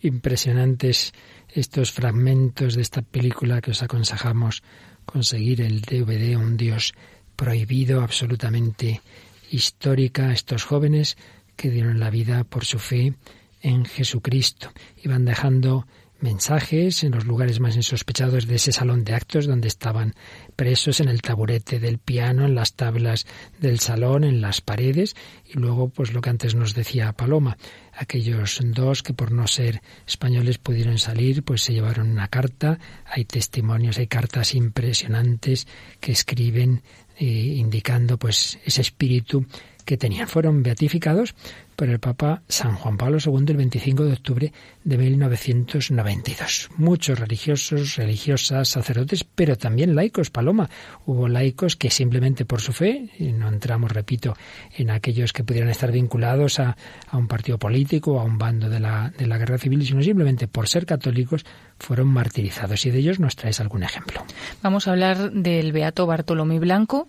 Impresionantes 0.00 1.12
estos 1.50 1.92
fragmentos 1.92 2.76
de 2.76 2.80
esta 2.80 3.02
película 3.02 3.60
que 3.60 3.72
os 3.72 3.82
aconsejamos 3.82 4.62
conseguir 5.04 5.60
el 5.60 5.82
DVD 5.82 6.36
Un 6.36 6.56
Dios 6.56 6.94
prohibido, 7.36 8.00
absolutamente 8.00 9.02
histórica. 9.50 10.32
Estos 10.32 10.64
jóvenes 10.64 11.18
que 11.56 11.68
dieron 11.68 12.00
la 12.00 12.08
vida 12.08 12.44
por 12.44 12.64
su 12.64 12.78
fe 12.78 13.12
en 13.60 13.84
Jesucristo. 13.84 14.70
Iban 15.04 15.26
dejando 15.26 15.86
mensajes 16.22 17.04
en 17.04 17.12
los 17.12 17.24
lugares 17.24 17.60
más 17.60 17.76
insospechados 17.76 18.46
de 18.46 18.56
ese 18.56 18.72
salón 18.72 19.04
de 19.04 19.14
actos 19.14 19.46
donde 19.46 19.68
estaban 19.68 20.14
presos 20.56 21.00
en 21.00 21.08
el 21.08 21.22
taburete 21.22 21.78
del 21.78 21.98
piano, 21.98 22.44
en 22.44 22.54
las 22.54 22.74
tablas 22.74 23.26
del 23.58 23.80
salón, 23.80 24.24
en 24.24 24.40
las 24.40 24.60
paredes 24.60 25.16
y 25.46 25.58
luego 25.58 25.88
pues 25.88 26.12
lo 26.12 26.20
que 26.20 26.30
antes 26.30 26.54
nos 26.54 26.74
decía 26.74 27.12
Paloma, 27.12 27.56
aquellos 27.92 28.60
dos 28.62 29.02
que 29.02 29.14
por 29.14 29.32
no 29.32 29.46
ser 29.46 29.82
españoles 30.06 30.58
pudieron 30.58 30.98
salir, 30.98 31.42
pues 31.42 31.62
se 31.62 31.72
llevaron 31.72 32.10
una 32.10 32.28
carta, 32.28 32.78
hay 33.04 33.24
testimonios, 33.24 33.98
hay 33.98 34.06
cartas 34.06 34.54
impresionantes 34.54 35.66
que 36.00 36.12
escriben 36.12 36.82
eh, 37.18 37.24
indicando 37.24 38.18
pues 38.18 38.58
ese 38.64 38.80
espíritu 38.80 39.44
que 39.84 39.96
tenían. 39.96 40.28
Fueron 40.28 40.62
beatificados 40.62 41.34
por 41.80 41.88
el 41.88 41.98
Papa 41.98 42.42
San 42.46 42.74
Juan 42.74 42.98
Pablo 42.98 43.16
II 43.24 43.42
el 43.48 43.56
25 43.56 44.04
de 44.04 44.12
octubre 44.12 44.52
de 44.84 44.98
1992. 44.98 46.68
Muchos 46.76 47.18
religiosos, 47.18 47.96
religiosas, 47.96 48.68
sacerdotes, 48.68 49.24
pero 49.24 49.56
también 49.56 49.94
laicos, 49.94 50.28
Paloma. 50.28 50.68
Hubo 51.06 51.26
laicos 51.26 51.76
que 51.76 51.88
simplemente 51.88 52.44
por 52.44 52.60
su 52.60 52.74
fe, 52.74 53.08
y 53.18 53.32
no 53.32 53.48
entramos, 53.48 53.92
repito, 53.92 54.36
en 54.76 54.90
aquellos 54.90 55.32
que 55.32 55.42
pudieran 55.42 55.70
estar 55.70 55.90
vinculados 55.90 56.60
a, 56.60 56.76
a 57.08 57.16
un 57.16 57.26
partido 57.26 57.56
político 57.56 58.20
a 58.20 58.24
un 58.24 58.36
bando 58.36 58.68
de 58.68 58.78
la, 58.78 59.10
de 59.16 59.26
la 59.26 59.38
guerra 59.38 59.56
civil, 59.56 59.82
sino 59.86 60.02
simplemente 60.02 60.48
por 60.48 60.68
ser 60.68 60.84
católicos, 60.84 61.46
fueron 61.78 62.08
martirizados. 62.08 62.84
Y 62.84 62.90
de 62.90 62.98
ellos 62.98 63.20
nos 63.20 63.36
traes 63.36 63.58
algún 63.58 63.84
ejemplo. 63.84 64.22
Vamos 64.62 64.86
a 64.86 64.90
hablar 64.90 65.32
del 65.32 65.72
Beato 65.72 66.06
Bartolomé 66.06 66.58
Blanco 66.58 67.08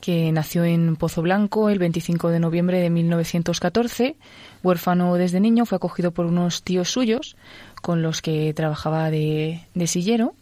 que 0.00 0.32
nació 0.32 0.64
en 0.64 0.96
Pozo 0.96 1.22
Blanco 1.22 1.68
el 1.68 1.78
25 1.78 2.30
de 2.30 2.40
noviembre 2.40 2.80
de 2.80 2.90
1914. 2.90 4.16
Huérfano 4.62 5.14
desde 5.14 5.40
niño, 5.40 5.66
fue 5.66 5.76
acogido 5.76 6.10
por 6.10 6.26
unos 6.26 6.62
tíos 6.62 6.90
suyos 6.90 7.36
con 7.82 8.02
los 8.02 8.22
que 8.22 8.52
trabajaba 8.54 9.10
de, 9.10 9.60
de 9.74 9.86
sillero. 9.86 10.34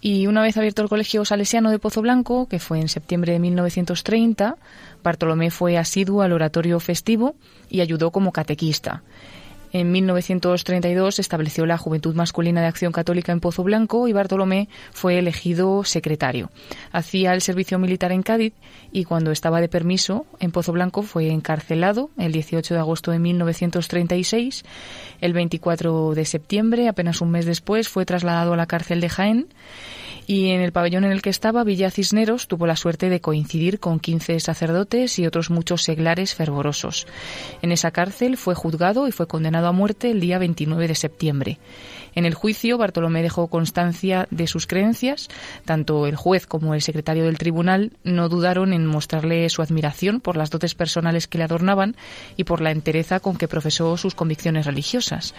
Y 0.00 0.26
una 0.26 0.42
vez 0.42 0.56
abierto 0.56 0.80
el 0.82 0.88
colegio 0.88 1.24
salesiano 1.26 1.70
de 1.70 1.78
Pozo 1.78 2.00
Blanco, 2.00 2.48
que 2.48 2.58
fue 2.58 2.80
en 2.80 2.88
septiembre 2.88 3.34
de 3.34 3.38
1930, 3.38 4.56
Bartolomé 5.02 5.50
fue 5.50 5.76
asiduo 5.76 6.22
al 6.22 6.32
oratorio 6.32 6.80
festivo 6.80 7.34
y 7.68 7.82
ayudó 7.82 8.10
como 8.10 8.32
catequista. 8.32 9.02
En 9.72 9.92
1932 9.92 11.20
estableció 11.20 11.64
la 11.64 11.78
Juventud 11.78 12.14
Masculina 12.14 12.60
de 12.60 12.66
Acción 12.66 12.92
Católica 12.92 13.30
en 13.30 13.40
Pozo 13.40 13.62
Blanco 13.62 14.08
y 14.08 14.12
Bartolomé 14.12 14.68
fue 14.92 15.18
elegido 15.18 15.84
secretario. 15.84 16.50
Hacía 16.90 17.34
el 17.34 17.40
servicio 17.40 17.78
militar 17.78 18.10
en 18.10 18.22
Cádiz 18.22 18.52
y 18.90 19.04
cuando 19.04 19.30
estaba 19.30 19.60
de 19.60 19.68
permiso 19.68 20.26
en 20.40 20.50
Pozo 20.50 20.72
Blanco 20.72 21.02
fue 21.02 21.30
encarcelado 21.30 22.10
el 22.18 22.32
18 22.32 22.74
de 22.74 22.80
agosto 22.80 23.12
de 23.12 23.20
1936. 23.20 24.64
El 25.20 25.32
24 25.32 26.14
de 26.14 26.24
septiembre, 26.24 26.88
apenas 26.88 27.20
un 27.20 27.30
mes 27.30 27.46
después, 27.46 27.88
fue 27.88 28.04
trasladado 28.04 28.54
a 28.54 28.56
la 28.56 28.66
cárcel 28.66 29.00
de 29.00 29.08
Jaén 29.08 29.46
y 30.30 30.50
en 30.50 30.60
el 30.60 30.70
pabellón 30.70 31.04
en 31.04 31.10
el 31.10 31.22
que 31.22 31.30
estaba, 31.30 31.64
Villa 31.64 31.90
Cisneros, 31.90 32.46
tuvo 32.46 32.64
la 32.68 32.76
suerte 32.76 33.08
de 33.08 33.20
coincidir 33.20 33.80
con 33.80 33.98
15 33.98 34.38
sacerdotes 34.38 35.18
y 35.18 35.26
otros 35.26 35.50
muchos 35.50 35.82
seglares 35.82 36.36
fervorosos. 36.36 37.08
En 37.62 37.72
esa 37.72 37.90
cárcel 37.90 38.36
fue 38.36 38.54
juzgado 38.54 39.08
y 39.08 39.10
fue 39.10 39.26
condenado 39.26 39.66
a 39.66 39.72
muerte 39.72 40.08
el 40.08 40.20
día 40.20 40.38
29 40.38 40.86
de 40.86 40.94
septiembre. 40.94 41.58
En 42.14 42.26
el 42.26 42.34
juicio, 42.34 42.78
Bartolomé 42.78 43.22
dejó 43.22 43.48
constancia 43.48 44.26
de 44.30 44.46
sus 44.46 44.66
creencias. 44.66 45.28
Tanto 45.64 46.06
el 46.06 46.16
juez 46.16 46.46
como 46.46 46.74
el 46.74 46.82
secretario 46.82 47.24
del 47.24 47.38
tribunal 47.38 47.92
no 48.04 48.28
dudaron 48.28 48.72
en 48.72 48.86
mostrarle 48.86 49.48
su 49.50 49.62
admiración 49.62 50.20
por 50.20 50.36
las 50.36 50.50
dotes 50.50 50.74
personales 50.74 51.26
que 51.26 51.38
le 51.38 51.44
adornaban 51.44 51.96
y 52.36 52.44
por 52.44 52.60
la 52.60 52.70
entereza 52.70 53.20
con 53.20 53.36
que 53.36 53.48
profesó 53.48 53.96
sus 53.96 54.14
convicciones 54.14 54.66
religiosas. 54.66 55.34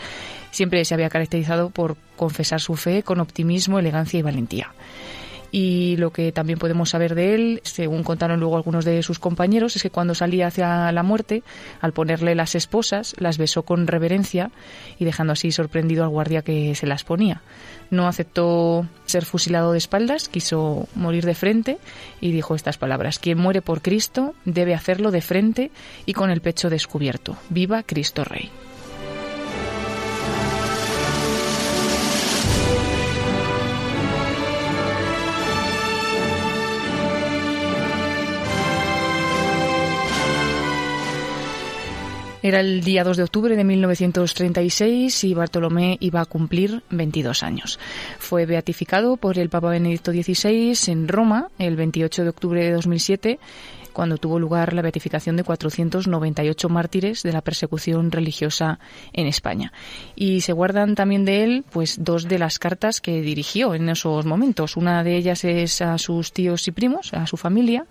Siempre 0.52 0.84
se 0.86 0.94
había 0.94 1.10
caracterizado 1.10 1.70
por 1.70 1.98
confesar 2.16 2.62
su 2.62 2.76
fe 2.76 3.04
con 3.04 3.20
optimismo, 3.20 3.80
elegancia 3.80 4.20
y 4.20 4.24
valentía. 4.24 4.74
Y 5.52 5.98
lo 5.98 6.12
que 6.12 6.32
también 6.32 6.60
podemos 6.60 6.90
saber 6.90 7.14
de 7.14 7.36
él, 7.36 7.62
según 7.64 8.04
contaron 8.04 8.40
luego 8.40 8.56
algunos 8.56 8.86
de 8.86 9.04
sus 9.04 9.20
compañeros, 9.20 9.76
es 9.76 9.84
que 9.84 9.90
cuando 9.90 10.16
salía 10.16 10.48
hacia 10.48 10.92
la 10.92 11.04
muerte, 11.04 11.44
al 11.82 11.92
ponerle 11.92 12.36
las 12.36 12.56
esposas, 12.56 13.16
las 13.20 13.38
besó 13.38 13.64
con 13.64 13.88
reverencia 13.88 14.52
y 14.98 15.06
dejando 15.06 15.34
así 15.34 15.52
sorprendido 15.52 16.04
al 16.04 16.10
guardia 16.10 16.42
que 16.42 16.74
se 16.76 16.88
las 16.88 17.04
ponía. 17.04 17.42
No 17.90 18.08
aceptó 18.08 18.88
ser 19.06 19.26
fusilado 19.26 19.74
de 19.74 19.78
espaldas, 19.78 20.30
quiso 20.30 20.88
morir 20.96 21.26
de 21.26 21.36
frente 21.36 21.78
y 22.22 22.32
dijo 22.32 22.56
estas 22.56 22.78
palabras, 22.78 23.20
quien 23.20 23.38
muere 23.38 23.62
por 23.62 23.82
Cristo 23.82 24.34
debe 24.46 24.74
hacerlo 24.74 25.12
de 25.12 25.22
frente 25.22 25.72
y 26.06 26.14
con 26.14 26.32
el 26.32 26.42
pecho 26.42 26.70
descubierto. 26.70 27.36
Viva 27.50 27.84
Cristo 27.84 28.24
Rey. 28.24 28.50
Era 42.44 42.60
el 42.60 42.84
día 42.84 43.04
2 43.04 43.18
de 43.18 43.24
octubre 43.24 43.56
de 43.56 43.64
1936 43.64 45.24
y 45.26 45.34
Bartolomé 45.36 45.98
iba 46.00 46.22
a 46.22 46.26
cumplir 46.26 46.82
22 46.90 47.44
años. 47.44 47.80
Fue 48.18 48.48
beatificado 48.48 49.16
por 49.18 49.38
el 49.38 49.50
Papa 49.50 49.70
Benedicto 49.70 50.12
XVI 50.12 50.74
en 50.88 51.08
Roma 51.08 51.50
el 51.60 51.76
28 51.76 52.24
de 52.24 52.30
octubre 52.30 52.64
de 52.64 52.72
2007 52.72 53.40
cuando 53.92 54.18
tuvo 54.18 54.40
lugar 54.40 54.74
la 54.74 54.82
beatificación 54.82 55.36
de 55.36 55.44
498 55.44 56.70
mártires 56.70 57.24
de 57.24 57.34
la 57.34 57.42
persecución 57.42 58.12
religiosa 58.12 58.80
en 59.14 59.28
España. 59.28 59.72
Y 60.16 60.42
se 60.42 60.54
guardan 60.54 60.96
también 60.96 61.26
de 61.26 61.44
él 61.44 61.66
pues 61.72 61.98
dos 62.04 62.28
de 62.28 62.40
las 62.40 62.58
cartas 62.58 63.02
que 63.02 63.22
dirigió 63.22 63.76
en 63.76 63.90
esos 63.90 64.26
momentos. 64.26 64.78
Una 64.78 65.04
de 65.04 65.18
ellas 65.18 65.44
es 65.44 65.82
a 65.82 65.98
sus 65.98 66.32
tíos 66.32 66.68
y 66.68 66.72
primos, 66.72 67.14
a 67.14 67.28
su 67.28 67.38
familia, 67.38 67.86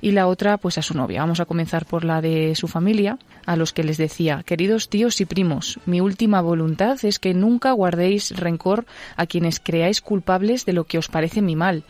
y 0.00 0.10
la 0.10 0.26
otra 0.26 0.58
pues 0.58 0.78
a 0.78 0.82
su 0.82 0.94
novia. 0.94 1.20
Vamos 1.20 1.40
a 1.40 1.46
comenzar 1.46 1.86
por 1.86 2.04
la 2.04 2.20
de 2.20 2.54
su 2.54 2.68
familia, 2.68 3.18
a 3.46 3.56
los 3.56 3.72
que 3.72 3.84
les 3.84 3.96
decía, 3.96 4.42
queridos 4.44 4.88
tíos 4.88 5.20
y 5.20 5.24
primos, 5.24 5.78
mi 5.86 6.00
última 6.00 6.40
voluntad 6.40 6.98
es 7.04 7.18
que 7.18 7.34
nunca 7.34 7.72
guardéis 7.72 8.36
rencor 8.36 8.86
a 9.16 9.26
quienes 9.26 9.60
creáis 9.60 10.00
culpables 10.00 10.64
de 10.64 10.72
lo 10.72 10.84
que 10.84 10.98
os 10.98 11.08
parece 11.08 11.42
mi 11.42 11.56
mal. 11.56 11.84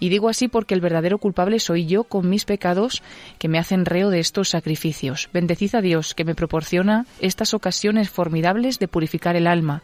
Y 0.00 0.08
digo 0.08 0.28
así 0.28 0.48
porque 0.48 0.74
el 0.74 0.80
verdadero 0.80 1.18
culpable 1.18 1.60
soy 1.60 1.86
yo 1.86 2.04
con 2.04 2.28
mis 2.28 2.44
pecados 2.44 3.02
que 3.38 3.48
me 3.48 3.58
hacen 3.58 3.84
reo 3.84 4.10
de 4.10 4.20
estos 4.20 4.50
sacrificios. 4.50 5.28
Bendecid 5.32 5.74
a 5.74 5.80
Dios 5.80 6.14
que 6.14 6.24
me 6.24 6.34
proporciona 6.34 7.06
estas 7.20 7.54
ocasiones 7.54 8.10
formidables 8.10 8.78
de 8.78 8.88
purificar 8.88 9.36
el 9.36 9.46
alma. 9.46 9.82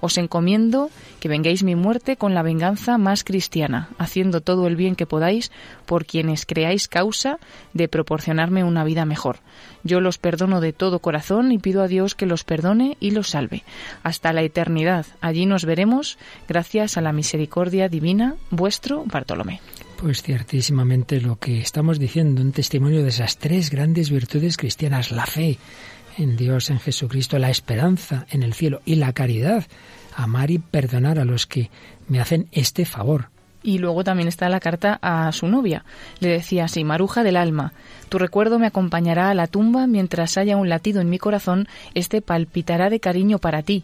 Os 0.00 0.18
encomiendo 0.18 0.90
que 1.20 1.28
vengáis 1.28 1.62
mi 1.62 1.74
muerte 1.74 2.16
con 2.16 2.34
la 2.34 2.42
venganza 2.42 2.98
más 2.98 3.24
cristiana, 3.24 3.88
haciendo 3.98 4.40
todo 4.40 4.66
el 4.66 4.76
bien 4.76 4.94
que 4.94 5.06
podáis 5.06 5.50
por 5.86 6.06
quienes 6.06 6.46
creáis 6.46 6.88
causa 6.88 7.38
de 7.72 7.88
proporcionarme 7.88 8.64
una 8.64 8.84
vida 8.84 9.04
mejor. 9.04 9.38
Yo 9.86 10.00
los 10.00 10.18
perdono 10.18 10.60
de 10.60 10.72
todo 10.72 10.98
corazón 10.98 11.52
y 11.52 11.58
pido 11.58 11.82
a 11.82 11.88
Dios 11.88 12.14
que 12.14 12.26
los 12.26 12.44
perdone 12.44 12.96
y 13.00 13.12
los 13.12 13.30
salve. 13.30 13.62
Hasta 14.02 14.32
la 14.32 14.42
eternidad. 14.42 15.06
Allí 15.20 15.46
nos 15.46 15.64
veremos, 15.64 16.18
gracias 16.48 16.96
a 16.96 17.00
la 17.00 17.12
misericordia 17.12 17.88
divina, 17.88 18.34
vuestro 18.50 19.04
Bartolomé. 19.06 19.60
Pues 19.96 20.22
ciertísimamente 20.22 21.20
lo 21.20 21.36
que 21.36 21.60
estamos 21.60 21.98
diciendo, 21.98 22.42
un 22.42 22.52
testimonio 22.52 23.02
de 23.02 23.08
esas 23.08 23.38
tres 23.38 23.70
grandes 23.70 24.10
virtudes 24.10 24.56
cristianas, 24.56 25.10
la 25.10 25.24
fe 25.24 25.58
en 26.18 26.36
Dios, 26.36 26.70
en 26.70 26.80
Jesucristo, 26.80 27.38
la 27.38 27.50
esperanza 27.50 28.26
en 28.30 28.42
el 28.42 28.54
cielo 28.54 28.82
y 28.84 28.96
la 28.96 29.12
caridad, 29.12 29.66
amar 30.14 30.50
y 30.50 30.58
perdonar 30.58 31.18
a 31.18 31.24
los 31.24 31.46
que 31.46 31.70
me 32.08 32.20
hacen 32.20 32.48
este 32.52 32.84
favor. 32.84 33.30
Y 33.66 33.78
luego 33.78 34.04
también 34.04 34.28
está 34.28 34.48
la 34.48 34.60
carta 34.60 34.96
a 35.02 35.32
su 35.32 35.48
novia. 35.48 35.84
Le 36.20 36.28
decía 36.28 36.66
así, 36.66 36.84
Maruja 36.84 37.24
del 37.24 37.36
alma, 37.36 37.72
tu 38.08 38.16
recuerdo 38.16 38.60
me 38.60 38.68
acompañará 38.68 39.28
a 39.28 39.34
la 39.34 39.48
tumba 39.48 39.88
mientras 39.88 40.38
haya 40.38 40.56
un 40.56 40.68
latido 40.68 41.00
en 41.00 41.10
mi 41.10 41.18
corazón, 41.18 41.66
este 41.92 42.22
palpitará 42.22 42.90
de 42.90 43.00
cariño 43.00 43.40
para 43.40 43.62
ti. 43.62 43.82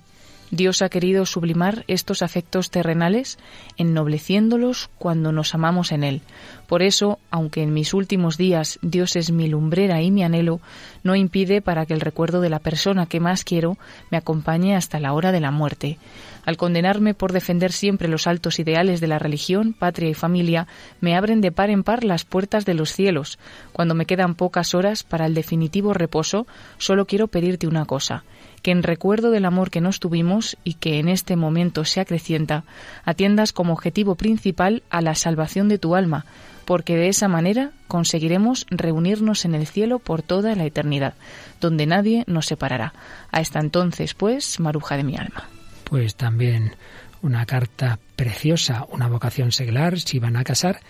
Dios 0.52 0.82
ha 0.82 0.90
querido 0.90 1.24
sublimar 1.24 1.82
estos 1.88 2.20
afectos 2.20 2.70
terrenales, 2.70 3.38
ennobleciéndolos 3.78 4.90
cuando 4.98 5.32
nos 5.32 5.54
amamos 5.54 5.92
en 5.92 6.04
Él. 6.04 6.20
Por 6.66 6.82
eso, 6.82 7.18
aunque 7.30 7.62
en 7.62 7.72
mis 7.72 7.94
últimos 7.94 8.36
días 8.36 8.78
Dios 8.82 9.16
es 9.16 9.32
mi 9.32 9.48
lumbrera 9.48 10.02
y 10.02 10.10
mi 10.10 10.24
anhelo, 10.24 10.60
no 11.04 11.16
impide 11.16 11.62
para 11.62 11.86
que 11.86 11.94
el 11.94 12.02
recuerdo 12.02 12.42
de 12.42 12.50
la 12.50 12.58
persona 12.58 13.06
que 13.06 13.18
más 13.18 13.44
quiero 13.44 13.78
me 14.10 14.18
acompañe 14.18 14.76
hasta 14.76 15.00
la 15.00 15.14
hora 15.14 15.32
de 15.32 15.40
la 15.40 15.52
muerte. 15.52 15.98
Al 16.44 16.58
condenarme 16.58 17.14
por 17.14 17.32
defender 17.32 17.72
siempre 17.72 18.06
los 18.06 18.26
altos 18.26 18.58
ideales 18.58 19.00
de 19.00 19.06
la 19.06 19.18
religión, 19.18 19.72
patria 19.72 20.10
y 20.10 20.14
familia, 20.14 20.66
me 21.00 21.16
abren 21.16 21.40
de 21.40 21.50
par 21.50 21.70
en 21.70 21.82
par 21.82 22.04
las 22.04 22.26
puertas 22.26 22.66
de 22.66 22.74
los 22.74 22.92
cielos. 22.92 23.38
Cuando 23.72 23.94
me 23.94 24.04
quedan 24.04 24.34
pocas 24.34 24.74
horas 24.74 25.02
para 25.02 25.24
el 25.24 25.32
definitivo 25.32 25.94
reposo, 25.94 26.46
solo 26.76 27.06
quiero 27.06 27.28
pedirte 27.28 27.66
una 27.66 27.86
cosa 27.86 28.24
que 28.62 28.70
en 28.70 28.82
recuerdo 28.82 29.30
del 29.30 29.44
amor 29.44 29.70
que 29.70 29.80
nos 29.80 30.00
tuvimos 30.00 30.56
y 30.64 30.74
que 30.74 30.98
en 30.98 31.08
este 31.08 31.36
momento 31.36 31.84
se 31.84 32.00
acrecienta, 32.00 32.64
atiendas 33.04 33.52
como 33.52 33.72
objetivo 33.72 34.14
principal 34.14 34.82
a 34.88 35.00
la 35.02 35.14
salvación 35.14 35.68
de 35.68 35.78
tu 35.78 35.94
alma, 35.94 36.24
porque 36.64 36.96
de 36.96 37.08
esa 37.08 37.28
manera 37.28 37.72
conseguiremos 37.88 38.66
reunirnos 38.70 39.44
en 39.44 39.54
el 39.54 39.66
cielo 39.66 39.98
por 39.98 40.22
toda 40.22 40.54
la 40.54 40.64
eternidad, 40.64 41.14
donde 41.60 41.86
nadie 41.86 42.24
nos 42.26 42.46
separará. 42.46 42.94
Hasta 43.30 43.60
entonces, 43.60 44.14
pues, 44.14 44.60
maruja 44.60 44.96
de 44.96 45.04
mi 45.04 45.16
alma. 45.16 45.48
Pues 45.84 46.14
también 46.14 46.76
una 47.20 47.46
carta 47.46 47.98
preciosa, 48.16 48.86
una 48.90 49.08
vocación 49.08 49.52
seglar, 49.52 49.98
si 49.98 50.18
van 50.18 50.36
a 50.36 50.44
casar, 50.44 50.80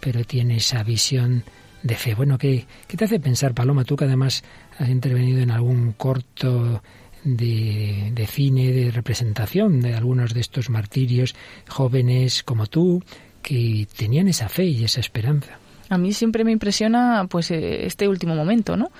pero 0.00 0.24
tiene 0.24 0.56
esa 0.56 0.82
visión 0.82 1.44
de 1.82 1.94
fe. 1.94 2.14
Bueno, 2.14 2.38
¿qué, 2.38 2.66
¿qué 2.86 2.96
te 2.96 3.04
hace 3.04 3.20
pensar, 3.20 3.54
Paloma? 3.54 3.84
Tú 3.84 3.96
que 3.96 4.04
además 4.04 4.44
has 4.78 4.88
intervenido 4.88 5.40
en 5.40 5.50
algún 5.50 5.92
corto 5.92 6.82
de, 7.24 8.10
de, 8.12 8.26
cine, 8.26 8.72
de 8.72 8.90
representación 8.90 9.80
de 9.80 9.94
algunos 9.94 10.34
de 10.34 10.40
estos 10.40 10.70
martirios 10.70 11.34
jóvenes 11.68 12.42
como 12.42 12.66
tú, 12.66 13.02
que 13.42 13.86
tenían 13.96 14.28
esa 14.28 14.48
fe 14.48 14.64
y 14.64 14.84
esa 14.84 15.00
esperanza. 15.00 15.58
A 15.88 15.98
mí 15.98 16.12
siempre 16.12 16.42
me 16.44 16.50
impresiona 16.50 17.26
pues 17.28 17.50
eh, 17.50 17.86
este 17.86 18.08
último 18.08 18.34
momento, 18.34 18.76
¿no? 18.76 18.90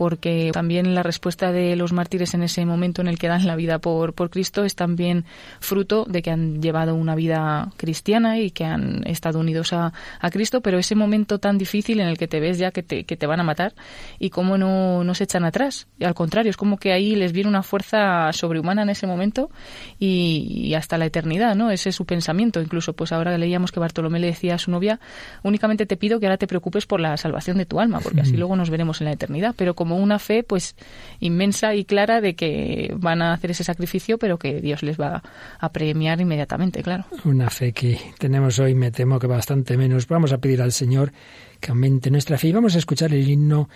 Porque 0.00 0.48
también 0.54 0.94
la 0.94 1.02
respuesta 1.02 1.52
de 1.52 1.76
los 1.76 1.92
mártires 1.92 2.32
en 2.32 2.42
ese 2.42 2.64
momento 2.64 3.02
en 3.02 3.08
el 3.08 3.18
que 3.18 3.28
dan 3.28 3.46
la 3.46 3.54
vida 3.54 3.80
por, 3.80 4.14
por 4.14 4.30
Cristo 4.30 4.64
es 4.64 4.74
también 4.74 5.26
fruto 5.60 6.06
de 6.08 6.22
que 6.22 6.30
han 6.30 6.62
llevado 6.62 6.94
una 6.94 7.14
vida 7.14 7.70
cristiana 7.76 8.38
y 8.38 8.50
que 8.50 8.64
han 8.64 9.06
estado 9.06 9.38
unidos 9.38 9.74
a, 9.74 9.92
a 10.18 10.30
Cristo, 10.30 10.62
pero 10.62 10.78
ese 10.78 10.94
momento 10.94 11.38
tan 11.38 11.58
difícil 11.58 12.00
en 12.00 12.08
el 12.08 12.16
que 12.16 12.28
te 12.28 12.40
ves 12.40 12.56
ya 12.56 12.70
que 12.70 12.82
te, 12.82 13.04
que 13.04 13.18
te 13.18 13.26
van 13.26 13.40
a 13.40 13.42
matar 13.42 13.74
y 14.18 14.30
cómo 14.30 14.56
no, 14.56 15.04
no 15.04 15.14
se 15.14 15.24
echan 15.24 15.44
atrás. 15.44 15.86
Y 15.98 16.04
al 16.04 16.14
contrario, 16.14 16.48
es 16.48 16.56
como 16.56 16.78
que 16.78 16.94
ahí 16.94 17.14
les 17.14 17.32
viene 17.32 17.50
una 17.50 17.62
fuerza 17.62 18.32
sobrehumana 18.32 18.84
en 18.84 18.88
ese 18.88 19.06
momento 19.06 19.50
y, 19.98 20.72
hasta 20.72 20.96
la 20.96 21.04
eternidad, 21.04 21.56
¿no? 21.56 21.70
Ese 21.70 21.90
es 21.90 21.96
su 21.96 22.06
pensamiento. 22.06 22.62
Incluso, 22.62 22.94
pues 22.94 23.12
ahora 23.12 23.36
leíamos 23.36 23.70
que 23.70 23.80
Bartolomé 23.80 24.18
le 24.18 24.28
decía 24.28 24.54
a 24.54 24.58
su 24.58 24.70
novia, 24.70 24.98
únicamente 25.42 25.84
te 25.84 25.98
pido 25.98 26.20
que 26.20 26.24
ahora 26.24 26.38
te 26.38 26.46
preocupes 26.46 26.86
por 26.86 27.00
la 27.00 27.18
salvación 27.18 27.58
de 27.58 27.66
tu 27.66 27.80
alma, 27.80 28.00
porque 28.00 28.22
así 28.22 28.38
luego 28.38 28.56
nos 28.56 28.70
veremos 28.70 29.02
en 29.02 29.04
la 29.04 29.12
eternidad. 29.12 29.54
Pero 29.58 29.74
como 29.74 29.89
una 29.96 30.18
fe 30.18 30.42
pues 30.42 30.76
inmensa 31.20 31.74
y 31.74 31.84
clara 31.84 32.20
de 32.20 32.34
que 32.34 32.92
van 32.96 33.22
a 33.22 33.32
hacer 33.32 33.50
ese 33.50 33.64
sacrificio, 33.64 34.18
pero 34.18 34.38
que 34.38 34.60
Dios 34.60 34.82
les 34.82 35.00
va 35.00 35.22
a 35.58 35.72
premiar 35.72 36.20
inmediatamente, 36.20 36.82
claro. 36.82 37.04
Una 37.24 37.50
fe 37.50 37.72
que 37.72 37.98
tenemos 38.18 38.58
hoy, 38.58 38.74
me 38.74 38.90
temo 38.90 39.18
que 39.18 39.26
bastante 39.26 39.76
menos. 39.76 40.06
Vamos 40.06 40.32
a 40.32 40.38
pedir 40.38 40.62
al 40.62 40.72
Señor 40.72 41.12
que 41.60 41.70
aumente 41.70 42.10
nuestra 42.10 42.38
fe. 42.38 42.48
Y 42.48 42.52
vamos 42.52 42.74
a 42.74 42.78
escuchar 42.78 43.12
el 43.12 43.28
himno, 43.28 43.68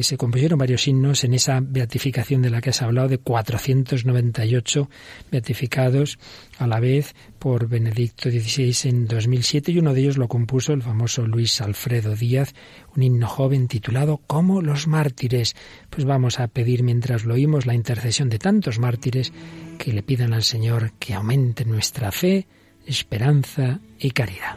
se 0.00 0.16
compusieron 0.16 0.58
varios 0.58 0.86
himnos 0.86 1.24
en 1.24 1.34
esa 1.34 1.60
beatificación 1.60 2.42
de 2.42 2.50
la 2.50 2.60
que 2.60 2.70
has 2.70 2.82
hablado, 2.82 3.08
de 3.08 3.18
498 3.18 4.88
beatificados 5.30 6.18
a 6.58 6.66
la 6.66 6.78
vez 6.80 7.14
por 7.38 7.68
Benedicto 7.68 8.30
XVI 8.30 8.88
en 8.88 9.06
2007 9.06 9.72
y 9.72 9.78
uno 9.78 9.94
de 9.94 10.02
ellos 10.02 10.18
lo 10.18 10.28
compuso 10.28 10.72
el 10.72 10.82
famoso 10.82 11.26
Luis 11.26 11.60
Alfredo 11.60 12.14
Díaz, 12.14 12.54
un 12.94 13.02
himno 13.02 13.26
joven 13.26 13.66
titulado 13.66 14.20
Como 14.26 14.60
los 14.60 14.86
mártires. 14.86 15.56
Pues 15.88 16.04
vamos 16.04 16.38
a 16.38 16.48
pedir 16.48 16.82
mientras 16.82 17.24
lo 17.24 17.34
oímos 17.34 17.66
la 17.66 17.74
intercesión 17.74 18.28
de 18.28 18.38
tantos 18.38 18.78
mártires 18.78 19.32
que 19.78 19.92
le 19.92 20.02
pidan 20.02 20.34
al 20.34 20.42
Señor 20.42 20.92
que 20.98 21.14
aumente 21.14 21.64
nuestra 21.64 22.12
fe, 22.12 22.46
esperanza 22.86 23.80
y 23.98 24.10
caridad. 24.10 24.56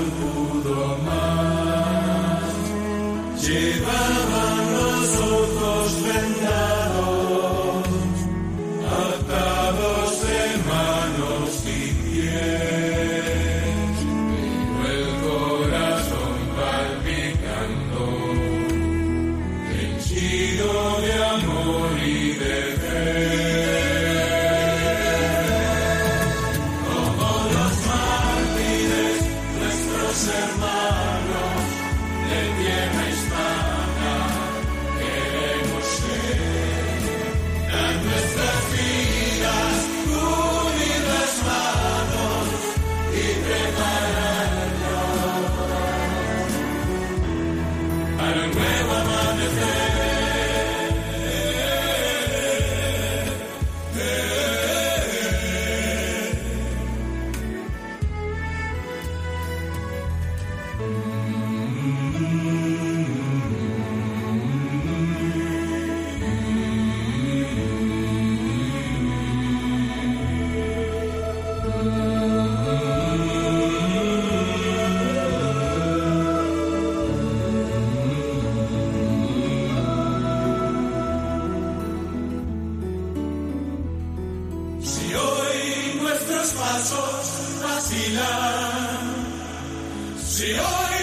Si 90.41 90.53
hoy 90.57 91.00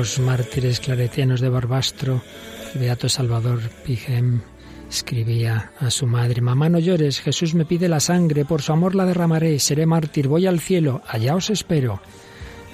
los 0.00 0.18
mártires 0.18 0.80
claretianos 0.80 1.42
de 1.42 1.50
Barbastro, 1.50 2.22
Beato 2.74 3.06
Salvador 3.10 3.60
Pigem, 3.84 4.40
escribía 4.88 5.72
a 5.78 5.90
su 5.90 6.06
madre, 6.06 6.40
Mamá 6.40 6.70
no 6.70 6.78
llores, 6.78 7.20
Jesús 7.20 7.52
me 7.52 7.66
pide 7.66 7.86
la 7.86 8.00
sangre, 8.00 8.46
por 8.46 8.62
su 8.62 8.72
amor 8.72 8.94
la 8.94 9.04
derramaré, 9.04 9.58
seré 9.58 9.84
mártir, 9.84 10.26
voy 10.26 10.46
al 10.46 10.58
cielo, 10.58 11.02
allá 11.06 11.34
os 11.34 11.50
espero. 11.50 12.00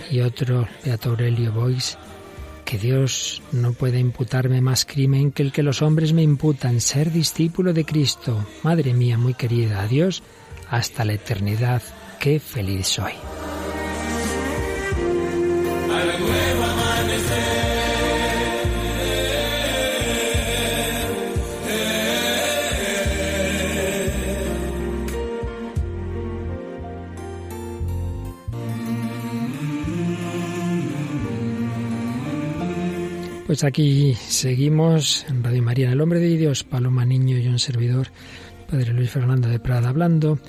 Y 0.09 0.20
otro, 0.20 0.68
Beato 0.85 1.11
Aurelio 1.11 1.53
Bois, 1.53 1.99
que 2.64 2.79
Dios 2.79 3.43
no 3.51 3.72
puede 3.72 3.99
imputarme 3.99 4.61
más 4.61 4.85
crimen 4.85 5.33
que 5.33 5.43
el 5.43 5.51
que 5.51 5.64
los 5.64 5.83
hombres 5.83 6.12
me 6.12 6.22
imputan, 6.22 6.81
ser 6.81 7.11
discípulo 7.11 7.72
de 7.72 7.85
Cristo. 7.85 8.47
Madre 8.62 8.95
mía 8.95 9.18
muy 9.18 9.35
querida, 9.35 9.83
adiós, 9.83 10.22
hasta 10.70 11.05
la 11.05 11.14
eternidad, 11.14 11.83
qué 12.20 12.39
feliz 12.39 12.87
soy. 12.87 13.14
Pues 33.47 33.62
aquí 33.62 34.14
seguimos 34.14 35.24
en 35.28 35.44
Radio 35.44 35.62
María, 35.62 35.86
en 35.86 35.92
el 35.92 36.01
Hombre 36.01 36.18
de 36.18 36.36
Dios, 36.36 36.64
Paloma 36.64 37.05
Niño 37.05 37.38
y 37.38 37.47
un 37.47 37.61
servidor, 37.61 38.09
Padre 38.68 38.92
Luis 38.92 39.09
Fernando 39.09 39.49
de 39.49 39.61
Prada, 39.61 39.88
hablando 39.88 40.40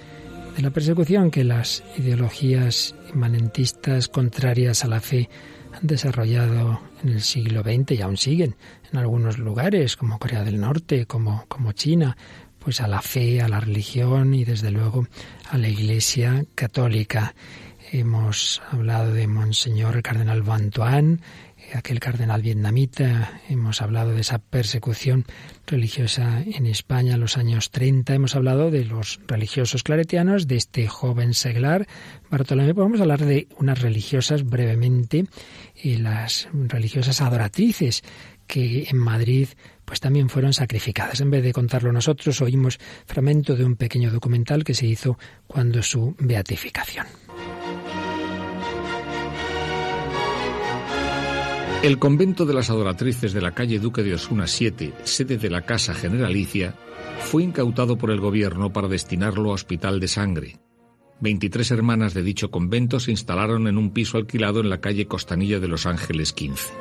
de 0.56 0.64
la 0.64 0.72
persecución 0.72 1.30
que 1.30 1.44
las 1.44 1.84
ideologías 1.96 2.96
inmanentistas 3.14 4.08
contrarias 4.08 4.84
a 4.84 4.88
la 4.88 5.00
fe 5.00 5.30
han 5.74 5.86
desarrollado 5.86 6.82
en 7.04 7.10
el 7.10 7.22
siglo 7.22 7.62
XX 7.62 7.92
y 7.92 8.02
aún 8.02 8.18
siguen 8.18 8.56
en 8.92 8.98
algunos 8.98 9.38
lugares, 9.38 9.96
como 9.96 10.18
Corea 10.18 10.44
del 10.44 10.60
Norte, 10.60 11.06
como, 11.06 11.46
como 11.48 11.74
China, 11.74 12.18
pues 12.58 12.82
a 12.82 12.88
la 12.88 13.04
fe, 13.04 13.42
a 13.42 13.48
la 13.48 13.60
religión 13.60 14.34
y 14.34 14.44
desde 14.44 14.72
luego 14.72 15.06
a 15.52 15.60
la 15.60 15.68
Iglesia 15.68 16.46
católica. 16.56 17.36
Hemos 17.92 18.62
hablado 18.72 19.14
de 19.14 19.28
Monseñor 19.28 20.02
Cardenal 20.02 20.42
Van 20.42 20.72
aquel 21.74 22.00
cardenal 22.00 22.42
vietnamita, 22.42 23.42
hemos 23.50 23.82
hablado 23.82 24.14
de 24.14 24.22
esa 24.22 24.40
persecución 24.40 25.26
religiosa 25.66 26.42
en 26.46 26.66
España 26.66 27.16
en 27.16 27.20
los 27.20 27.38
años 27.38 27.72
30, 27.72 28.14
hemos 28.14 28.36
hablado 28.36 28.72
de 28.72 28.86
los 28.86 29.20
religiosos 29.28 29.84
claretianos, 29.84 30.48
de 30.48 30.56
este 30.56 30.88
joven 30.88 31.34
seglar 31.34 31.88
Bartolomé, 32.30 32.74
Podemos 32.74 33.02
hablar 33.02 33.26
de 33.26 33.48
unas 33.58 33.82
religiosas 33.82 34.44
brevemente, 34.44 35.26
y 35.76 35.98
las 35.98 36.48
religiosas 36.54 37.22
adoratrices 37.22 38.04
que 38.48 38.88
en 38.90 38.98
Madrid 38.98 39.50
pues 39.86 40.00
también 40.00 40.30
fueron 40.30 40.54
sacrificadas. 40.54 41.22
En 41.22 41.30
vez 41.30 41.44
de 41.44 41.54
contarlo 41.54 41.94
nosotros, 41.94 42.42
oímos 42.42 42.78
fragmento 43.06 43.56
de 43.56 43.64
un 43.64 43.76
pequeño 43.76 44.12
documental 44.12 44.64
que 44.64 44.74
se 44.74 44.86
hizo 44.86 45.18
cuando 45.48 45.82
su 45.82 46.16
beatificación. 46.20 47.08
El 51.84 52.00
convento 52.00 52.48
de 52.48 52.56
las 52.56 52.72
adoratrices 52.72 53.34
de 53.34 53.42
la 53.42 53.52
calle 53.52 53.78
Duque 53.78 54.02
de 54.02 54.16
Osuna 54.16 54.48
7, 54.48 54.94
sede 55.04 55.38
de 55.38 55.50
la 55.52 55.62
Casa 55.62 55.94
Generalicia, 55.94 56.74
fue 57.20 57.44
incautado 57.44 58.00
por 58.00 58.10
el 58.10 58.20
gobierno 58.20 58.74
para 58.74 58.88
destinarlo 58.88 59.52
a 59.52 59.54
hospital 59.54 60.00
de 60.00 60.08
sangre. 60.08 60.58
23 61.22 61.70
hermanas 61.70 62.16
de 62.16 62.24
dicho 62.24 62.50
convento 62.50 63.00
se 63.00 63.12
instalaron 63.12 63.68
en 63.68 63.78
un 63.78 63.92
piso 63.92 64.18
alquilado 64.18 64.60
en 64.60 64.72
la 64.72 64.82
calle 64.82 65.06
Costanilla 65.06 65.60
de 65.60 65.68
Los 65.68 65.86
Ángeles 65.86 66.34
15. 66.34 66.74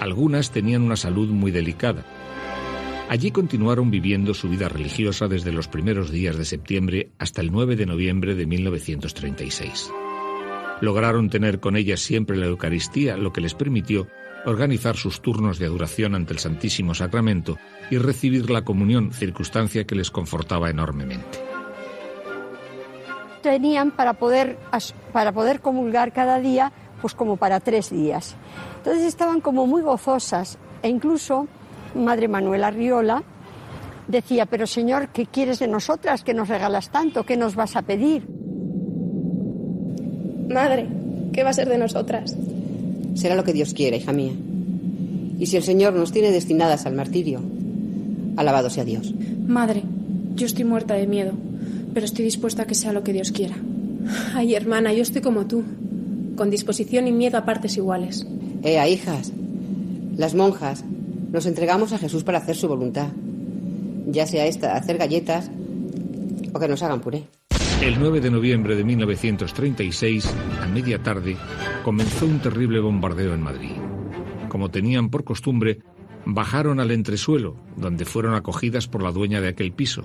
Algunas 0.00 0.52
tenían 0.52 0.82
una 0.82 0.96
salud 0.96 1.28
muy 1.28 1.50
delicada. 1.50 2.06
Allí 3.08 3.32
continuaron 3.32 3.90
viviendo 3.90 4.32
su 4.32 4.48
vida 4.48 4.68
religiosa 4.68 5.26
desde 5.26 5.50
los 5.50 5.66
primeros 5.66 6.12
días 6.12 6.36
de 6.36 6.44
septiembre 6.44 7.10
hasta 7.18 7.40
el 7.40 7.50
9 7.50 7.74
de 7.74 7.86
noviembre 7.86 8.36
de 8.36 8.46
1936. 8.46 9.90
Lograron 10.80 11.28
tener 11.28 11.60
con 11.60 11.76
ellas 11.76 12.00
siempre 12.00 12.36
la 12.36 12.46
Eucaristía, 12.46 13.16
lo 13.16 13.32
que 13.32 13.40
les 13.40 13.54
permitió 13.54 14.06
organizar 14.44 14.96
sus 14.96 15.20
turnos 15.20 15.58
de 15.58 15.66
adoración 15.66 16.14
ante 16.14 16.32
el 16.32 16.38
Santísimo 16.38 16.94
Sacramento 16.94 17.58
y 17.90 17.98
recibir 17.98 18.50
la 18.50 18.62
comunión, 18.62 19.12
circunstancia 19.12 19.84
que 19.84 19.94
les 19.94 20.10
confortaba 20.10 20.70
enormemente. 20.70 21.38
Tenían 23.42 23.90
para 23.90 24.14
poder, 24.14 24.58
para 25.12 25.32
poder 25.32 25.60
comulgar 25.60 26.12
cada 26.12 26.38
día, 26.40 26.72
pues 27.00 27.14
como 27.14 27.36
para 27.36 27.60
tres 27.60 27.90
días. 27.90 28.36
Entonces 28.78 29.04
estaban 29.04 29.40
como 29.40 29.66
muy 29.66 29.82
gozosas 29.82 30.58
e 30.82 30.88
incluso 30.88 31.46
Madre 31.94 32.28
Manuela 32.28 32.70
Riola 32.70 33.22
decía, 34.06 34.46
pero 34.46 34.66
Señor, 34.66 35.08
¿qué 35.08 35.26
quieres 35.26 35.58
de 35.58 35.68
nosotras? 35.68 36.24
¿Qué 36.24 36.34
nos 36.34 36.48
regalas 36.48 36.90
tanto? 36.90 37.24
¿Qué 37.24 37.36
nos 37.36 37.54
vas 37.54 37.76
a 37.76 37.82
pedir? 37.82 38.26
Madre, 40.48 40.86
¿qué 41.32 41.42
va 41.42 41.50
a 41.50 41.54
ser 41.54 41.68
de 41.68 41.78
nosotras? 41.78 42.36
Será 43.14 43.34
lo 43.34 43.44
que 43.44 43.52
Dios 43.52 43.74
quiera, 43.74 43.96
hija 43.96 44.12
mía. 44.12 44.32
Y 45.38 45.46
si 45.46 45.56
el 45.56 45.62
Señor 45.62 45.92
nos 45.92 46.12
tiene 46.12 46.30
destinadas 46.30 46.86
al 46.86 46.94
martirio, 46.94 47.40
alabado 48.36 48.70
sea 48.70 48.84
Dios. 48.84 49.14
Madre, 49.46 49.82
yo 50.34 50.46
estoy 50.46 50.64
muerta 50.64 50.94
de 50.94 51.06
miedo, 51.06 51.32
pero 51.92 52.06
estoy 52.06 52.24
dispuesta 52.24 52.62
a 52.62 52.66
que 52.66 52.74
sea 52.74 52.92
lo 52.92 53.04
que 53.04 53.12
Dios 53.12 53.32
quiera. 53.32 53.56
Ay, 54.34 54.54
hermana, 54.54 54.92
yo 54.92 55.02
estoy 55.02 55.20
como 55.20 55.46
tú, 55.46 55.62
con 56.36 56.50
disposición 56.50 57.06
y 57.08 57.12
miedo 57.12 57.38
a 57.38 57.44
partes 57.44 57.76
iguales. 57.76 58.26
Ea, 58.62 58.88
hijas, 58.88 59.32
las 60.16 60.34
monjas 60.34 60.84
nos 61.30 61.46
entregamos 61.46 61.92
a 61.92 61.98
Jesús 61.98 62.24
para 62.24 62.38
hacer 62.38 62.56
su 62.56 62.68
voluntad, 62.68 63.08
ya 64.06 64.26
sea 64.26 64.46
esta, 64.46 64.76
hacer 64.76 64.96
galletas 64.98 65.50
o 66.52 66.58
que 66.58 66.68
nos 66.68 66.82
hagan 66.82 67.00
puré. 67.00 67.24
El 67.80 68.00
9 68.00 68.20
de 68.20 68.30
noviembre 68.32 68.74
de 68.74 68.82
1936, 68.82 70.34
a 70.60 70.66
media 70.66 71.00
tarde, 71.00 71.36
comenzó 71.84 72.26
un 72.26 72.40
terrible 72.40 72.80
bombardeo 72.80 73.34
en 73.34 73.40
Madrid. 73.40 73.76
Como 74.48 74.68
tenían 74.68 75.10
por 75.10 75.22
costumbre, 75.22 75.78
bajaron 76.24 76.80
al 76.80 76.90
entresuelo, 76.90 77.54
donde 77.76 78.04
fueron 78.04 78.34
acogidas 78.34 78.88
por 78.88 79.04
la 79.04 79.12
dueña 79.12 79.40
de 79.40 79.48
aquel 79.48 79.70
piso, 79.70 80.02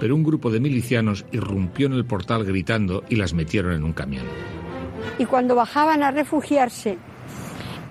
pero 0.00 0.16
un 0.16 0.22
grupo 0.22 0.50
de 0.50 0.60
milicianos 0.60 1.26
irrumpió 1.30 1.88
en 1.88 1.92
el 1.92 2.06
portal 2.06 2.42
gritando 2.44 3.04
y 3.10 3.16
las 3.16 3.34
metieron 3.34 3.74
en 3.74 3.84
un 3.84 3.92
camión. 3.92 4.24
Y 5.18 5.26
cuando 5.26 5.54
bajaban 5.54 6.02
a 6.02 6.10
refugiarse, 6.10 6.96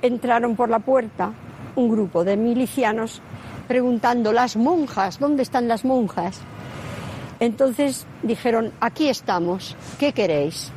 entraron 0.02 0.56
por 0.56 0.70
la 0.70 0.80
puerta 0.80 1.34
un 1.76 1.90
grupo 1.90 2.24
de 2.24 2.36
milicianos 2.36 3.22
preguntando, 3.68 4.34
las 4.34 4.58
monjas, 4.58 5.20
¿dónde 5.20 5.44
están 5.44 5.68
las 5.68 5.86
monjas? 5.86 6.42
Entonces 7.40 8.06
dijeron, 8.24 8.72
aquí 8.80 9.08
estamos, 9.08 9.76
¿qué 10.00 10.14
queréis? 10.14 10.72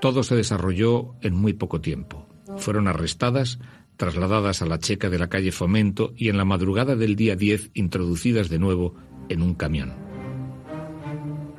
Todo 0.00 0.22
se 0.22 0.36
desarrolló 0.36 1.14
en 1.22 1.34
muy 1.34 1.54
poco 1.54 1.80
tiempo. 1.80 2.28
Fueron 2.58 2.88
arrestadas, 2.88 3.58
trasladadas 3.96 4.62
a 4.62 4.66
la 4.66 4.78
checa 4.78 5.08
de 5.10 5.18
la 5.18 5.28
calle 5.28 5.50
Fomento 5.50 6.12
y 6.16 6.28
en 6.28 6.36
la 6.36 6.44
madrugada 6.44 6.94
del 6.94 7.16
día 7.16 7.36
10 7.36 7.70
introducidas 7.74 8.48
de 8.48 8.58
nuevo 8.58 8.94
en 9.28 9.42
un 9.42 9.54
camión. 9.54 9.94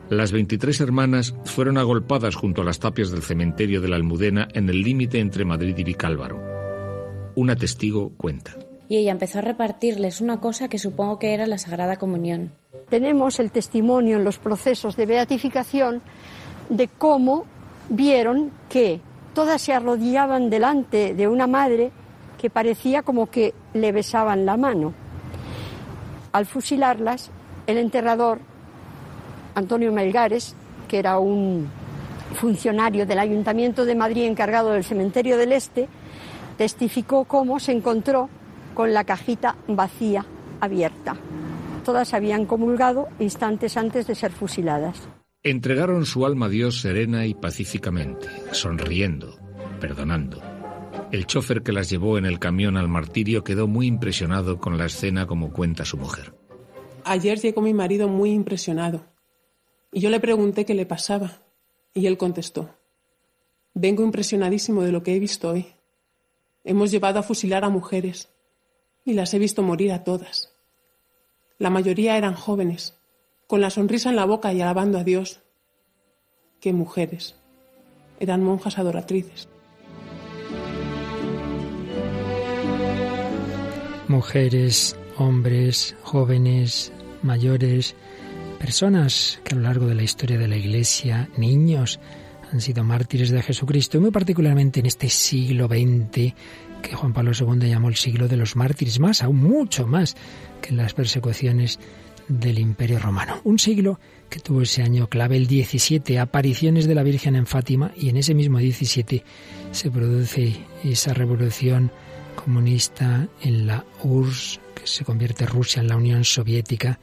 Las 0.10 0.32
23 0.32 0.80
hermanas 0.82 1.36
fueron 1.46 1.80
agolpadas 1.80 2.36
junto 2.36 2.62
a 2.62 2.66
las 2.66 2.80
tapias 2.80 3.10
del 3.10 3.24
cementerio 3.24 3.82
de 3.82 3.88
la 3.88 3.96
Almudena 3.96 4.48
en 4.54 4.70
el 4.70 4.82
límite 4.82 5.20
entre 5.20 5.46
Madrid 5.46 5.76
y 5.78 5.84
Vicálvaro. 5.84 6.40
Una 7.34 7.56
testigo 7.56 8.14
cuenta. 8.16 8.56
Y 8.88 8.98
ella 8.98 9.12
empezó 9.12 9.40
a 9.40 9.42
repartirles 9.42 10.22
una 10.22 10.40
cosa 10.40 10.68
que 10.68 10.78
supongo 10.78 11.20
que 11.20 11.34
era 11.34 11.48
la 11.48 11.58
Sagrada 11.58 11.98
Comunión 11.98 12.52
tenemos 12.90 13.40
el 13.40 13.52
testimonio 13.52 14.18
en 14.18 14.24
los 14.24 14.38
procesos 14.38 14.96
de 14.96 15.06
beatificación 15.06 16.02
de 16.70 16.88
cómo 16.88 17.46
vieron 17.90 18.52
que 18.70 19.00
todas 19.34 19.62
se 19.62 19.74
arrodillaban 19.74 20.50
delante 20.50 21.14
de 21.14 21.28
una 21.28 21.48
madre 21.48 21.92
que 22.40 22.50
parecía 22.50 23.02
como 23.02 23.30
que 23.30 23.54
le 23.74 23.92
besaban 23.92 24.46
la 24.46 24.58
mano. 24.58 24.94
Al 26.32 26.46
fusilarlas, 26.46 27.32
el 27.68 27.78
enterrador, 27.78 28.40
Antonio 29.56 29.92
Melgares, 29.92 30.56
que 30.88 31.00
era 31.00 31.18
un 31.20 31.70
funcionario 32.34 33.06
del 33.06 33.20
Ayuntamiento 33.20 33.86
de 33.86 33.96
Madrid 33.96 34.26
encargado 34.26 34.72
del 34.72 34.84
Cementerio 34.84 35.38
del 35.38 35.54
Este, 35.54 35.88
testificó 36.58 37.26
cómo 37.26 37.60
se 37.60 37.72
encontró 37.72 38.30
con 38.76 38.94
la 38.94 39.06
cajita 39.06 39.56
vacía, 39.68 40.24
abierta 40.62 41.18
todas 41.86 42.14
habían 42.14 42.46
comulgado 42.46 43.08
instantes 43.20 43.78
antes 43.78 44.08
de 44.08 44.16
ser 44.16 44.32
fusiladas. 44.32 45.08
Entregaron 45.44 46.06
su 46.06 46.26
alma 46.26 46.48
a 46.48 46.50
Dios 46.50 46.82
serena 46.82 47.28
y 47.28 47.36
pacíficamente, 47.36 48.28
sonriendo, 48.52 49.40
perdonando. 49.80 50.42
El 51.12 51.28
chofer 51.28 51.62
que 51.62 51.72
las 51.72 51.90
llevó 51.90 52.18
en 52.18 52.26
el 52.26 52.40
camión 52.40 52.76
al 52.76 52.90
martirio 52.90 53.44
quedó 53.44 53.68
muy 53.68 53.86
impresionado 53.86 54.60
con 54.60 54.78
la 54.78 54.88
escena 54.88 55.28
como 55.28 55.54
cuenta 55.54 55.86
su 55.86 55.98
mujer. 55.98 56.34
Ayer 57.04 57.40
llegó 57.40 57.62
mi 57.62 57.76
marido 57.76 58.10
muy 58.10 58.32
impresionado 58.32 59.06
y 59.92 60.00
yo 60.00 60.10
le 60.10 60.20
pregunté 60.20 60.66
qué 60.66 60.74
le 60.74 60.88
pasaba 60.88 61.34
y 61.94 62.08
él 62.08 62.18
contestó, 62.18 62.72
vengo 63.76 64.04
impresionadísimo 64.04 64.82
de 64.82 64.92
lo 64.92 65.04
que 65.04 65.16
he 65.16 65.20
visto 65.20 65.52
hoy. 65.52 65.68
Hemos 66.64 66.90
llevado 66.90 67.20
a 67.20 67.24
fusilar 67.24 67.64
a 67.64 67.70
mujeres 67.70 68.30
y 69.06 69.14
las 69.14 69.34
he 69.34 69.40
visto 69.40 69.62
morir 69.62 69.94
a 69.94 70.04
todas. 70.04 70.52
La 71.60 71.70
mayoría 71.70 72.18
eran 72.18 72.34
jóvenes, 72.34 72.96
con 73.48 73.62
la 73.62 73.70
sonrisa 73.70 74.10
en 74.10 74.16
la 74.16 74.26
boca 74.26 74.52
y 74.52 74.62
alabando 74.62 74.98
a 74.98 75.04
Dios. 75.04 75.42
¡Qué 76.60 76.74
mujeres! 76.74 77.36
Eran 78.20 78.44
monjas 78.44 78.78
adoratrices. 78.80 79.48
Mujeres, 84.08 84.98
hombres, 85.18 85.96
jóvenes, 86.02 86.92
mayores, 87.22 87.96
personas 88.60 89.40
que 89.44 89.54
a 89.54 89.58
lo 89.58 89.64
largo 89.64 89.86
de 89.86 89.96
la 89.96 90.04
historia 90.04 90.38
de 90.38 90.48
la 90.48 90.58
Iglesia, 90.58 91.30
niños, 91.38 92.00
han 92.52 92.62
sido 92.62 92.84
mártires 92.84 93.30
de 93.30 93.42
Jesucristo, 93.42 93.98
y 93.98 94.02
muy 94.02 94.12
particularmente 94.12 94.80
en 94.80 94.86
este 94.86 95.10
siglo 95.10 95.68
XX 95.68 96.34
que 96.88 96.96
Juan 96.96 97.14
Pablo 97.14 97.32
II 97.38 97.68
llamó 97.68 97.90
el 97.90 97.96
siglo 97.96 98.28
de 98.28 98.38
los 98.38 98.56
mártires, 98.56 99.00
más, 99.00 99.24
aún 99.24 99.38
mucho 99.38 99.88
más 99.88 100.16
que 100.62 100.74
las 100.74 100.94
persecuciones 100.94 101.80
del 102.28 102.60
Imperio 102.60 103.00
Romano. 103.00 103.42
Un 103.44 103.60
siglo 103.60 104.00
que 104.30 104.40
tuvo 104.40 104.62
ese 104.62 104.82
año 104.82 105.08
clave, 105.08 105.38
el 105.38 105.48
17, 105.48 106.20
apariciones 106.20 106.88
de 106.88 106.96
la 106.96 107.04
Virgen 107.04 107.36
en 107.36 107.46
Fátima, 107.46 107.92
y 107.96 108.10
en 108.10 108.18
ese 108.18 108.34
mismo 108.34 108.60
17 108.60 109.24
se 109.72 109.92
produce 109.92 110.56
esa 110.84 111.14
revolución 111.14 111.92
comunista 112.36 113.28
en 113.42 113.68
la 113.68 113.86
URSS, 114.04 114.60
que 114.76 114.88
se 114.88 115.06
convierte 115.06 115.46
Rusia 115.46 115.82
en 115.82 115.88
la 115.88 115.98
Unión 115.98 116.24
Soviética, 116.24 117.00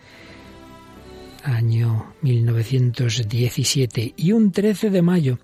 año 1.42 2.14
1917, 2.22 4.14
y 4.16 4.32
un 4.32 4.52
13 4.52 4.90
de 4.90 5.02
mayo 5.02 5.38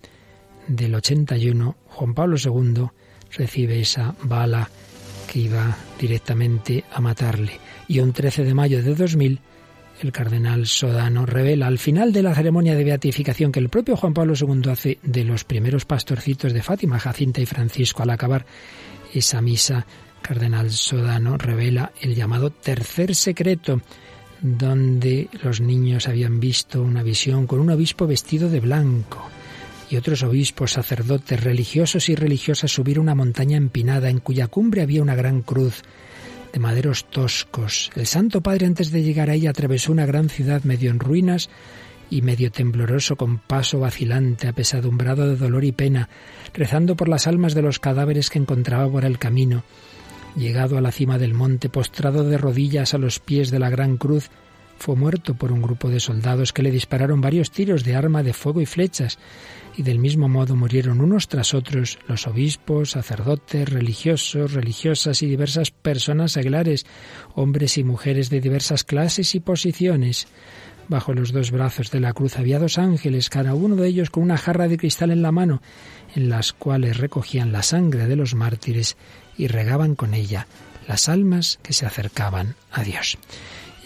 del 0.69 0.95
81, 0.95 1.77
Juan 1.87 2.15
Pablo 2.15 2.37
II 2.43 2.89
recibe 3.33 3.81
esa 3.81 4.15
bala 4.23 4.69
que 5.31 5.41
iba 5.41 5.77
directamente 6.01 6.85
a 6.93 7.01
matarle. 7.01 7.61
Y 7.87 8.01
un 8.01 8.13
13 8.13 8.45
de 8.45 8.55
mayo 8.55 8.83
de 8.83 8.95
2000, 8.95 9.41
el 10.03 10.13
cardenal 10.13 10.67
Sodano 10.67 11.27
revela 11.27 11.67
al 11.67 11.79
final 11.79 12.13
de 12.13 12.23
la 12.23 12.35
ceremonia 12.35 12.75
de 12.75 12.85
beatificación 12.85 13.53
que 13.53 13.61
el 13.61 13.69
propio 13.69 13.97
Juan 13.97 14.15
Pablo 14.15 14.35
II 14.39 14.71
hace 14.71 14.99
de 15.03 15.25
los 15.25 15.45
primeros 15.45 15.85
pastorcitos 15.85 16.53
de 16.53 16.63
Fátima, 16.63 16.99
Jacinta 16.99 17.41
y 17.41 17.47
Francisco, 17.47 18.03
al 18.03 18.11
acabar 18.11 18.47
esa 19.13 19.41
misa, 19.41 19.87
cardenal 20.23 20.71
Sodano 20.71 21.37
revela 21.37 21.93
el 22.01 22.15
llamado 22.15 22.51
tercer 22.51 23.15
secreto, 23.15 23.81
donde 24.41 25.29
los 25.43 25.61
niños 25.61 26.07
habían 26.07 26.39
visto 26.39 26.83
una 26.83 27.03
visión 27.03 27.47
con 27.47 27.61
un 27.61 27.71
obispo 27.71 28.07
vestido 28.07 28.49
de 28.49 28.61
blanco 28.61 29.29
y 29.91 29.97
otros 29.97 30.23
obispos, 30.23 30.73
sacerdotes, 30.73 31.43
religiosos 31.43 32.09
y 32.09 32.15
religiosas 32.15 32.71
subir 32.71 32.99
una 32.99 33.15
montaña 33.15 33.57
empinada 33.57 34.11
en 34.11 34.19
cuya 34.19 34.49
cumbre 34.49 34.83
había 34.83 35.03
una 35.03 35.15
gran 35.15 35.43
cruz 35.43 35.83
de 36.53 36.59
maderos 36.59 37.09
toscos. 37.11 37.91
El 37.95 38.07
Santo 38.07 38.41
Padre 38.41 38.67
antes 38.67 38.91
de 38.91 39.03
llegar 39.03 39.31
a 39.31 39.35
ella 39.35 39.51
atravesó 39.51 39.93
una 39.93 40.07
gran 40.07 40.29
ciudad 40.29 40.63
medio 40.65 40.91
en 40.91 40.99
ruinas 40.99 41.49
y 42.11 42.23
medio 42.23 42.51
tembloroso 42.51 43.17
con 43.17 43.39
paso 43.39 43.81
vacilante, 43.81 44.49
apesadumbrado 44.49 45.29
de 45.29 45.37
dolor 45.37 45.65
y 45.65 45.73
pena, 45.73 46.09
rezando 46.55 46.97
por 46.97 47.09
las 47.09 47.27
almas 47.27 47.55
de 47.55 47.63
los 47.63 47.79
cadáveres 47.79 48.31
que 48.31 48.39
encontraba 48.39 48.91
por 48.91 49.05
el 49.05 49.19
camino. 49.19 49.65
Llegado 50.37 50.79
a 50.79 50.81
la 50.81 50.93
cima 50.93 51.19
del 51.19 51.35
monte, 51.35 51.69
postrado 51.69 52.25
de 52.25 52.39
rodillas 52.39 52.95
a 52.95 52.99
los 52.99 53.19
pies 53.19 53.51
de 53.51 53.59
la 53.59 53.71
gran 53.71 53.97
cruz, 53.97 54.31
fue 54.79 54.95
muerto 54.95 55.35
por 55.35 55.53
un 55.53 55.61
grupo 55.61 55.91
de 55.91 56.01
soldados 56.01 56.53
que 56.53 56.63
le 56.63 56.71
dispararon 56.71 57.21
varios 57.21 57.51
tiros 57.51 57.85
de 57.85 57.97
arma 57.97 58.23
de 58.23 58.33
fuego 58.33 58.61
y 58.61 58.67
flechas, 58.67 59.19
y 59.77 59.83
del 59.83 59.99
mismo 59.99 60.29
modo 60.29 60.57
murieron 60.57 61.01
unos 61.01 61.29
tras 61.29 61.53
otros 61.53 61.99
los 62.09 62.27
obispos, 62.27 62.93
sacerdotes, 62.93 63.69
religiosos, 63.69 64.53
religiosas 64.53 65.23
y 65.23 65.27
diversas 65.27 65.71
personas 65.71 66.33
seglares, 66.33 66.87
hombres 67.35 67.77
y 67.77 67.85
mujeres 67.85 68.31
de 68.31 68.41
diversas 68.41 68.85
clases 68.85 69.35
y 69.35 69.41
posiciones. 69.41 70.29
Bajo 70.89 71.13
los 71.13 71.33
dos 71.33 71.51
brazos 71.51 71.91
de 71.91 72.01
la 72.01 72.15
cruz 72.15 72.39
había 72.39 72.59
dos 72.59 72.79
ángeles, 72.79 73.29
cada 73.29 73.55
uno 73.55 73.77
de 73.77 73.89
ellos 73.89 74.11
con 74.11 74.23
una 74.23 74.39
jarra 74.39 74.69
de 74.69 74.79
cristal 74.79 75.11
en 75.11 75.23
la 75.23 75.33
mano, 75.33 75.61
en 76.15 76.31
las 76.31 76.53
cuales 76.53 76.97
recogían 76.97 77.53
la 77.53 77.63
sangre 77.63 78.07
de 78.07 78.17
los 78.17 78.35
mártires 78.35 78.97
y 79.37 79.49
regaban 79.49 79.95
con 79.97 80.15
ella 80.15 80.47
las 80.87 81.09
almas 81.11 81.59
que 81.63 81.75
se 81.75 81.85
acercaban 81.85 82.55
a 82.73 82.83
Dios. 82.83 83.19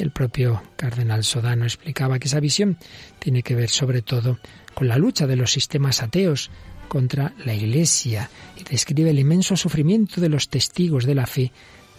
El 0.02 0.10
propio 0.10 0.60
cardenal 0.74 1.22
Sodano 1.22 1.64
explicaba 1.64 2.18
que 2.18 2.26
esa 2.26 2.40
visión 2.40 2.76
tiene 3.20 3.44
que 3.44 3.54
ver 3.54 3.70
sobre 3.70 4.02
todo 4.02 4.40
con 4.74 4.88
la 4.88 4.98
lucha 4.98 5.28
de 5.28 5.36
los 5.36 5.52
sistemas 5.52 6.02
ateos 6.02 6.50
contra 6.88 7.34
la 7.44 7.54
Iglesia 7.54 8.28
y 8.58 8.64
describe 8.64 9.10
el 9.10 9.20
inmenso 9.20 9.56
sufrimiento 9.56 10.20
de 10.20 10.28
los 10.28 10.48
testigos 10.48 11.06
de 11.06 11.14
la 11.14 11.26
fe 11.26 11.52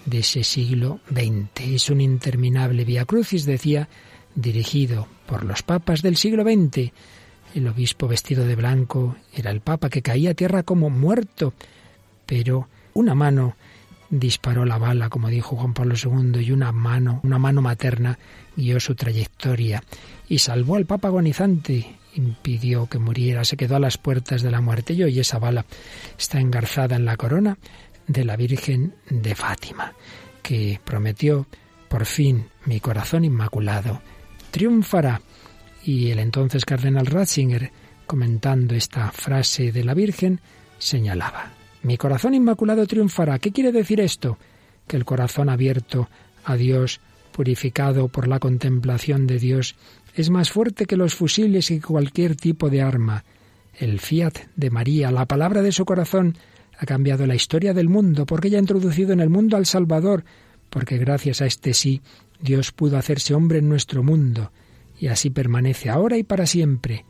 de 0.06 0.20
ese 0.20 0.43
siglo 0.43 0.99
XX. 1.10 1.62
Es 1.62 1.89
un 1.89 2.01
interminable 2.01 2.84
vía 2.84 3.06
crucis, 3.06 3.45
decía, 3.45 3.88
dirigido 4.36 5.08
por 5.26 5.45
los 5.45 5.64
papas 5.64 6.01
del 6.01 6.18
siglo 6.18 6.43
XX. 6.43 6.91
El 7.56 7.70
obispo 7.70 8.10
vestido 8.10 8.45
de 8.45 8.58
blanco 8.58 9.16
era 9.34 9.49
el 9.49 9.62
papa 9.62 9.89
que 9.89 10.01
caía 10.01 10.32
a 10.32 10.34
tierra 10.34 10.64
como 10.64 10.89
muerto, 10.89 11.54
pero 12.26 12.68
una 12.95 13.16
mano 13.16 13.56
disparó 14.20 14.64
la 14.66 14.78
bala, 14.78 15.09
como 15.09 15.30
dijo 15.30 15.55
Juan 15.55 15.74
Pablo 15.74 15.95
II, 15.95 16.39
y 16.39 16.51
una 16.51 16.72
mano, 16.72 17.20
una 17.24 17.39
mano 17.39 17.61
materna, 17.61 18.20
guió 18.55 18.80
su 18.80 18.93
trayectoria 18.93 19.84
y 20.28 20.38
salvó 20.38 20.76
al 20.76 20.86
Papa 20.86 21.07
agonizante, 21.07 21.97
impidió 22.14 22.86
que 22.86 22.99
muriera, 22.99 23.43
se 23.43 23.57
quedó 23.57 23.78
a 23.78 23.80
las 23.80 23.97
puertas 23.97 24.43
de 24.43 24.51
la 24.51 24.61
muerte 24.61 24.93
y 24.93 25.03
hoy 25.03 25.20
esa 25.20 25.39
bala 25.39 25.66
está 26.18 26.39
engarzada 26.39 26.95
en 26.95 27.05
la 27.05 27.18
corona 27.18 27.57
de 28.05 28.24
la 28.24 28.36
Virgen 28.36 28.93
de 29.09 29.34
Fátima, 29.34 29.93
que 30.43 30.80
prometió, 30.84 31.47
por 31.89 32.05
fin, 32.05 32.45
mi 32.66 32.80
corazón 32.80 33.26
inmaculado 33.26 34.01
triunfará. 34.51 35.22
Y 35.84 36.11
el 36.11 36.20
entonces 36.20 36.66
cardenal 36.66 37.07
Ratzinger, 37.07 37.72
comentando 38.05 38.76
esta 38.76 39.11
frase 39.11 39.72
de 39.72 39.84
la 39.84 39.95
Virgen, 39.95 40.39
señalaba, 40.78 41.51
mi 41.84 41.98
corazón 41.98 42.34
inmaculado 42.34 42.88
triunfará. 42.88 43.40
¿Qué 43.40 43.52
quiere 43.52 43.72
decir 43.72 44.00
esto? 44.00 44.38
Que 44.88 44.98
el 44.98 45.06
corazón 45.06 45.50
abierto 45.50 46.10
a 46.46 46.56
Dios, 46.56 47.02
purificado 47.32 48.08
por 48.08 48.28
la 48.28 48.40
contemplación 48.40 49.28
de 49.28 49.38
Dios, 49.38 49.76
es 50.16 50.30
más 50.30 50.50
fuerte 50.50 50.86
que 50.86 50.98
los 50.98 51.16
fusiles 51.16 51.72
y 51.72 51.80
cualquier 51.80 52.36
tipo 52.36 52.70
de 52.70 52.82
arma. 52.82 53.24
El 53.78 54.00
fiat 54.00 54.38
de 54.56 54.70
María, 54.70 55.12
la 55.12 55.26
palabra 55.26 55.62
de 55.62 55.72
su 55.72 55.86
corazón, 55.86 56.38
ha 56.78 56.86
cambiado 56.86 57.26
la 57.26 57.36
historia 57.36 57.74
del 57.74 57.90
mundo, 57.90 58.26
porque 58.26 58.48
ella 58.48 58.58
ha 58.58 58.62
introducido 58.62 59.14
en 59.14 59.20
el 59.20 59.30
mundo 59.30 59.58
al 59.58 59.66
Salvador, 59.66 60.24
porque 60.70 60.98
gracias 60.98 61.42
a 61.42 61.46
este 61.46 61.74
sí 61.74 62.02
Dios 62.40 62.72
pudo 62.72 62.98
hacerse 62.98 63.34
hombre 63.34 63.60
en 63.60 63.70
nuestro 63.70 64.04
mundo, 64.04 64.52
y 65.00 65.08
así 65.08 65.30
permanece 65.30 65.90
ahora 65.90 66.18
y 66.18 66.24
para 66.24 66.46
siempre. 66.46 67.06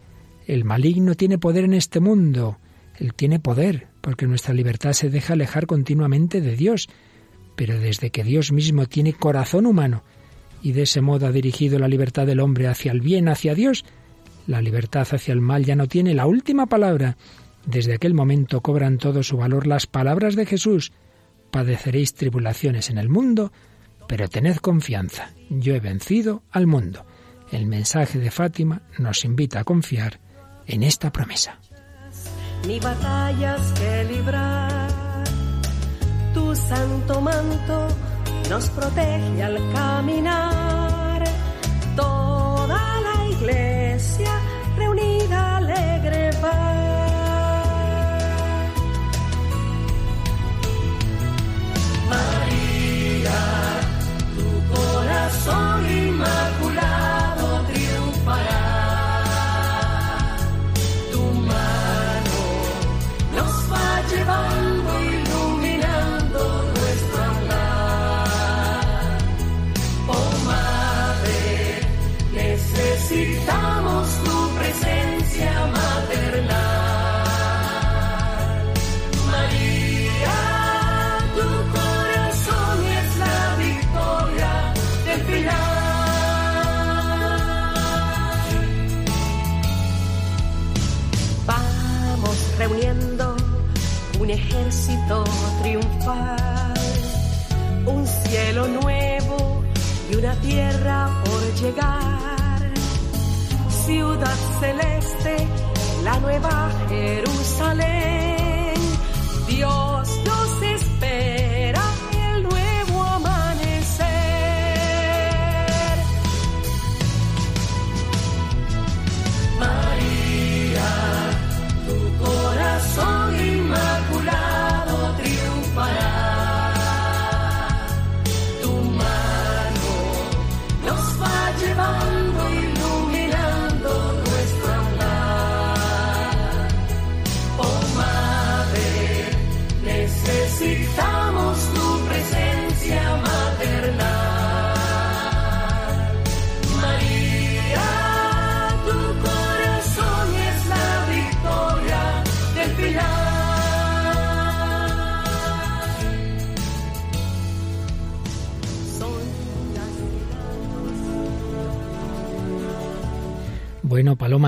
El 0.48 0.64
maligno 0.64 1.16
tiene 1.16 1.38
poder 1.38 1.66
en 1.66 1.74
este 1.74 2.00
mundo, 2.00 2.58
él 3.00 3.14
tiene 3.14 3.40
poder, 3.40 3.88
porque 4.02 4.28
nuestra 4.28 4.54
libertad 4.54 4.94
se 4.94 5.10
deja 5.10 5.34
alejar 5.34 5.66
continuamente 5.66 6.42
de 6.42 6.56
Dios, 6.56 6.90
pero 7.56 7.80
desde 7.80 8.10
que 8.10 8.24
Dios 8.24 8.52
mismo 8.52 8.86
tiene 8.86 9.14
corazón 9.14 9.66
humano 9.66 10.04
y 10.64 10.72
de 10.72 10.84
ese 10.84 11.02
modo 11.02 11.28
ha 11.28 11.32
dirigido 11.32 11.78
la 11.78 11.90
libertad 11.90 12.26
del 12.26 12.40
hombre 12.40 12.68
hacia 12.68 12.94
el 12.94 13.02
bien, 13.02 13.28
hacia 13.28 13.54
Dios, 13.54 13.84
la 14.48 14.62
libertad 14.62 15.06
hacia 15.12 15.34
el 15.34 15.42
mal 15.42 15.66
ya 15.66 15.76
no 15.76 15.88
tiene 15.88 16.14
la 16.14 16.26
última 16.26 16.66
palabra. 16.66 17.18
Desde 17.66 17.94
aquel 17.94 18.14
momento 18.14 18.62
cobran 18.62 18.98
todo 18.98 19.24
su 19.24 19.38
valor 19.38 19.68
las 19.68 19.88
palabras 19.88 20.36
de 20.36 20.46
Jesús. 20.46 20.94
Padeceréis 21.52 22.14
tribulaciones 22.14 22.90
en 22.90 22.98
el 22.98 23.10
mundo, 23.10 23.52
pero 24.08 24.28
tened 24.30 24.58
confianza. 24.58 25.32
Yo 25.50 25.76
he 25.76 25.80
vencido 25.80 26.44
al 26.50 26.66
mundo. 26.66 27.06
El 27.52 27.68
mensaje 27.68 28.20
de 28.20 28.32
Fátima 28.32 28.82
nos 28.98 29.26
invita 29.26 29.60
a 29.60 29.64
confiar 29.64 30.20
en 30.66 30.84
esta 30.84 31.12
promesa 31.12 31.60
ni 32.68 32.80
batallas 32.80 33.62
que 33.80 34.04
librar. 34.06 34.90
Tu 36.34 36.56
santo 36.56 37.22
manto 37.22 37.88
nos 38.50 38.70
protege 38.70 39.44
al 39.44 39.58
caminar. 39.74 41.24
Toda 41.96 42.82
la 43.08 43.28
iglesia 43.28 44.34
reunida 44.78 45.58
alegre 45.58 46.32
va. 46.44 46.74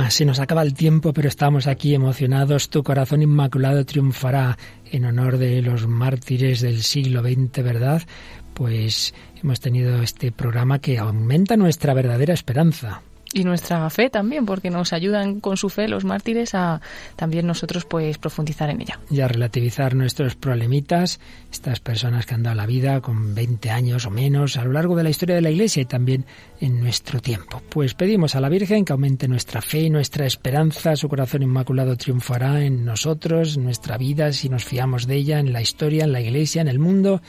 Se 0.10 0.26
nos 0.26 0.39
acaba 0.39 0.62
el 0.62 0.74
tiempo, 0.74 1.14
pero 1.14 1.28
estamos 1.28 1.68
aquí 1.68 1.95
emocionados. 1.95 2.70
Tu 2.70 2.84
corazón 2.84 3.22
inmaculado 3.22 3.86
triunfará 3.86 4.58
en 4.91 5.06
honor 5.06 5.38
de 5.38 5.62
los 5.62 5.88
mártires 5.88 6.62
del 6.62 6.84
siglo 6.84 7.22
XX, 7.22 7.64
¿verdad? 7.64 8.03
Pues 8.53 9.14
hemos 9.41 9.60
tenido 9.60 10.01
este 10.01 10.32
programa 10.32 10.80
que 10.80 10.97
aumenta 10.97 11.58
nuestra 11.58 11.93
verdadera 11.93 12.34
esperanza 12.34 13.01
y 13.36 13.44
nuestra 13.44 13.90
fe 13.90 14.10
también, 14.10 14.46
porque 14.46 14.70
nos 14.70 14.94
ayudan 14.94 15.42
con 15.42 15.58
su 15.58 15.68
fe 15.68 15.90
los 15.90 16.06
mártires 16.06 16.56
a 16.56 16.80
también 17.18 17.46
nosotros 17.46 17.84
pues 17.84 18.18
profundizar 18.18 18.70
en 18.70 18.80
ella. 18.80 18.98
Y 19.12 19.20
a 19.20 19.28
relativizar 19.28 19.94
nuestros 19.94 20.36
problemitas, 20.36 21.20
estas 21.52 21.82
personas 21.82 22.26
que 22.26 22.34
han 22.34 22.44
dado 22.44 22.56
la 22.56 22.66
vida 22.66 23.02
con 23.02 23.36
20 23.36 23.70
años 23.72 24.06
o 24.06 24.10
menos 24.10 24.56
a 24.56 24.64
lo 24.64 24.72
largo 24.72 24.96
de 24.96 25.04
la 25.04 25.10
historia 25.10 25.36
de 25.36 25.42
la 25.42 25.52
Iglesia 25.52 25.82
y 25.82 25.86
también 25.86 26.26
en 26.62 26.80
nuestro 26.80 27.20
tiempo. 27.20 27.62
Pues 27.68 27.94
pedimos 27.94 28.36
a 28.36 28.40
la 28.40 28.48
Virgen 28.48 28.86
que 28.86 28.94
aumente 28.94 29.28
nuestra 29.28 29.62
fe 29.62 29.82
y 29.82 29.90
nuestra 29.90 30.26
esperanza, 30.26 30.96
su 30.96 31.10
corazón 31.10 31.44
inmaculado 31.44 31.98
triunfará 31.98 32.64
en 32.64 32.86
nosotros, 32.86 33.58
en 33.58 33.66
nuestra 33.66 33.98
vida, 33.98 34.32
si 34.32 34.48
nos 34.48 34.64
fiamos 34.64 35.08
de 35.08 35.16
ella, 35.16 35.40
en 35.40 35.52
la 35.52 35.62
historia, 35.62 36.06
en 36.06 36.14
la 36.14 36.22
Iglesia, 36.22 36.62
en 36.62 36.70
el 36.70 36.80
mundo 36.80 37.22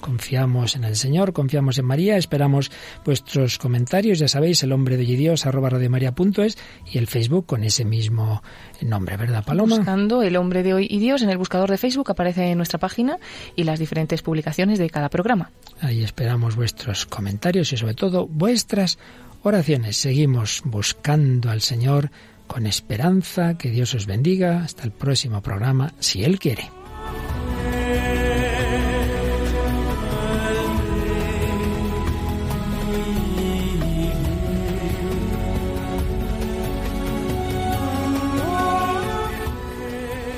Confiamos 0.00 0.76
en 0.76 0.84
el 0.84 0.96
Señor, 0.96 1.32
confiamos 1.32 1.78
en 1.78 1.84
María, 1.84 2.16
esperamos 2.16 2.70
vuestros 3.04 3.58
comentarios, 3.58 4.18
ya 4.18 4.28
sabéis, 4.28 4.62
el 4.62 4.72
hombre 4.72 4.96
de 4.96 5.04
Dios 5.04 5.46
arroba 5.46 5.70
radiomaria.es 5.70 6.58
y 6.92 6.98
el 6.98 7.06
Facebook 7.06 7.46
con 7.46 7.64
ese 7.64 7.84
mismo 7.84 8.42
nombre, 8.82 9.16
¿verdad, 9.16 9.44
Paloma? 9.44 9.76
Buscando 9.76 10.22
el 10.22 10.36
hombre 10.36 10.62
de 10.62 10.74
hoy 10.74 10.86
y 10.88 10.98
Dios 10.98 11.22
en 11.22 11.30
el 11.30 11.38
buscador 11.38 11.70
de 11.70 11.78
Facebook 11.78 12.10
aparece 12.10 12.50
en 12.50 12.56
nuestra 12.56 12.78
página 12.78 13.18
y 13.54 13.64
las 13.64 13.78
diferentes 13.78 14.22
publicaciones 14.22 14.78
de 14.78 14.90
cada 14.90 15.08
programa. 15.08 15.50
Ahí 15.80 16.02
esperamos 16.02 16.56
vuestros 16.56 17.06
comentarios 17.06 17.72
y 17.72 17.76
sobre 17.76 17.94
todo 17.94 18.26
vuestras 18.26 18.98
oraciones. 19.42 19.96
Seguimos 19.96 20.62
buscando 20.64 21.50
al 21.50 21.60
Señor 21.60 22.10
con 22.46 22.66
esperanza, 22.66 23.58
que 23.58 23.70
Dios 23.70 23.94
os 23.94 24.06
bendiga. 24.06 24.62
Hasta 24.62 24.84
el 24.84 24.92
próximo 24.92 25.42
programa, 25.42 25.92
si 25.98 26.24
Él 26.24 26.38
quiere. 26.38 26.70